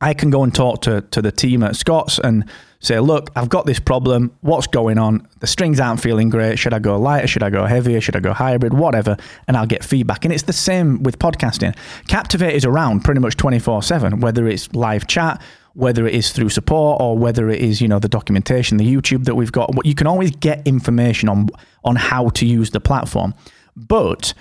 I 0.01 0.15
can 0.15 0.31
go 0.31 0.45
and 0.45 0.55
talk 0.55 0.83
to, 0.83 1.01
to 1.01 1.21
the 1.21 1.33
team 1.33 1.63
at 1.65 1.75
Scott's 1.75 2.21
and 2.21 2.45
say, 2.81 3.01
look, 3.01 3.31
I've 3.35 3.49
got 3.49 3.67
this 3.67 3.81
problem. 3.81 4.33
What's 4.43 4.69
going 4.69 4.97
on? 4.97 5.27
The 5.41 5.49
strings 5.49 5.81
aren't 5.81 6.01
feeling 6.01 6.29
great. 6.29 6.59
Should 6.59 6.73
I 6.73 6.79
go 6.79 6.97
lighter? 6.97 7.27
Should 7.27 7.43
I 7.43 7.51
go 7.51 7.65
heavier? 7.65 8.01
Should 8.01 8.15
I 8.15 8.21
go 8.21 8.33
hybrid? 8.33 8.75
Whatever. 8.75 9.17
And 9.49 9.57
I'll 9.57 9.67
get 9.67 9.83
feedback. 9.83 10.25
And 10.25 10.33
it's 10.33 10.45
the 10.45 10.53
same 10.53 11.03
with 11.03 11.19
podcasting. 11.19 11.77
Captivate 12.07 12.55
is 12.55 12.65
around 12.65 13.03
pretty 13.03 13.21
much 13.21 13.37
24 13.37 13.83
7, 13.83 14.21
whether 14.21 14.47
it's 14.47 14.73
live 14.73 15.09
chat, 15.09 15.43
whether 15.79 16.09
it 16.09 16.15
is 16.15 16.33
through 16.33 16.49
support 16.49 17.01
or 17.01 17.17
whether 17.17 17.49
it 17.49 17.61
is, 17.61 17.81
you 17.81 17.87
know, 17.87 18.01
the 18.01 18.09
documentation, 18.09 18.79
the 18.79 18.95
YouTube 18.95 19.27
that 19.27 19.37
we've 19.37 19.53
got. 19.53 19.71
You 19.87 19.95
can 19.95 20.09
always 20.09 20.33
get 20.33 20.67
information 20.67 21.29
on, 21.29 21.51
on 21.85 21.95
how 21.95 22.31
to 22.31 22.45
use 22.45 22.71
the 22.71 22.81
platform. 22.81 23.33
But 23.77 24.35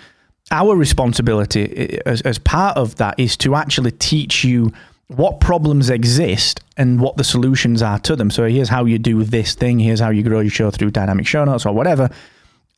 our 0.50 0.76
responsibility 0.76 2.02
as, 2.08 2.24
as 2.24 2.40
part 2.40 2.76
of 2.76 2.96
that 2.96 3.20
is 3.20 3.38
to 3.38 3.54
actually 3.54 3.92
teach 3.92 4.44
you 4.44 4.74
what 5.10 5.40
problems 5.40 5.92
exist 5.92 6.60
and 6.76 7.00
what 7.00 7.18
the 7.18 7.24
solutions 7.24 7.84
are 7.84 8.00
to 8.00 8.16
them. 8.16 8.32
So 8.32 8.48
here's 8.48 8.70
how 8.70 8.86
you 8.86 8.98
do 8.98 9.24
this 9.24 9.54
thing, 9.54 9.78
here's 9.78 10.00
how 10.00 10.10
you 10.10 10.24
grow 10.24 10.40
your 10.40 10.50
show 10.50 10.72
through 10.72 10.90
dynamic 10.90 11.28
show 11.28 11.46
notes 11.46 11.68
or 11.68 11.74
whatever. 11.74 12.10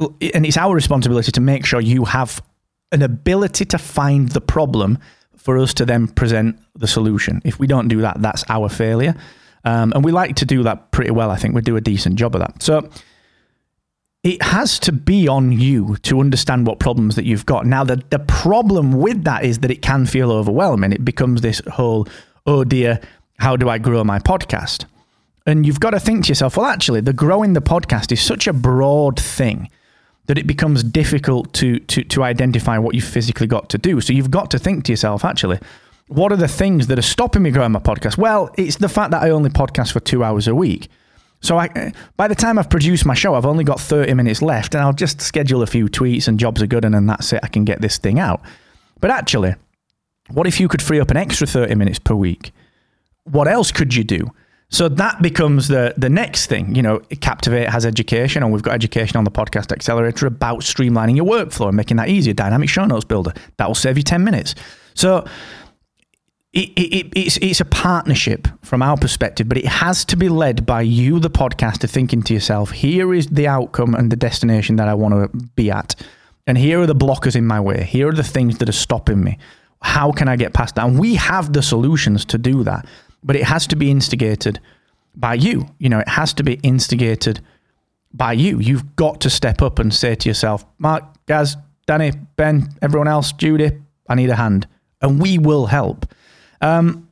And 0.02 0.46
it's 0.46 0.58
our 0.58 0.76
responsibility 0.76 1.32
to 1.32 1.40
make 1.40 1.66
sure 1.66 1.80
you 1.80 2.04
have 2.04 2.44
an 2.92 3.04
ability 3.04 3.64
to 3.64 3.78
find 3.78 4.28
the 4.30 4.42
problem 4.42 5.00
for 5.40 5.58
us 5.58 5.74
to 5.76 5.86
then 5.86 6.08
present 6.08 6.60
the 6.76 6.88
solution. 6.88 7.42
If 7.44 7.60
we 7.60 7.66
don't 7.66 7.88
do 7.88 8.02
that, 8.02 8.22
that's 8.22 8.44
our 8.50 8.70
failure. 8.70 9.16
Um, 9.66 9.92
and 9.94 10.06
we 10.06 10.12
like 10.12 10.36
to 10.38 10.46
do 10.46 10.64
that 10.64 10.92
pretty 10.92 11.12
well. 11.12 11.32
I 11.32 11.38
think 11.38 11.56
we 11.56 11.62
do 11.62 11.76
a 11.76 11.82
decent 11.82 12.16
job 12.16 12.36
of 12.36 12.42
that. 12.42 12.62
So 12.62 12.90
it 14.24 14.42
has 14.44 14.80
to 14.80 14.92
be 14.92 15.28
on 15.28 15.52
you 15.54 15.96
to 16.04 16.20
understand 16.20 16.68
what 16.68 16.80
problems 16.80 17.16
that 17.16 17.26
you've 17.26 17.46
got. 17.46 17.66
Now, 17.66 17.84
the, 17.84 18.04
the 18.10 18.20
problem 18.20 18.94
with 18.94 19.24
that 19.24 19.46
is 19.46 19.60
that 19.60 19.72
it 19.72 19.82
can 19.82 20.06
feel 20.06 20.32
overwhelming. 20.32 20.92
It 20.92 21.06
becomes 21.06 21.42
this 21.42 21.62
whole, 21.72 22.08
oh 22.46 22.64
dear, 22.64 23.00
how 23.38 23.56
do 23.56 23.70
I 23.70 23.78
grow 23.78 24.04
my 24.04 24.20
podcast? 24.20 24.86
And 25.46 25.66
you've 25.66 25.80
got 25.80 25.92
to 25.92 26.00
think 26.00 26.26
to 26.26 26.30
yourself, 26.30 26.58
well, 26.58 26.66
actually, 26.66 27.02
the 27.02 27.14
growing 27.14 27.54
the 27.54 27.62
podcast 27.62 28.12
is 28.12 28.22
such 28.22 28.46
a 28.46 28.54
broad 28.54 29.20
thing 29.20 29.70
that 30.30 30.38
it 30.38 30.46
becomes 30.46 30.84
difficult 30.84 31.52
to, 31.54 31.80
to, 31.80 32.04
to 32.04 32.22
identify 32.22 32.78
what 32.78 32.94
you've 32.94 33.04
physically 33.04 33.48
got 33.48 33.68
to 33.68 33.80
do. 33.80 34.00
So 34.00 34.14
you've 34.14 34.30
got 34.30 34.52
to 34.52 34.60
think 34.60 34.84
to 34.84 34.92
yourself, 34.92 35.26
actually, 35.26 35.58
what 36.08 36.32
are 36.32 36.36
the 36.36 36.48
things 36.48 36.86
that 36.86 37.00
are 37.00 37.02
stopping 37.02 37.42
me 37.42 37.50
growing 37.50 37.72
my 37.72 37.80
podcast? 37.80 38.16
Well, 38.16 38.52
it's 38.56 38.76
the 38.76 38.90
fact 38.90 39.10
that 39.10 39.24
I 39.24 39.32
only 39.32 39.50
podcast 39.50 39.92
for 39.92 40.00
two 40.00 40.24
hours 40.24 40.48
a 40.48 40.54
week. 40.54 40.88
So 41.42 41.58
I, 41.58 41.94
by 42.16 42.28
the 42.28 42.36
time 42.36 42.60
I've 42.60 42.70
produced 42.70 43.08
my 43.08 43.16
show, 43.16 43.34
I've 43.34 43.48
only 43.48 43.64
got 43.64 43.80
30 43.80 44.14
minutes 44.14 44.44
left 44.44 44.76
and 44.76 44.84
I'll 44.84 44.94
just 44.94 45.20
schedule 45.20 45.64
a 45.64 45.68
few 45.68 45.88
tweets 45.88 46.28
and 46.28 46.40
jobs 46.40 46.62
are 46.62 46.68
good 46.68 46.86
and 46.86 46.94
then 46.94 47.08
that's 47.08 47.34
it. 47.34 47.40
I 47.42 47.48
can 47.48 47.66
get 47.66 47.82
this 47.82 47.98
thing 47.98 48.20
out. 48.20 48.40
But 49.00 49.10
actually, 49.10 49.56
what 50.30 50.46
if 50.46 50.60
you 50.60 50.68
could 50.68 50.84
free 50.84 51.00
up 51.00 51.10
an 51.10 51.18
extra 51.18 51.48
30 51.48 51.74
minutes 51.74 51.98
per 51.98 52.14
week? 52.14 52.52
What 53.24 53.48
else 53.48 53.72
could 53.72 53.96
you 53.96 54.04
do? 54.04 54.30
So 54.72 54.88
that 54.88 55.22
becomes 55.22 55.68
the 55.68 55.94
the 55.98 56.10
next 56.10 56.46
thing. 56.46 56.76
You 56.76 56.82
know, 56.84 57.00
Captivate 57.22 57.70
has 57.70 57.86
education, 57.86 58.44
and 58.44 58.54
we've 58.54 58.62
got 58.62 58.76
education 58.76 59.18
on 59.18 59.24
the 59.24 59.32
podcast 59.32 59.72
accelerator 59.72 60.28
about 60.28 60.62
streamlining 60.62 61.16
your 61.16 61.26
workflow 61.26 61.68
and 61.68 61.76
making 61.76 61.98
that 61.98 62.10
easier. 62.10 62.34
Dynamic 62.34 62.70
show 62.70 62.86
notes 62.86 63.06
builder 63.06 63.34
that 63.58 63.68
will 63.68 63.76
save 63.76 63.98
you 63.98 64.04
ten 64.04 64.24
minutes. 64.24 64.54
So 64.94 65.26
it, 66.54 66.70
it, 66.76 67.14
it's, 67.16 67.38
it's 67.38 67.62
a 67.62 67.66
partnership 67.66 68.48
from 68.64 68.82
our 68.82 68.98
perspective, 68.98 69.48
but 69.48 69.58
it 69.58 69.66
has 69.66 70.04
to 70.06 70.18
be 70.18 70.30
led 70.30 70.66
by 70.66 70.82
you, 70.82 71.20
the 71.20 71.30
podcaster, 71.30 71.90
thinking 71.90 72.24
to 72.24 72.34
yourself, 72.34 72.72
here 72.72 73.14
is 73.14 73.28
the 73.28 73.48
outcome 73.48 73.94
and 73.94 74.12
the 74.12 74.16
destination 74.16 74.76
that 74.78 74.88
I 74.88 74.96
want 74.96 75.14
to 75.14 75.48
be 75.56 75.70
at. 75.70 75.96
And 76.48 76.58
here 76.58 76.82
are 76.82 76.88
the 76.88 76.96
blockers 76.96 77.36
in 77.36 77.46
my 77.46 77.60
way. 77.60 77.84
Here 77.84 78.10
are 78.10 78.14
the 78.14 78.24
things 78.24 78.58
that 78.58 78.68
are 78.68 78.74
stopping 78.74 79.24
me. 79.24 79.38
How 79.82 80.12
can 80.12 80.28
I 80.28 80.36
get 80.36 80.54
past 80.54 80.76
that? 80.76 80.88
And 80.88 81.00
we 81.00 81.16
have 81.16 81.54
the 81.54 81.62
solutions 81.62 82.26
to 82.26 82.38
do 82.40 82.64
that, 82.64 82.88
but 83.24 83.36
it 83.36 83.44
has 83.44 83.68
to 83.68 83.76
be 83.76 83.92
instigated 83.92 84.60
by 85.16 85.34
you. 85.34 85.68
You 85.80 85.90
know, 85.90 86.00
it 86.00 86.08
has 86.08 86.34
to 86.34 86.44
be 86.44 86.54
instigated 86.64 87.42
by 88.14 88.34
you. 88.34 88.60
You've 88.60 88.96
got 88.96 89.22
to 89.22 89.30
step 89.30 89.62
up 89.62 89.80
and 89.80 89.94
say 89.94 90.16
to 90.16 90.30
yourself, 90.30 90.66
Mark, 90.78 91.04
Gaz, 91.26 91.58
Danny, 91.86 92.12
Ben, 92.36 92.70
everyone 92.82 93.08
else, 93.08 93.32
Judy, 93.32 93.72
I 94.08 94.16
need 94.16 94.30
a 94.30 94.36
hand. 94.36 94.68
And 95.02 95.22
we 95.22 95.38
will 95.38 95.68
help. 95.68 96.06
Um, 96.62 97.10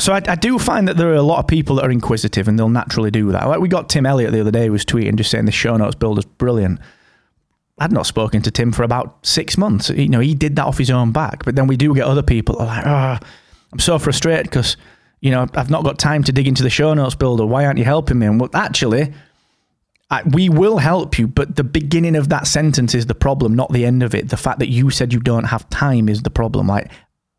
so 0.00 0.12
I, 0.12 0.22
I, 0.28 0.34
do 0.36 0.58
find 0.58 0.86
that 0.86 0.96
there 0.96 1.10
are 1.10 1.14
a 1.14 1.22
lot 1.22 1.40
of 1.40 1.46
people 1.46 1.76
that 1.76 1.84
are 1.84 1.90
inquisitive 1.90 2.46
and 2.46 2.58
they'll 2.58 2.68
naturally 2.68 3.10
do 3.10 3.32
that. 3.32 3.48
Like 3.48 3.60
we 3.60 3.68
got 3.68 3.88
Tim 3.88 4.06
Elliott 4.06 4.32
the 4.32 4.40
other 4.40 4.50
day 4.50 4.66
who 4.66 4.72
was 4.72 4.84
tweeting 4.84 5.16
just 5.16 5.30
saying 5.30 5.44
the 5.44 5.52
show 5.52 5.76
notes 5.76 5.94
builder's 5.94 6.24
brilliant. 6.24 6.80
I'd 7.78 7.92
not 7.92 8.06
spoken 8.06 8.42
to 8.42 8.50
Tim 8.50 8.72
for 8.72 8.82
about 8.82 9.24
six 9.24 9.56
months. 9.56 9.90
You 9.90 10.08
know, 10.08 10.20
he 10.20 10.34
did 10.34 10.56
that 10.56 10.66
off 10.66 10.78
his 10.78 10.90
own 10.90 11.12
back. 11.12 11.44
But 11.44 11.54
then 11.54 11.66
we 11.66 11.76
do 11.76 11.94
get 11.94 12.04
other 12.04 12.22
people 12.22 12.58
are 12.58 12.66
like, 12.66 12.86
oh, 12.86 13.26
I'm 13.72 13.78
so 13.78 13.98
frustrated 13.98 14.46
because, 14.46 14.76
you 15.20 15.30
know, 15.30 15.46
I've 15.54 15.70
not 15.70 15.84
got 15.84 15.98
time 15.98 16.22
to 16.24 16.32
dig 16.32 16.46
into 16.46 16.62
the 16.62 16.70
show 16.70 16.94
notes 16.94 17.14
builder. 17.14 17.44
Why 17.46 17.66
aren't 17.66 17.78
you 17.78 17.84
helping 17.84 18.18
me? 18.18 18.26
And 18.26 18.40
well, 18.40 18.50
actually, 18.54 19.12
I, 20.10 20.22
we 20.22 20.48
will 20.48 20.78
help 20.78 21.18
you, 21.18 21.26
but 21.26 21.56
the 21.56 21.64
beginning 21.64 22.16
of 22.16 22.28
that 22.28 22.46
sentence 22.46 22.94
is 22.94 23.06
the 23.06 23.14
problem, 23.14 23.54
not 23.54 23.72
the 23.72 23.84
end 23.84 24.02
of 24.02 24.14
it. 24.14 24.28
The 24.28 24.36
fact 24.36 24.58
that 24.60 24.68
you 24.68 24.90
said 24.90 25.12
you 25.12 25.20
don't 25.20 25.44
have 25.44 25.68
time 25.70 26.08
is 26.08 26.22
the 26.22 26.30
problem. 26.30 26.68
Like, 26.68 26.90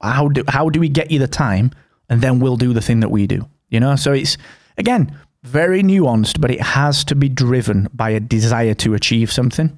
how 0.01 0.29
do 0.29 0.43
how 0.47 0.69
do 0.69 0.79
we 0.79 0.89
get 0.89 1.11
you 1.11 1.19
the 1.19 1.27
time 1.27 1.71
and 2.09 2.21
then 2.21 2.39
we'll 2.39 2.57
do 2.57 2.73
the 2.73 2.81
thing 2.81 2.99
that 3.01 3.09
we 3.09 3.27
do 3.27 3.47
you 3.69 3.79
know 3.79 3.95
so 3.95 4.11
it's 4.13 4.37
again 4.77 5.17
very 5.43 5.81
nuanced 5.81 6.39
but 6.39 6.51
it 6.51 6.61
has 6.61 7.03
to 7.03 7.15
be 7.15 7.29
driven 7.29 7.87
by 7.93 8.09
a 8.09 8.19
desire 8.19 8.73
to 8.73 8.93
achieve 8.93 9.31
something 9.31 9.77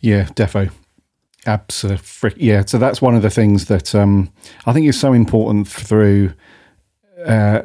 yeah 0.00 0.24
defo 0.34 0.70
absolutely 1.46 2.44
yeah 2.44 2.64
so 2.64 2.78
that's 2.78 3.00
one 3.00 3.14
of 3.14 3.22
the 3.22 3.30
things 3.30 3.66
that 3.66 3.94
um, 3.94 4.30
i 4.66 4.72
think 4.72 4.86
is 4.86 4.98
so 4.98 5.12
important 5.12 5.68
through 5.68 6.32
uh, 7.24 7.62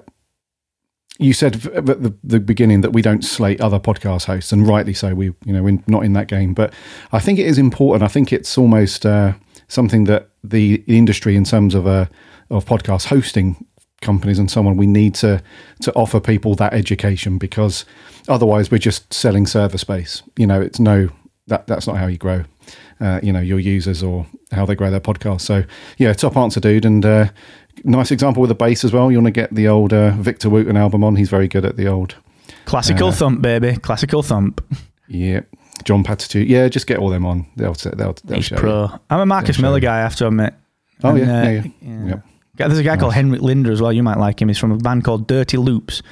you 1.20 1.34
said 1.34 1.66
at 1.68 1.86
the, 1.86 2.14
the, 2.24 2.40
beginning 2.40 2.82
that 2.82 2.92
we 2.92 3.02
don't 3.02 3.24
slate 3.24 3.62
other 3.62 3.80
podcast 3.80 4.26
hosts, 4.26 4.52
and 4.52 4.68
rightly 4.68 4.94
so. 4.94 5.14
We, 5.14 5.28
you 5.46 5.54
know, 5.54 5.62
we're 5.62 5.80
not 5.88 6.04
in 6.04 6.14
that 6.14 6.28
game, 6.28 6.54
but 6.54 6.74
I 7.12 7.20
think 7.20 7.40
it 7.40 7.46
is 7.46 7.58
important. 7.58 8.04
I 8.04 8.12
think 8.12 8.34
it's 8.34 8.58
almost 8.58 9.06
uh, 9.06 9.34
something 9.68 10.06
that 10.06 10.30
the 10.44 10.84
industry 10.88 11.36
in 11.36 11.44
terms 11.44 11.76
of 11.76 11.86
a 11.86 12.10
of 12.50 12.66
podcast 12.66 13.06
hosting 13.06 13.66
companies 14.02 14.38
and 14.38 14.52
so 14.52 14.66
on, 14.68 14.76
we 14.78 14.88
need 14.88 15.16
to 15.16 15.42
to 15.82 15.94
offer 15.94 16.20
people 16.20 16.56
that 16.56 16.74
education 16.74 17.38
because 17.38 17.86
otherwise 18.28 18.72
we're 18.72 18.78
just 18.78 19.14
selling 19.14 19.46
server 19.46 19.78
space. 19.78 20.24
You 20.38 20.48
know, 20.48 20.62
it's 20.62 20.80
no 20.80 21.10
that 21.48 21.68
that's 21.68 21.88
not 21.88 21.98
how 21.98 22.08
you 22.08 22.18
grow. 22.18 22.44
Uh, 23.00 23.20
you 23.22 23.34
know 23.34 23.42
your 23.42 23.60
users 23.60 24.02
or 24.02 24.26
how 24.52 24.66
they 24.66 24.76
grow 24.76 24.90
their 24.90 25.00
podcast. 25.00 25.42
So 25.42 25.64
yeah, 25.98 26.14
top 26.14 26.38
answer, 26.38 26.60
dude, 26.60 26.86
and 26.86 27.06
uh, 27.06 27.28
nice 27.84 28.12
example 28.12 28.42
with 28.42 28.50
the 28.50 28.56
bass 28.56 28.84
as 28.84 28.92
well. 28.94 29.12
You 29.12 29.18
want 29.18 29.34
to 29.34 29.42
get 29.42 29.54
the 29.54 29.68
old 29.68 29.94
uh, 29.94 30.12
Victor 30.12 30.50
Wooten 30.50 30.78
album 30.78 31.04
on. 31.04 31.16
He's 31.16 31.30
very 31.30 31.48
good 31.48 31.66
at 31.66 31.78
the 31.78 31.88
old 31.88 32.16
classical 32.66 33.12
thump, 33.12 33.42
baby, 33.42 33.76
classical 33.78 34.24
thump. 34.24 34.62
Yeah, 35.08 35.42
John 35.84 36.04
Patitude. 36.04 36.48
Yeah, 36.48 36.68
just 36.70 36.88
get 36.88 36.98
all 36.98 37.10
them 37.10 37.26
on. 37.26 37.46
They'll 37.56 37.74
they'll, 37.74 38.14
they'll 38.24 38.38
He's 38.38 38.46
show 38.46 38.56
pro. 38.58 38.84
you. 38.86 39.00
I'm 39.10 39.20
a 39.20 39.26
Marcus 39.26 39.60
Miller 39.60 39.78
you. 39.78 39.82
guy, 39.82 39.98
I 40.00 40.02
have 40.02 40.16
to 40.18 40.28
admit. 40.28 40.54
Oh 41.04 41.10
And, 41.10 41.20
yeah, 41.20 41.26
uh, 41.26 41.44
yeah, 41.44 41.52
yeah. 41.52 41.64
yeah. 41.82 42.06
Yep. 42.60 42.68
There's 42.70 42.78
a 42.80 42.84
guy 42.84 42.98
called 42.98 43.12
Nice. 43.12 43.16
Henrik 43.16 43.42
Linder 43.42 43.72
as 43.72 43.82
well. 43.82 43.92
You 43.92 44.04
might 44.04 44.20
like 44.20 44.42
him. 44.42 44.48
He's 44.48 44.60
from 44.60 44.72
a 44.72 44.78
band 44.78 45.04
called 45.04 45.28
Dirty 45.28 45.58
Loops. 45.58 46.04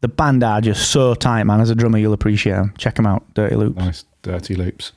The 0.00 0.06
band 0.08 0.44
are 0.44 0.60
just 0.60 0.90
so 0.92 1.14
tight, 1.14 1.42
man. 1.42 1.60
As 1.60 1.70
a 1.70 1.74
drummer, 1.74 1.98
you'll 1.98 2.12
appreciate 2.12 2.52
them. 2.52 2.72
Check 2.78 2.94
them 2.94 3.06
out, 3.06 3.24
Dirty 3.34 3.56
Loops. 3.56 3.78
Nice, 3.78 4.04
dirty 4.22 4.54
loops. 4.54 4.92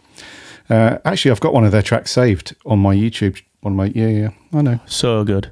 Uh, 0.69 0.99
actually, 1.03 1.31
I've 1.31 1.39
got 1.39 1.53
one 1.53 1.65
of 1.65 1.71
their 1.71 1.81
tracks 1.81 2.12
saved 2.12 2.55
on 2.67 2.77
my 2.79 2.95
YouTube. 2.95 3.41
On 3.63 3.75
my 3.75 3.86
yeah, 3.95 4.07
yeah. 4.07 4.29
I 4.53 4.62
know, 4.62 4.79
So 4.86 5.23
good. 5.23 5.49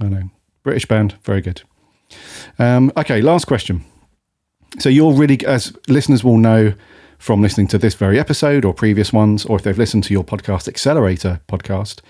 I 0.00 0.08
know. 0.08 0.30
British 0.62 0.86
band, 0.86 1.16
very 1.22 1.40
good. 1.40 1.62
Um, 2.58 2.92
okay, 2.96 3.20
last 3.20 3.46
question. 3.46 3.84
So 4.78 4.88
you're 4.88 5.12
really, 5.12 5.44
as 5.46 5.76
listeners 5.88 6.22
will 6.22 6.38
know 6.38 6.74
from 7.18 7.42
listening 7.42 7.68
to 7.68 7.78
this 7.78 7.94
very 7.94 8.18
episode 8.18 8.64
or 8.64 8.72
previous 8.72 9.12
ones, 9.12 9.44
or 9.44 9.56
if 9.56 9.62
they've 9.62 9.76
listened 9.76 10.04
to 10.04 10.12
your 10.12 10.24
podcast 10.24 10.68
accelerator 10.68 11.40
podcast, 11.48 12.00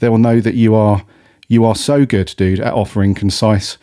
they 0.00 0.08
will 0.08 0.18
know 0.18 0.40
that 0.40 0.54
you 0.54 0.74
are 0.74 1.04
you 1.48 1.64
are 1.64 1.74
so 1.74 2.06
good, 2.06 2.32
dude, 2.36 2.60
at 2.60 2.74
offering 2.74 3.12
concise, 3.12 3.76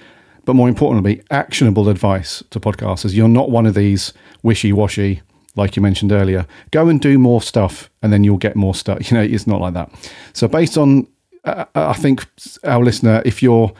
but 0.46 0.56
more 0.56 0.70
importantly, 0.70 1.22
actionable 1.30 1.90
advice 1.90 2.42
to 2.52 2.62
podcasters. 2.62 3.14
You're 3.14 3.28
not 3.28 3.52
one 3.52 3.66
of 3.66 3.74
these 3.74 4.14
wishy 4.42 4.72
washy, 4.72 5.22
like 5.58 5.76
you 5.76 5.82
mentioned 5.82 6.14
earlier. 6.14 6.48
Go 6.72 6.88
and 6.88 7.02
do 7.02 7.20
more 7.20 7.42
stuff, 7.42 7.90
and 8.02 8.14
then 8.14 8.24
you'll 8.24 8.38
get 8.38 8.56
more 8.56 8.74
stuff. 8.74 9.00
You 9.12 9.18
know, 9.18 9.24
it's 9.24 9.48
not 9.48 9.60
like 9.60 9.74
that. 9.74 9.92
So, 10.32 10.48
based 10.48 10.78
on, 10.78 11.08
Uh, 11.48 11.66
uh, 11.76 11.90
I 11.90 11.94
think 11.94 12.26
our 12.64 12.84
listener, 12.84 13.22
if 13.26 13.42
you're 13.42 13.72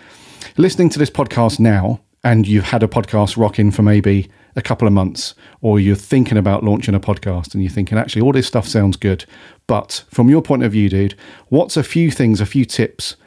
listening 0.56 0.90
to 0.90 1.00
this 1.00 1.10
podcast 1.10 1.60
now 1.60 2.00
and 2.24 2.48
you've 2.48 2.66
had 2.66 2.82
a 2.82 2.88
podcast 2.88 3.38
rocking 3.38 3.72
for 3.72 3.84
maybe 3.84 4.30
a 4.56 4.62
couple 4.62 4.88
of 4.88 4.94
months, 4.94 5.36
or 5.62 5.80
you're 5.80 5.96
thinking 5.96 6.38
about 6.38 6.64
launching 6.64 6.96
a 6.96 7.00
podcast 7.00 7.54
and 7.54 7.62
you're 7.62 7.72
thinking, 7.72 7.98
actually, 7.98 8.22
all 8.22 8.32
this 8.32 8.48
stuff 8.48 8.68
sounds 8.68 8.98
good. 8.98 9.26
But 9.68 10.04
from 10.10 10.30
your 10.30 10.42
point 10.42 10.64
of 10.64 10.72
view, 10.72 10.90
dude, 10.90 11.16
what's 11.50 11.78
a 11.78 11.84
few 11.84 12.10
things, 12.10 12.42
a 12.42 12.46
few 12.46 12.66
tips 12.66 13.18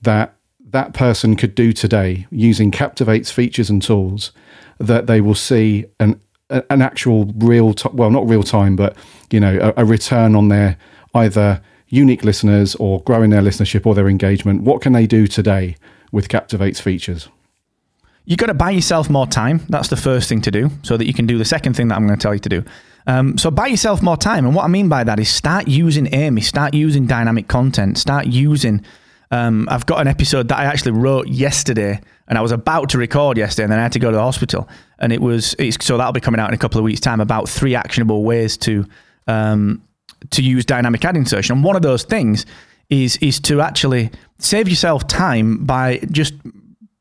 that 0.00 0.34
that 0.70 0.94
person 0.94 1.36
could 1.36 1.54
do 1.54 1.72
today 1.72 2.26
using 2.30 2.70
Captivate's 2.70 3.30
features 3.30 3.68
and 3.68 3.82
tools 3.82 4.32
that 4.78 5.06
they 5.06 5.20
will 5.20 5.34
see 5.34 5.84
an 6.00 6.20
an 6.50 6.82
actual 6.82 7.32
real 7.36 7.74
well, 7.92 8.10
not 8.10 8.28
real 8.28 8.42
time, 8.42 8.74
but 8.76 8.96
you 9.30 9.40
know, 9.40 9.72
a, 9.76 9.82
a 9.82 9.84
return 9.84 10.34
on 10.34 10.48
their 10.48 10.76
either 11.14 11.62
unique 11.92 12.24
listeners 12.24 12.74
or 12.76 13.02
growing 13.02 13.28
their 13.28 13.42
listenership 13.42 13.84
or 13.84 13.94
their 13.94 14.08
engagement. 14.08 14.62
What 14.62 14.80
can 14.80 14.94
they 14.94 15.06
do 15.06 15.26
today 15.26 15.76
with 16.10 16.30
Captivate's 16.30 16.80
features? 16.80 17.28
You've 18.24 18.38
got 18.38 18.46
to 18.46 18.54
buy 18.54 18.70
yourself 18.70 19.10
more 19.10 19.26
time. 19.26 19.60
That's 19.68 19.88
the 19.88 19.96
first 19.96 20.26
thing 20.28 20.40
to 20.42 20.50
do, 20.50 20.70
so 20.82 20.96
that 20.96 21.06
you 21.06 21.12
can 21.12 21.26
do 21.26 21.36
the 21.36 21.44
second 21.44 21.74
thing 21.74 21.88
that 21.88 21.96
I'm 21.96 22.06
going 22.06 22.18
to 22.18 22.22
tell 22.22 22.32
you 22.32 22.40
to 22.40 22.48
do. 22.48 22.64
Um, 23.06 23.36
so 23.36 23.50
buy 23.50 23.66
yourself 23.66 24.00
more 24.00 24.16
time, 24.16 24.46
and 24.46 24.54
what 24.54 24.64
I 24.64 24.68
mean 24.68 24.88
by 24.88 25.04
that 25.04 25.20
is 25.20 25.28
start 25.28 25.68
using 25.68 26.06
AMIE, 26.14 26.40
start 26.40 26.72
using 26.72 27.06
dynamic 27.06 27.48
content, 27.48 27.98
start 27.98 28.26
using. 28.26 28.84
Um, 29.30 29.68
I've 29.70 29.86
got 29.86 30.00
an 30.00 30.08
episode 30.08 30.48
that 30.48 30.58
I 30.58 30.64
actually 30.64 30.92
wrote 30.92 31.28
yesterday, 31.28 32.00
and 32.28 32.38
I 32.38 32.40
was 32.40 32.52
about 32.52 32.88
to 32.90 32.98
record 32.98 33.36
yesterday, 33.36 33.64
and 33.64 33.72
then 33.72 33.80
I 33.80 33.82
had 33.82 33.92
to 33.92 33.98
go 33.98 34.10
to 34.10 34.16
the 34.16 34.22
hospital, 34.22 34.66
and 34.98 35.12
it 35.12 35.20
was 35.20 35.54
so 35.80 35.98
that'll 35.98 36.12
be 36.12 36.20
coming 36.20 36.40
out 36.40 36.48
in 36.48 36.54
a 36.54 36.58
couple 36.58 36.78
of 36.78 36.84
weeks' 36.84 37.00
time 37.00 37.20
about 37.20 37.50
three 37.50 37.74
actionable 37.74 38.22
ways 38.22 38.56
to 38.58 38.86
um, 39.26 39.82
to 40.30 40.42
use 40.42 40.64
dynamic 40.64 41.04
ad 41.04 41.16
insertion. 41.16 41.56
And 41.56 41.64
one 41.64 41.76
of 41.76 41.82
those 41.82 42.04
things 42.04 42.46
is 42.90 43.16
is 43.18 43.40
to 43.40 43.60
actually 43.60 44.10
save 44.38 44.68
yourself 44.68 45.06
time 45.06 45.64
by 45.64 45.98
just 46.10 46.34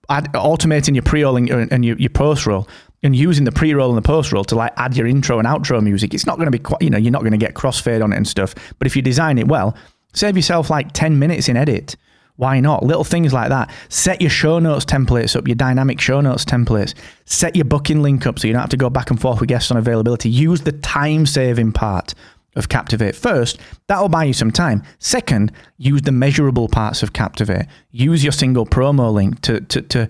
add, 0.10 0.32
automating 0.34 0.96
your 0.96 1.04
pre-roll 1.04 1.38
and, 1.38 1.50
and 1.72 1.84
your, 1.84 1.98
your 1.98 2.10
post-roll 2.10 2.68
and 3.04 3.16
using 3.16 3.46
the 3.46 3.52
pre-roll 3.52 3.90
and 3.90 3.98
the 3.98 4.08
post-roll 4.08 4.44
to 4.46 4.56
like 4.56 4.72
add 4.78 4.96
your 4.96 5.08
intro 5.08 5.40
and 5.40 5.48
outro 5.48 5.82
music. 5.82 6.14
It's 6.14 6.26
not 6.26 6.38
going 6.38 6.46
to 6.46 6.52
be 6.52 6.60
quite, 6.60 6.82
you 6.82 6.90
know, 6.90 6.98
you're 6.98 7.12
not 7.12 7.22
going 7.22 7.32
to 7.32 7.38
get 7.38 7.56
crossfade 7.56 8.04
on 8.04 8.14
it 8.14 8.18
and 8.18 8.28
stuff. 8.28 8.54
But 8.78 8.88
if 8.88 8.96
you 8.96 9.02
design 9.02 9.38
it 9.38 9.48
well, 9.48 9.76
save 10.14 10.36
yourself 10.36 10.70
like 10.70 10.92
10 10.92 11.18
minutes 11.18 11.50
in 11.50 11.58
edit. 11.58 11.96
Why 12.36 12.60
not? 12.60 12.84
Little 12.84 13.04
things 13.04 13.34
like 13.34 13.50
that. 13.50 13.72
Set 13.90 14.22
your 14.22 14.30
show 14.30 14.60
notes 14.60 14.86
templates 14.86 15.36
up, 15.36 15.48
your 15.48 15.56
dynamic 15.56 16.00
show 16.00 16.22
notes 16.22 16.46
templates. 16.46 16.94
Set 17.26 17.56
your 17.56 17.66
booking 17.66 18.02
link 18.02 18.26
up 18.26 18.40
so 18.40 18.48
you 18.48 18.54
don't 18.54 18.62
have 18.62 18.70
to 18.70 18.78
go 18.78 18.90
back 18.90 19.10
and 19.10 19.20
forth 19.20 19.40
with 19.40 19.50
guests 19.50 19.70
on 19.72 19.78
availability. 19.78 20.30
Use 20.30 20.62
the 20.62 20.72
time 20.72 21.26
saving 21.26 21.72
part 21.72 22.14
of 22.56 22.70
Captivate. 22.70 23.16
First, 23.16 23.60
that'll 23.88 24.10
buy 24.10 24.26
you 24.26 24.34
some 24.34 24.52
time. 24.52 24.84
Second, 25.00 25.52
use 25.78 26.02
the 26.02 26.12
measurable 26.12 26.68
parts 26.68 27.02
of 27.04 27.14
Captivate. 27.14 27.68
Use 27.92 28.24
your 28.24 28.34
single 28.34 28.66
promo 28.66 29.14
link 29.14 29.42
to, 29.42 29.62
to, 29.62 29.82
to 29.82 30.08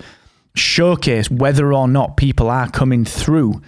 showcase 0.55 1.29
whether 1.29 1.73
or 1.73 1.87
not 1.87 2.17
people 2.17 2.49
are 2.49 2.69
coming 2.69 3.05
through 3.05 3.61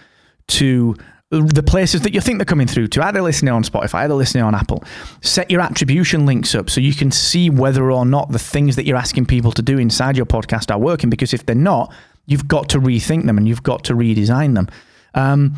to 0.48 0.96
the 1.30 1.64
places 1.64 2.02
that 2.02 2.14
you 2.14 2.22
think 2.22 2.38
they're 2.38 2.46
coming 2.46 2.68
through 2.68 2.88
to, 2.88 3.04
either 3.04 3.22
listening 3.22 3.52
on 3.54 3.64
Spotify, 3.64 3.96
either 3.96 4.14
listening 4.14 4.44
on 4.44 4.54
Apple. 4.54 4.84
Set 5.22 5.50
your 5.50 5.62
attribution 5.62 6.28
links 6.28 6.54
up 6.54 6.70
so 6.70 6.80
you 6.80 6.94
can 6.94 7.10
see 7.10 7.50
whether 7.50 7.92
or 7.92 8.06
not 8.06 8.32
the 8.32 8.38
things 8.38 8.76
that 8.76 8.86
you're 8.86 8.98
asking 8.98 9.26
people 9.26 9.52
to 9.52 9.64
do 9.64 9.80
inside 9.80 10.16
your 10.16 10.28
podcast 10.28 10.72
are 10.72 10.78
working. 10.78 11.10
Because 11.10 11.34
if 11.34 11.46
they're 11.46 11.56
not, 11.56 11.92
you've 12.28 12.48
got 12.48 12.70
to 12.70 12.80
rethink 12.80 13.26
them 13.26 13.38
and 13.38 13.48
you've 13.48 13.64
got 13.64 13.84
to 13.86 13.96
redesign 13.96 14.54
them. 14.54 14.70
Um, 15.16 15.56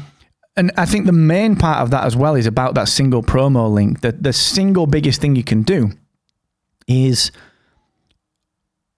and 0.57 0.71
I 0.77 0.85
think 0.85 1.05
the 1.05 1.11
main 1.11 1.55
part 1.55 1.79
of 1.79 1.91
that 1.91 2.05
as 2.05 2.15
well 2.15 2.35
is 2.35 2.45
about 2.45 2.75
that 2.75 2.87
single 2.87 3.21
promo 3.21 3.71
link. 3.71 4.01
The, 4.01 4.13
the 4.13 4.33
single 4.33 4.87
biggest 4.87 5.19
thing 5.19 5.35
you 5.35 5.43
can 5.43 5.63
do 5.63 5.91
is 6.87 7.31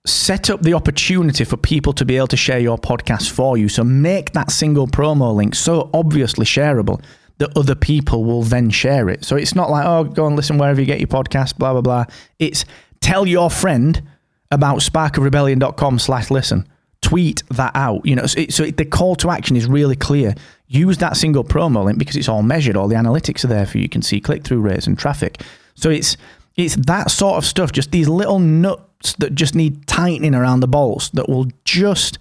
set 0.05 0.49
up 0.49 0.61
the 0.61 0.73
opportunity 0.73 1.43
for 1.43 1.57
people 1.57 1.93
to 1.93 2.05
be 2.05 2.15
able 2.15 2.27
to 2.27 2.37
share 2.37 2.59
your 2.59 2.77
podcast 2.77 3.31
for 3.31 3.57
you. 3.57 3.69
So 3.69 3.83
make 3.83 4.31
that 4.33 4.51
single 4.51 4.87
promo 4.87 5.35
link 5.35 5.55
so 5.55 5.89
obviously 5.93 6.45
shareable 6.45 7.03
that 7.39 7.55
other 7.57 7.75
people 7.75 8.23
will 8.23 8.43
then 8.43 8.69
share 8.69 9.09
it. 9.09 9.25
So 9.25 9.35
it's 9.35 9.53
not 9.53 9.69
like, 9.69 9.85
oh, 9.85 10.05
go 10.05 10.25
and 10.25 10.35
listen 10.35 10.57
wherever 10.57 10.79
you 10.79 10.87
get 10.87 10.99
your 10.99 11.07
podcast, 11.07 11.57
blah, 11.57 11.73
blah, 11.73 11.81
blah. 11.81 12.05
It's 12.39 12.65
tell 13.01 13.27
your 13.27 13.49
friend 13.49 14.01
about 14.49 14.79
sparkofrebellion.com 14.79 15.99
slash 15.99 16.31
listen. 16.31 16.67
Tweet 17.01 17.43
that 17.51 17.75
out. 17.75 18.05
You 18.05 18.15
know, 18.15 18.25
so, 18.25 18.39
it, 18.39 18.53
so 18.53 18.63
it, 18.63 18.77
the 18.77 18.85
call 18.85 19.15
to 19.17 19.29
action 19.29 19.55
is 19.55 19.67
really 19.67 19.95
clear. 19.95 20.33
Use 20.67 20.97
that 20.97 21.15
single 21.15 21.43
promo 21.43 21.85
link 21.85 21.97
because 21.97 22.15
it's 22.15 22.27
all 22.27 22.43
measured. 22.43 22.75
All 22.75 22.87
the 22.87 22.95
analytics 22.95 23.43
are 23.43 23.47
there 23.47 23.65
for 23.65 23.77
you. 23.77 23.83
You 23.83 23.89
can 23.89 24.01
see 24.01 24.19
click 24.19 24.43
through 24.43 24.61
rates 24.61 24.85
and 24.87 24.97
traffic. 24.97 25.41
So 25.75 25.89
it's 25.89 26.17
it's 26.55 26.75
that 26.75 27.11
sort 27.11 27.37
of 27.37 27.45
stuff. 27.45 27.71
Just 27.71 27.91
these 27.91 28.09
little 28.09 28.39
nuts 28.39 29.13
that 29.19 29.35
just 29.35 29.55
need 29.55 29.87
tightening 29.87 30.35
around 30.35 30.59
the 30.59 30.67
bolts 30.67 31.09
that 31.09 31.29
will 31.29 31.47
just 31.63 32.17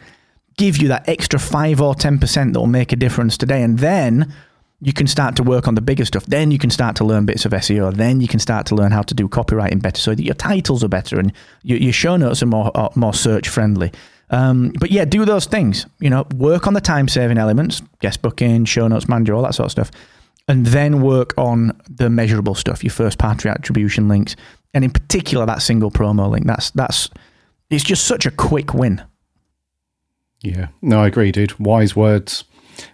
give 0.57 0.77
you 0.77 0.89
that 0.89 1.09
extra 1.09 1.39
five 1.39 1.81
or 1.81 1.95
ten 1.95 2.19
percent 2.19 2.53
that 2.53 2.61
will 2.61 2.67
make 2.67 2.93
a 2.93 2.97
difference 2.97 3.37
today. 3.37 3.63
And 3.63 3.79
then 3.79 4.33
you 4.81 4.93
can 4.93 5.07
start 5.07 5.37
to 5.37 5.43
work 5.43 5.67
on 5.67 5.75
the 5.75 5.81
bigger 5.81 6.05
stuff. 6.05 6.27
Then 6.27 6.51
you 6.51 6.59
can 6.59 6.71
start 6.71 6.97
to 6.97 7.05
learn 7.05 7.25
bits 7.25 7.45
of 7.45 7.53
SEO. 7.53 7.95
Then 7.95 8.21
you 8.21 8.29
can 8.29 8.41
start 8.41 8.67
to 8.67 8.75
learn 8.75 8.93
how 8.93 9.03
to 9.03 9.15
do 9.15 9.29
copywriting 9.29 9.81
better, 9.81 10.01
so 10.01 10.15
that 10.15 10.23
your 10.23 10.35
titles 10.35 10.85
are 10.85 10.89
better 10.89 11.19
and 11.19 11.33
your, 11.63 11.79
your 11.79 11.93
show 11.93 12.17
notes 12.17 12.43
are 12.43 12.47
more 12.47 12.71
are 12.77 12.91
more 12.95 13.15
search 13.15 13.49
friendly. 13.49 13.93
Um, 14.31 14.73
but 14.79 14.91
yeah, 14.91 15.05
do 15.05 15.25
those 15.25 15.47
things. 15.47 15.87
You 16.01 16.11
know, 16.11 16.27
work 16.35 16.67
on 16.67 16.75
the 16.75 16.81
time 16.81 17.09
saving 17.09 17.39
elements, 17.39 17.81
guest 18.01 18.23
booking, 18.23 18.65
show 18.65 18.87
notes 18.89 19.09
manager, 19.09 19.35
all 19.35 19.43
that 19.43 19.55
sort 19.55 19.67
of 19.67 19.73
stuff, 19.73 19.91
and 20.49 20.67
then 20.67 21.01
work 21.01 21.33
on 21.39 21.81
the 21.89 22.11
measurable 22.11 22.55
stuff. 22.55 22.85
Your 22.85 22.93
first 22.93 23.19
party 23.19 23.49
attribution 23.49 24.09
links, 24.09 24.37
and 24.75 24.85
in 24.85 24.91
particular 24.91 25.47
that 25.47 25.63
single 25.63 25.91
promo 25.91 26.29
link. 26.29 26.47
That's 26.47 26.71
that's 26.73 27.09
it's 27.71 27.85
just 27.85 28.07
such 28.07 28.27
a 28.27 28.31
quick 28.31 28.75
win. 28.75 29.03
Yeah, 30.43 30.69
no, 30.83 31.01
I 31.01 31.07
agree, 31.07 31.33
dude. 31.33 31.59
Wise 31.59 31.97
words, 31.97 32.45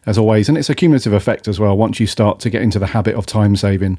as 0.06 0.18
always, 0.18 0.48
and 0.48 0.58
it's 0.58 0.70
a 0.70 0.74
cumulative 0.74 1.12
effect 1.12 1.48
as 1.48 1.58
well. 1.58 1.76
Once 1.76 2.00
you 2.00 2.06
start 2.06 2.40
to 2.40 2.50
get 2.50 2.62
into 2.62 2.78
the 2.78 2.86
habit 2.86 3.14
of 3.14 3.26
time 3.26 3.56
saving, 3.56 3.98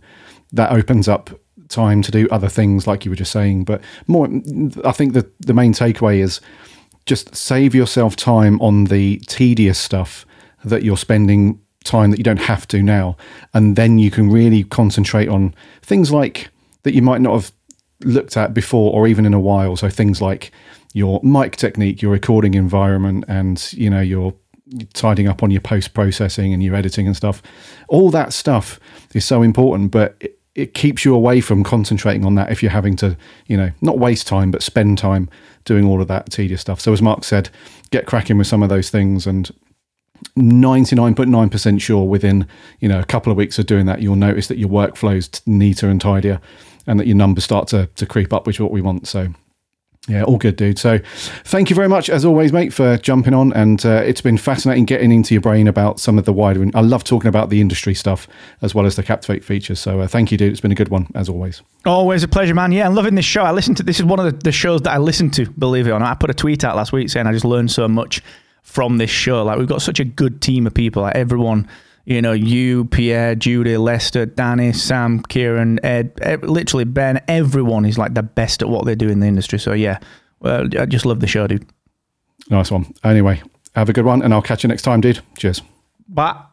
that 0.52 0.72
opens 0.72 1.08
up 1.08 1.30
time 1.69 2.02
to 2.02 2.12
do 2.12 2.28
other 2.30 2.50
things, 2.50 2.88
like 2.88 3.06
you 3.06 3.12
were 3.12 3.17
just 3.17 3.32
saying. 3.32 3.63
But 3.63 3.82
more, 4.08 4.28
I 4.86 4.91
think 4.91 5.13
the 5.13 5.30
the 5.39 5.54
main 5.54 5.74
takeaway 5.74 6.19
is 6.19 6.39
just 7.06 7.36
save 7.36 7.76
yourself 7.76 8.15
time 8.15 8.62
on 8.62 8.86
the 8.86 9.17
tedious 9.28 9.78
stuff 9.78 10.26
that 10.63 10.84
you're 10.84 10.98
spending 10.98 11.60
time 11.84 12.12
that 12.12 12.17
you 12.17 12.24
don't 12.24 12.38
have 12.38 12.67
to 12.69 12.82
now, 12.82 13.17
and 13.54 13.76
then 13.76 14.00
you 14.00 14.10
can 14.10 14.30
really 14.30 14.63
concentrate 14.63 15.28
on 15.28 15.54
things 15.82 16.12
like 16.12 16.50
that 16.84 16.93
you 16.93 17.02
might 17.02 17.22
not 17.22 17.34
have 17.34 17.52
looked 18.02 18.38
at 18.38 18.54
before 18.54 18.93
or 18.93 19.08
even 19.08 19.26
in 19.26 19.34
a 19.34 19.39
while. 19.39 19.76
So 19.76 19.89
things 19.89 20.22
like 20.22 20.52
your 20.93 21.19
mic 21.24 21.56
technique, 21.56 22.02
your 22.02 22.12
recording 22.12 22.54
environment, 22.54 23.26
and 23.28 23.72
you 23.74 23.89
know 23.89 24.02
your 24.02 24.34
tidying 24.93 25.28
up 25.28 25.43
on 25.43 25.52
your 25.52 25.62
post 25.62 25.93
processing 25.93 26.54
and 26.54 26.63
your 26.63 26.76
editing 26.76 27.08
and 27.08 27.15
stuff. 27.15 27.41
All 27.88 28.10
that 28.12 28.34
stuff 28.34 28.80
is 29.13 29.26
so 29.26 29.41
important, 29.41 29.91
but 29.91 30.15
it, 30.19 30.39
it 30.56 30.73
keeps 30.73 31.04
you 31.04 31.13
away 31.13 31.41
from 31.41 31.63
concentrating 31.63 32.26
on 32.26 32.36
that 32.36 32.52
if 32.52 32.62
you're 32.62 32.71
having 32.71 32.95
to, 32.97 33.17
you 33.47 33.58
know, 33.58 33.71
not 33.82 33.99
waste 33.99 34.28
time, 34.28 34.52
but 34.52 34.62
spend 34.63 34.97
time 34.97 35.30
doing 35.65 35.86
all 35.86 36.02
of 36.02 36.08
that 36.08 36.30
tedious 36.30 36.62
stuff. 36.62 36.80
So, 36.80 36.93
as 36.93 37.02
Mark 37.02 37.23
said, 37.23 37.49
get 37.91 38.06
cracking 38.06 38.38
with 38.38 38.47
some 38.47 38.63
of 38.63 38.69
those 38.69 38.89
things 38.89 39.26
and 39.26 39.52
99.9% 40.38 41.82
sure 41.82 42.08
within 42.08 42.47
you 42.80 42.88
know 42.88 42.99
a 42.99 43.04
couple 43.04 43.32
of 43.32 43.38
weeks 43.38 43.60
of 43.60 43.65
doing 43.65 43.86
that 43.88 44.02
you'll 44.02 44.15
notice 44.15 44.47
that 44.47 44.58
your 44.58 44.69
workflow's 44.69 45.30
neater 45.45 45.89
and 45.89 45.99
tidier 45.99 46.39
and 46.88 46.99
that 46.99 47.08
your 47.08 47.17
numbers 47.17 47.43
start 47.43 47.67
to, 47.67 47.88
to 47.95 48.06
creep 48.06 48.32
up 48.32 48.47
which 48.47 48.56
is 48.56 48.60
what 48.62 48.71
we 48.71 48.82
want 48.82 49.06
so 49.08 49.34
yeah, 50.09 50.23
all 50.23 50.37
good, 50.37 50.57
dude. 50.57 50.77
So, 50.77 50.99
thank 51.45 51.69
you 51.69 51.77
very 51.77 51.87
much, 51.87 52.09
as 52.09 52.25
always, 52.25 52.51
mate, 52.51 52.73
for 52.73 52.97
jumping 52.97 53.33
on. 53.33 53.53
And 53.53 53.85
uh, 53.85 54.03
it's 54.05 54.19
been 54.19 54.37
fascinating 54.37 54.83
getting 54.83 55.13
into 55.13 55.33
your 55.33 55.39
brain 55.39 55.65
about 55.65 55.97
some 55.97 56.17
of 56.17 56.25
the 56.25 56.33
wider. 56.33 56.65
I 56.75 56.81
love 56.81 57.05
talking 57.05 57.29
about 57.29 57.49
the 57.49 57.61
industry 57.61 57.93
stuff 57.93 58.27
as 58.61 58.75
well 58.75 58.85
as 58.85 58.97
the 58.97 59.03
Captivate 59.03 59.45
features. 59.45 59.79
So, 59.79 60.01
uh, 60.01 60.07
thank 60.07 60.29
you, 60.29 60.37
dude. 60.37 60.51
It's 60.51 60.59
been 60.59 60.73
a 60.73 60.75
good 60.75 60.89
one, 60.89 61.07
as 61.15 61.29
always. 61.29 61.61
Always 61.85 62.21
a 62.21 62.27
pleasure, 62.27 62.53
man. 62.53 62.73
Yeah, 62.73 62.85
I'm 62.85 62.95
loving 62.95 63.15
this 63.15 63.23
show. 63.23 63.43
I 63.43 63.51
listen 63.51 63.75
to 63.75 63.83
this 63.83 63.99
is 63.99 64.05
one 64.05 64.19
of 64.19 64.25
the, 64.25 64.31
the 64.43 64.51
shows 64.51 64.81
that 64.81 64.91
I 64.91 64.97
listen 64.97 65.29
to. 65.31 65.49
Believe 65.51 65.87
it 65.87 65.91
or 65.91 65.99
not, 65.99 66.11
I 66.11 66.15
put 66.15 66.29
a 66.29 66.33
tweet 66.33 66.65
out 66.65 66.75
last 66.75 66.91
week 66.91 67.09
saying 67.09 67.25
I 67.25 67.31
just 67.31 67.45
learned 67.45 67.71
so 67.71 67.87
much 67.87 68.21
from 68.61 68.97
this 68.97 69.09
show. 69.09 69.43
Like 69.43 69.57
we've 69.57 69.67
got 69.67 69.81
such 69.81 70.01
a 70.01 70.05
good 70.05 70.41
team 70.41 70.67
of 70.67 70.73
people. 70.73 71.03
Like 71.03 71.15
everyone 71.15 71.69
you 72.05 72.21
know, 72.21 72.33
you, 72.33 72.85
Pierre, 72.85 73.35
Judy, 73.35 73.77
Lester, 73.77 74.25
Danny, 74.25 74.73
Sam, 74.73 75.21
Kieran, 75.21 75.83
Ed, 75.83 76.19
literally 76.43 76.83
Ben, 76.83 77.21
everyone 77.27 77.85
is 77.85 77.97
like 77.97 78.13
the 78.13 78.23
best 78.23 78.61
at 78.61 78.69
what 78.69 78.85
they 78.85 78.95
do 78.95 79.09
in 79.09 79.19
the 79.19 79.27
industry. 79.27 79.59
So 79.59 79.73
yeah, 79.73 79.99
well, 80.39 80.67
I 80.77 80.85
just 80.85 81.05
love 81.05 81.21
the 81.21 81.27
show, 81.27 81.47
dude. 81.47 81.65
Nice 82.49 82.71
one. 82.71 82.93
Anyway, 83.03 83.41
have 83.75 83.87
a 83.87 83.93
good 83.93 84.05
one, 84.05 84.21
and 84.21 84.33
I'll 84.33 84.41
catch 84.41 84.63
you 84.63 84.67
next 84.67 84.81
time, 84.81 84.99
dude. 84.99 85.21
Cheers. 85.37 85.61
Bye. 86.09 86.43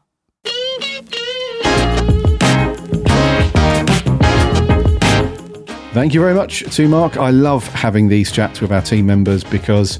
Thank 5.93 6.15
you 6.15 6.21
very 6.21 6.35
much 6.35 6.63
to 6.77 6.87
Mark. 6.87 7.17
I 7.17 7.31
love 7.31 7.67
having 7.67 8.07
these 8.07 8.31
chats 8.31 8.61
with 8.61 8.71
our 8.71 8.81
team 8.81 9.07
members 9.07 9.43
because 9.43 9.99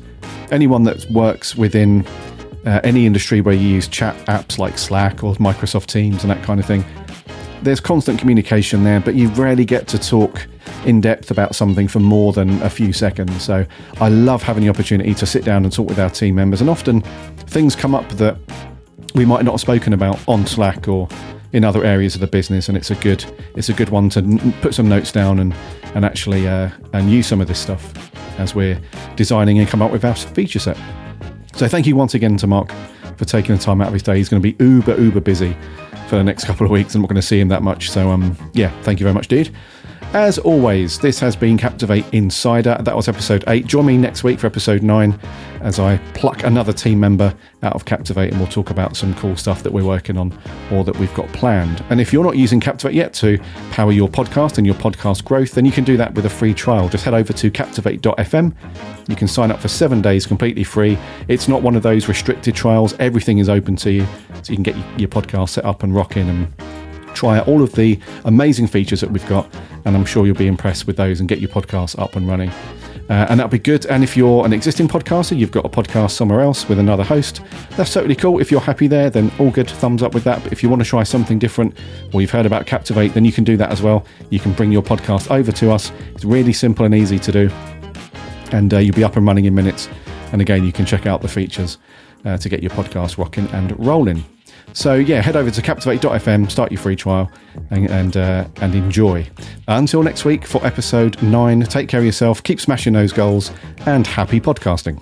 anyone 0.53 0.85
that 0.85 1.05
works 1.11 1.57
within 1.57 2.07
uh, 2.67 2.81
any 2.85 3.07
industry 3.07 3.41
where 3.41 3.55
you 3.55 3.69
use 3.69 3.89
chat 3.89 4.17
apps 4.27 4.59
like 4.59 4.79
Slack 4.79 5.25
or 5.25 5.35
Microsoft 5.37 5.87
Teams 5.87 6.23
and 6.23 6.31
that 6.31 6.43
kind 6.43 6.61
of 6.61 6.67
thing, 6.67 6.85
there's 7.63 7.81
constant 7.81 8.19
communication 8.19 8.85
there, 8.85 9.01
but 9.01 9.15
you 9.15 9.29
rarely 9.31 9.65
get 9.65 9.87
to 9.89 9.99
talk 9.99 10.47
in 10.87 11.01
depth 11.01 11.31
about 11.31 11.55
something 11.55 11.89
for 11.89 12.01
more 12.01 12.33
than 12.33 12.61
a 12.63 12.71
few 12.71 12.93
seconds. 12.93 13.43
So 13.43 13.67
I 14.01 14.09
love 14.09 14.43
having 14.43 14.63
the 14.63 14.71
opportunity 14.71 15.15
to 15.15 15.27
sit 15.27 15.45
down 15.45 15.65
and 15.65 15.73
talk 15.73 15.89
with 15.89 15.99
our 15.99 16.11
team 16.11 16.35
members, 16.35 16.61
and 16.61 16.71
often 16.71 17.03
things 17.47 17.77
come 17.77 17.95
up 17.95 18.09
that 18.13 18.37
we 19.15 19.25
might 19.25 19.45
not 19.45 19.53
have 19.53 19.61
spoken 19.61 19.93
about 19.93 20.19
on 20.29 20.47
Slack 20.47 20.89
or 20.89 21.09
in 21.53 21.65
other 21.65 21.85
areas 21.85 22.15
of 22.15 22.21
the 22.21 22.27
business, 22.27 22.69
and 22.69 22.79
it's 22.79 22.91
a 22.91 22.95
good 22.97 23.25
it's 23.57 23.69
a 23.69 23.75
good 23.75 23.91
one 23.91 24.09
to 24.11 24.21
n- 24.21 24.55
put 24.63 24.75
some 24.75 24.89
notes 24.89 25.13
down 25.13 25.39
and 25.39 25.55
and 25.95 26.05
actually 26.05 26.47
uh, 26.47 26.71
and 26.93 27.11
use 27.11 27.27
some 27.27 27.41
of 27.41 27.49
this 27.49 27.59
stuff 27.59 27.93
as 28.39 28.55
we're 28.55 28.81
designing 29.17 29.59
and 29.59 29.69
come 29.69 29.83
up 29.83 29.91
with 29.91 30.05
our 30.05 30.15
feature 30.15 30.61
set. 30.61 30.79
So 31.61 31.69
thank 31.69 31.87
you 31.87 31.95
once 31.95 32.15
again 32.15 32.39
to 32.39 32.47
Mark 32.47 32.73
for 33.19 33.27
taking 33.27 33.55
the 33.55 33.61
time 33.61 33.83
out 33.83 33.89
of 33.89 33.93
his 33.93 34.03
day. 34.03 34.17
He's 34.17 34.31
going 34.31 34.43
to 34.43 34.51
be 34.51 34.65
uber, 34.65 34.99
uber 34.99 35.21
busy 35.21 35.55
for 36.09 36.17
the 36.17 36.25
next 36.25 36.45
couple 36.45 36.65
of 36.65 36.73
weeks. 36.73 36.95
I'm 36.95 37.03
not 37.03 37.09
going 37.09 37.21
to 37.21 37.23
see 37.23 37.39
him 37.39 37.49
that 37.49 37.63
much. 37.63 37.91
So, 37.91 38.09
um, 38.09 38.35
yeah, 38.55 38.71
thank 38.81 38.99
you 38.99 39.05
very 39.05 39.13
much, 39.13 39.29
dude. 39.29 39.51
As 40.13 40.39
always, 40.39 40.99
this 40.99 41.21
has 41.21 41.37
been 41.37 41.57
Captivate 41.57 42.05
Insider. 42.13 42.77
That 42.81 42.97
was 42.97 43.07
episode 43.07 43.45
8. 43.47 43.65
Join 43.65 43.87
me 43.87 43.97
next 43.97 44.25
week 44.25 44.41
for 44.41 44.49
episode 44.49 44.83
9 44.83 45.17
as 45.61 45.79
I 45.79 45.99
pluck 46.15 46.43
another 46.43 46.73
team 46.73 46.99
member 46.99 47.33
out 47.63 47.75
of 47.75 47.85
Captivate 47.85 48.33
and 48.33 48.41
we'll 48.41 48.51
talk 48.51 48.71
about 48.71 48.97
some 48.97 49.15
cool 49.15 49.37
stuff 49.37 49.63
that 49.63 49.73
we're 49.73 49.85
working 49.85 50.19
on 50.19 50.37
or 50.73 50.83
that 50.83 50.97
we've 50.99 51.15
got 51.15 51.29
planned. 51.29 51.85
And 51.91 52.01
if 52.01 52.13
you're 52.13 52.25
not 52.25 52.37
using 52.37 52.59
Captivate 52.59 52.97
yet 52.97 53.15
to 53.15 53.39
power 53.71 53.93
your 53.93 54.09
podcast 54.09 54.59
and 54.59 54.67
your 54.67 54.75
podcast 54.75 55.25
growth, 55.25 55.53
then 55.53 55.65
you 55.65 55.71
can 55.71 55.85
do 55.85 55.97
that 55.99 56.13
with 56.15 56.27
a 56.27 56.31
free 56.31 56.55
trial. 56.55 56.89
Just 56.89 57.05
head 57.05 57.15
over 57.15 57.33
to 57.33 57.49
captivate.fm. 57.49 58.53
You 59.09 59.15
can 59.15 59.29
sign 59.29 59.53
up 59.53 59.61
for 59.61 59.69
seven 59.69 60.03
days 60.03 60.27
completely 60.27 60.65
free. 60.65 60.99
It's 61.29 61.47
not 61.47 61.63
one 61.63 61.77
of 61.77 61.85
those 61.85 62.09
restricted 62.09 62.57
trials, 62.57 62.95
everything 62.99 63.39
is 63.39 63.49
open 63.49 63.77
to 63.77 63.93
you. 63.93 64.07
So 64.43 64.53
you 64.53 64.57
can 64.57 64.65
get 64.65 64.77
your 64.99 65.09
podcast 65.09 65.51
set 65.51 65.65
up 65.65 65.85
and 65.85 65.95
rocking 65.95 66.29
and 66.29 66.53
try 67.15 67.39
out 67.39 67.49
all 67.49 67.63
of 67.63 67.73
the 67.75 67.99
amazing 68.25 68.67
features 68.67 69.01
that 69.01 69.11
we've 69.11 69.27
got, 69.29 69.53
and 69.85 69.97
I'm 69.97 70.05
sure 70.05 70.27
you'll 70.27 70.37
be 70.37 70.47
impressed 70.47 70.87
with 70.87 70.97
those 70.97 71.21
and 71.21 71.29
get 71.29 71.41
your 71.41 71.51
podcast 71.51 71.99
up 71.99 72.17
and 72.17 72.29
running. 72.29 72.51
Uh, 73.11 73.27
and 73.29 73.41
that'll 73.41 73.51
be 73.51 73.59
good. 73.59 73.87
And 73.87 74.05
if 74.05 74.17
you're 74.17 74.45
an 74.47 74.53
existing 74.53 74.87
podcaster, 74.87 75.37
you've 75.37 75.51
got 75.51 75.65
a 75.65 75.69
podcast 75.69 76.13
somewhere 76.13 76.43
else 76.43 76.69
with 76.69 76.79
another 76.79 77.03
host, 77.03 77.41
that's 77.71 77.93
totally 77.93 78.15
cool. 78.15 78.41
If 78.41 78.53
you're 78.53 78.61
happy 78.61 78.87
there, 78.87 79.11
then 79.11 79.33
all 79.41 79.51
good, 79.51 79.69
thumbs 79.69 80.01
up 80.05 80.15
with 80.15 80.23
that. 80.25 80.45
But 80.45 80.53
if 80.53 80.63
you 80.63 80.69
want 80.69 80.81
to 80.81 80.89
try 80.89 81.03
something 81.03 81.37
different 81.37 81.77
or 82.15 82.21
you've 82.21 82.31
heard 82.31 82.47
about 82.47 82.67
Captivate, 82.67 83.13
then 83.13 83.25
you 83.25 83.33
can 83.33 83.43
do 83.43 83.57
that 83.57 83.73
as 83.73 83.83
well. 83.83 84.07
You 84.31 84.39
can 84.39 84.53
bring 84.53 84.71
your 84.71 84.83
podcast 84.83 85.29
over 85.29 85.51
to 85.51 85.73
us. 85.73 85.91
It's 86.15 86.25
really 86.25 86.53
simple 86.53 86.85
and 86.85 86.95
easy 86.95 87.19
to 87.19 87.33
do. 87.33 87.51
And 88.53 88.73
uh, 88.73 88.79
you'll 88.79 88.95
be 88.95 89.03
up 89.03 89.17
and 89.17 89.27
running 89.27 89.45
in 89.45 89.57
minutes. 89.57 89.89
And 90.31 90.41
again, 90.41 90.65
you 90.65 90.71
can 90.71 90.87
check 90.87 91.05
out 91.05 91.21
the 91.21 91.29
features 91.29 91.79
uh, 92.25 92.37
to 92.37 92.49
get 92.49 92.63
your 92.63 92.71
podcast 92.71 93.19
rocking 93.19 93.49
and 93.49 93.77
rolling. 93.85 94.25
So 94.73 94.95
yeah, 94.95 95.21
head 95.21 95.37
over 95.37 95.51
to 95.51 95.63
captivate.fm, 95.63 96.51
start 96.51 96.71
your 96.73 96.81
free 96.81 96.97
trial, 96.97 97.31
and 97.71 97.89
and, 97.91 98.17
uh, 98.17 98.47
and 98.61 98.75
enjoy. 98.75 99.29
Until 99.69 100.03
next 100.03 100.25
week 100.25 100.47
for 100.47 100.65
episode 100.67 101.21
nine. 101.23 101.61
Take 101.63 101.89
care 101.89 102.01
of 102.01 102.07
yourself, 102.07 102.43
keep 102.43 102.61
smashing 102.61 102.93
those 102.93 103.13
goals, 103.13 103.51
and 103.87 104.07
happy 104.07 104.41
podcasting. 104.41 105.01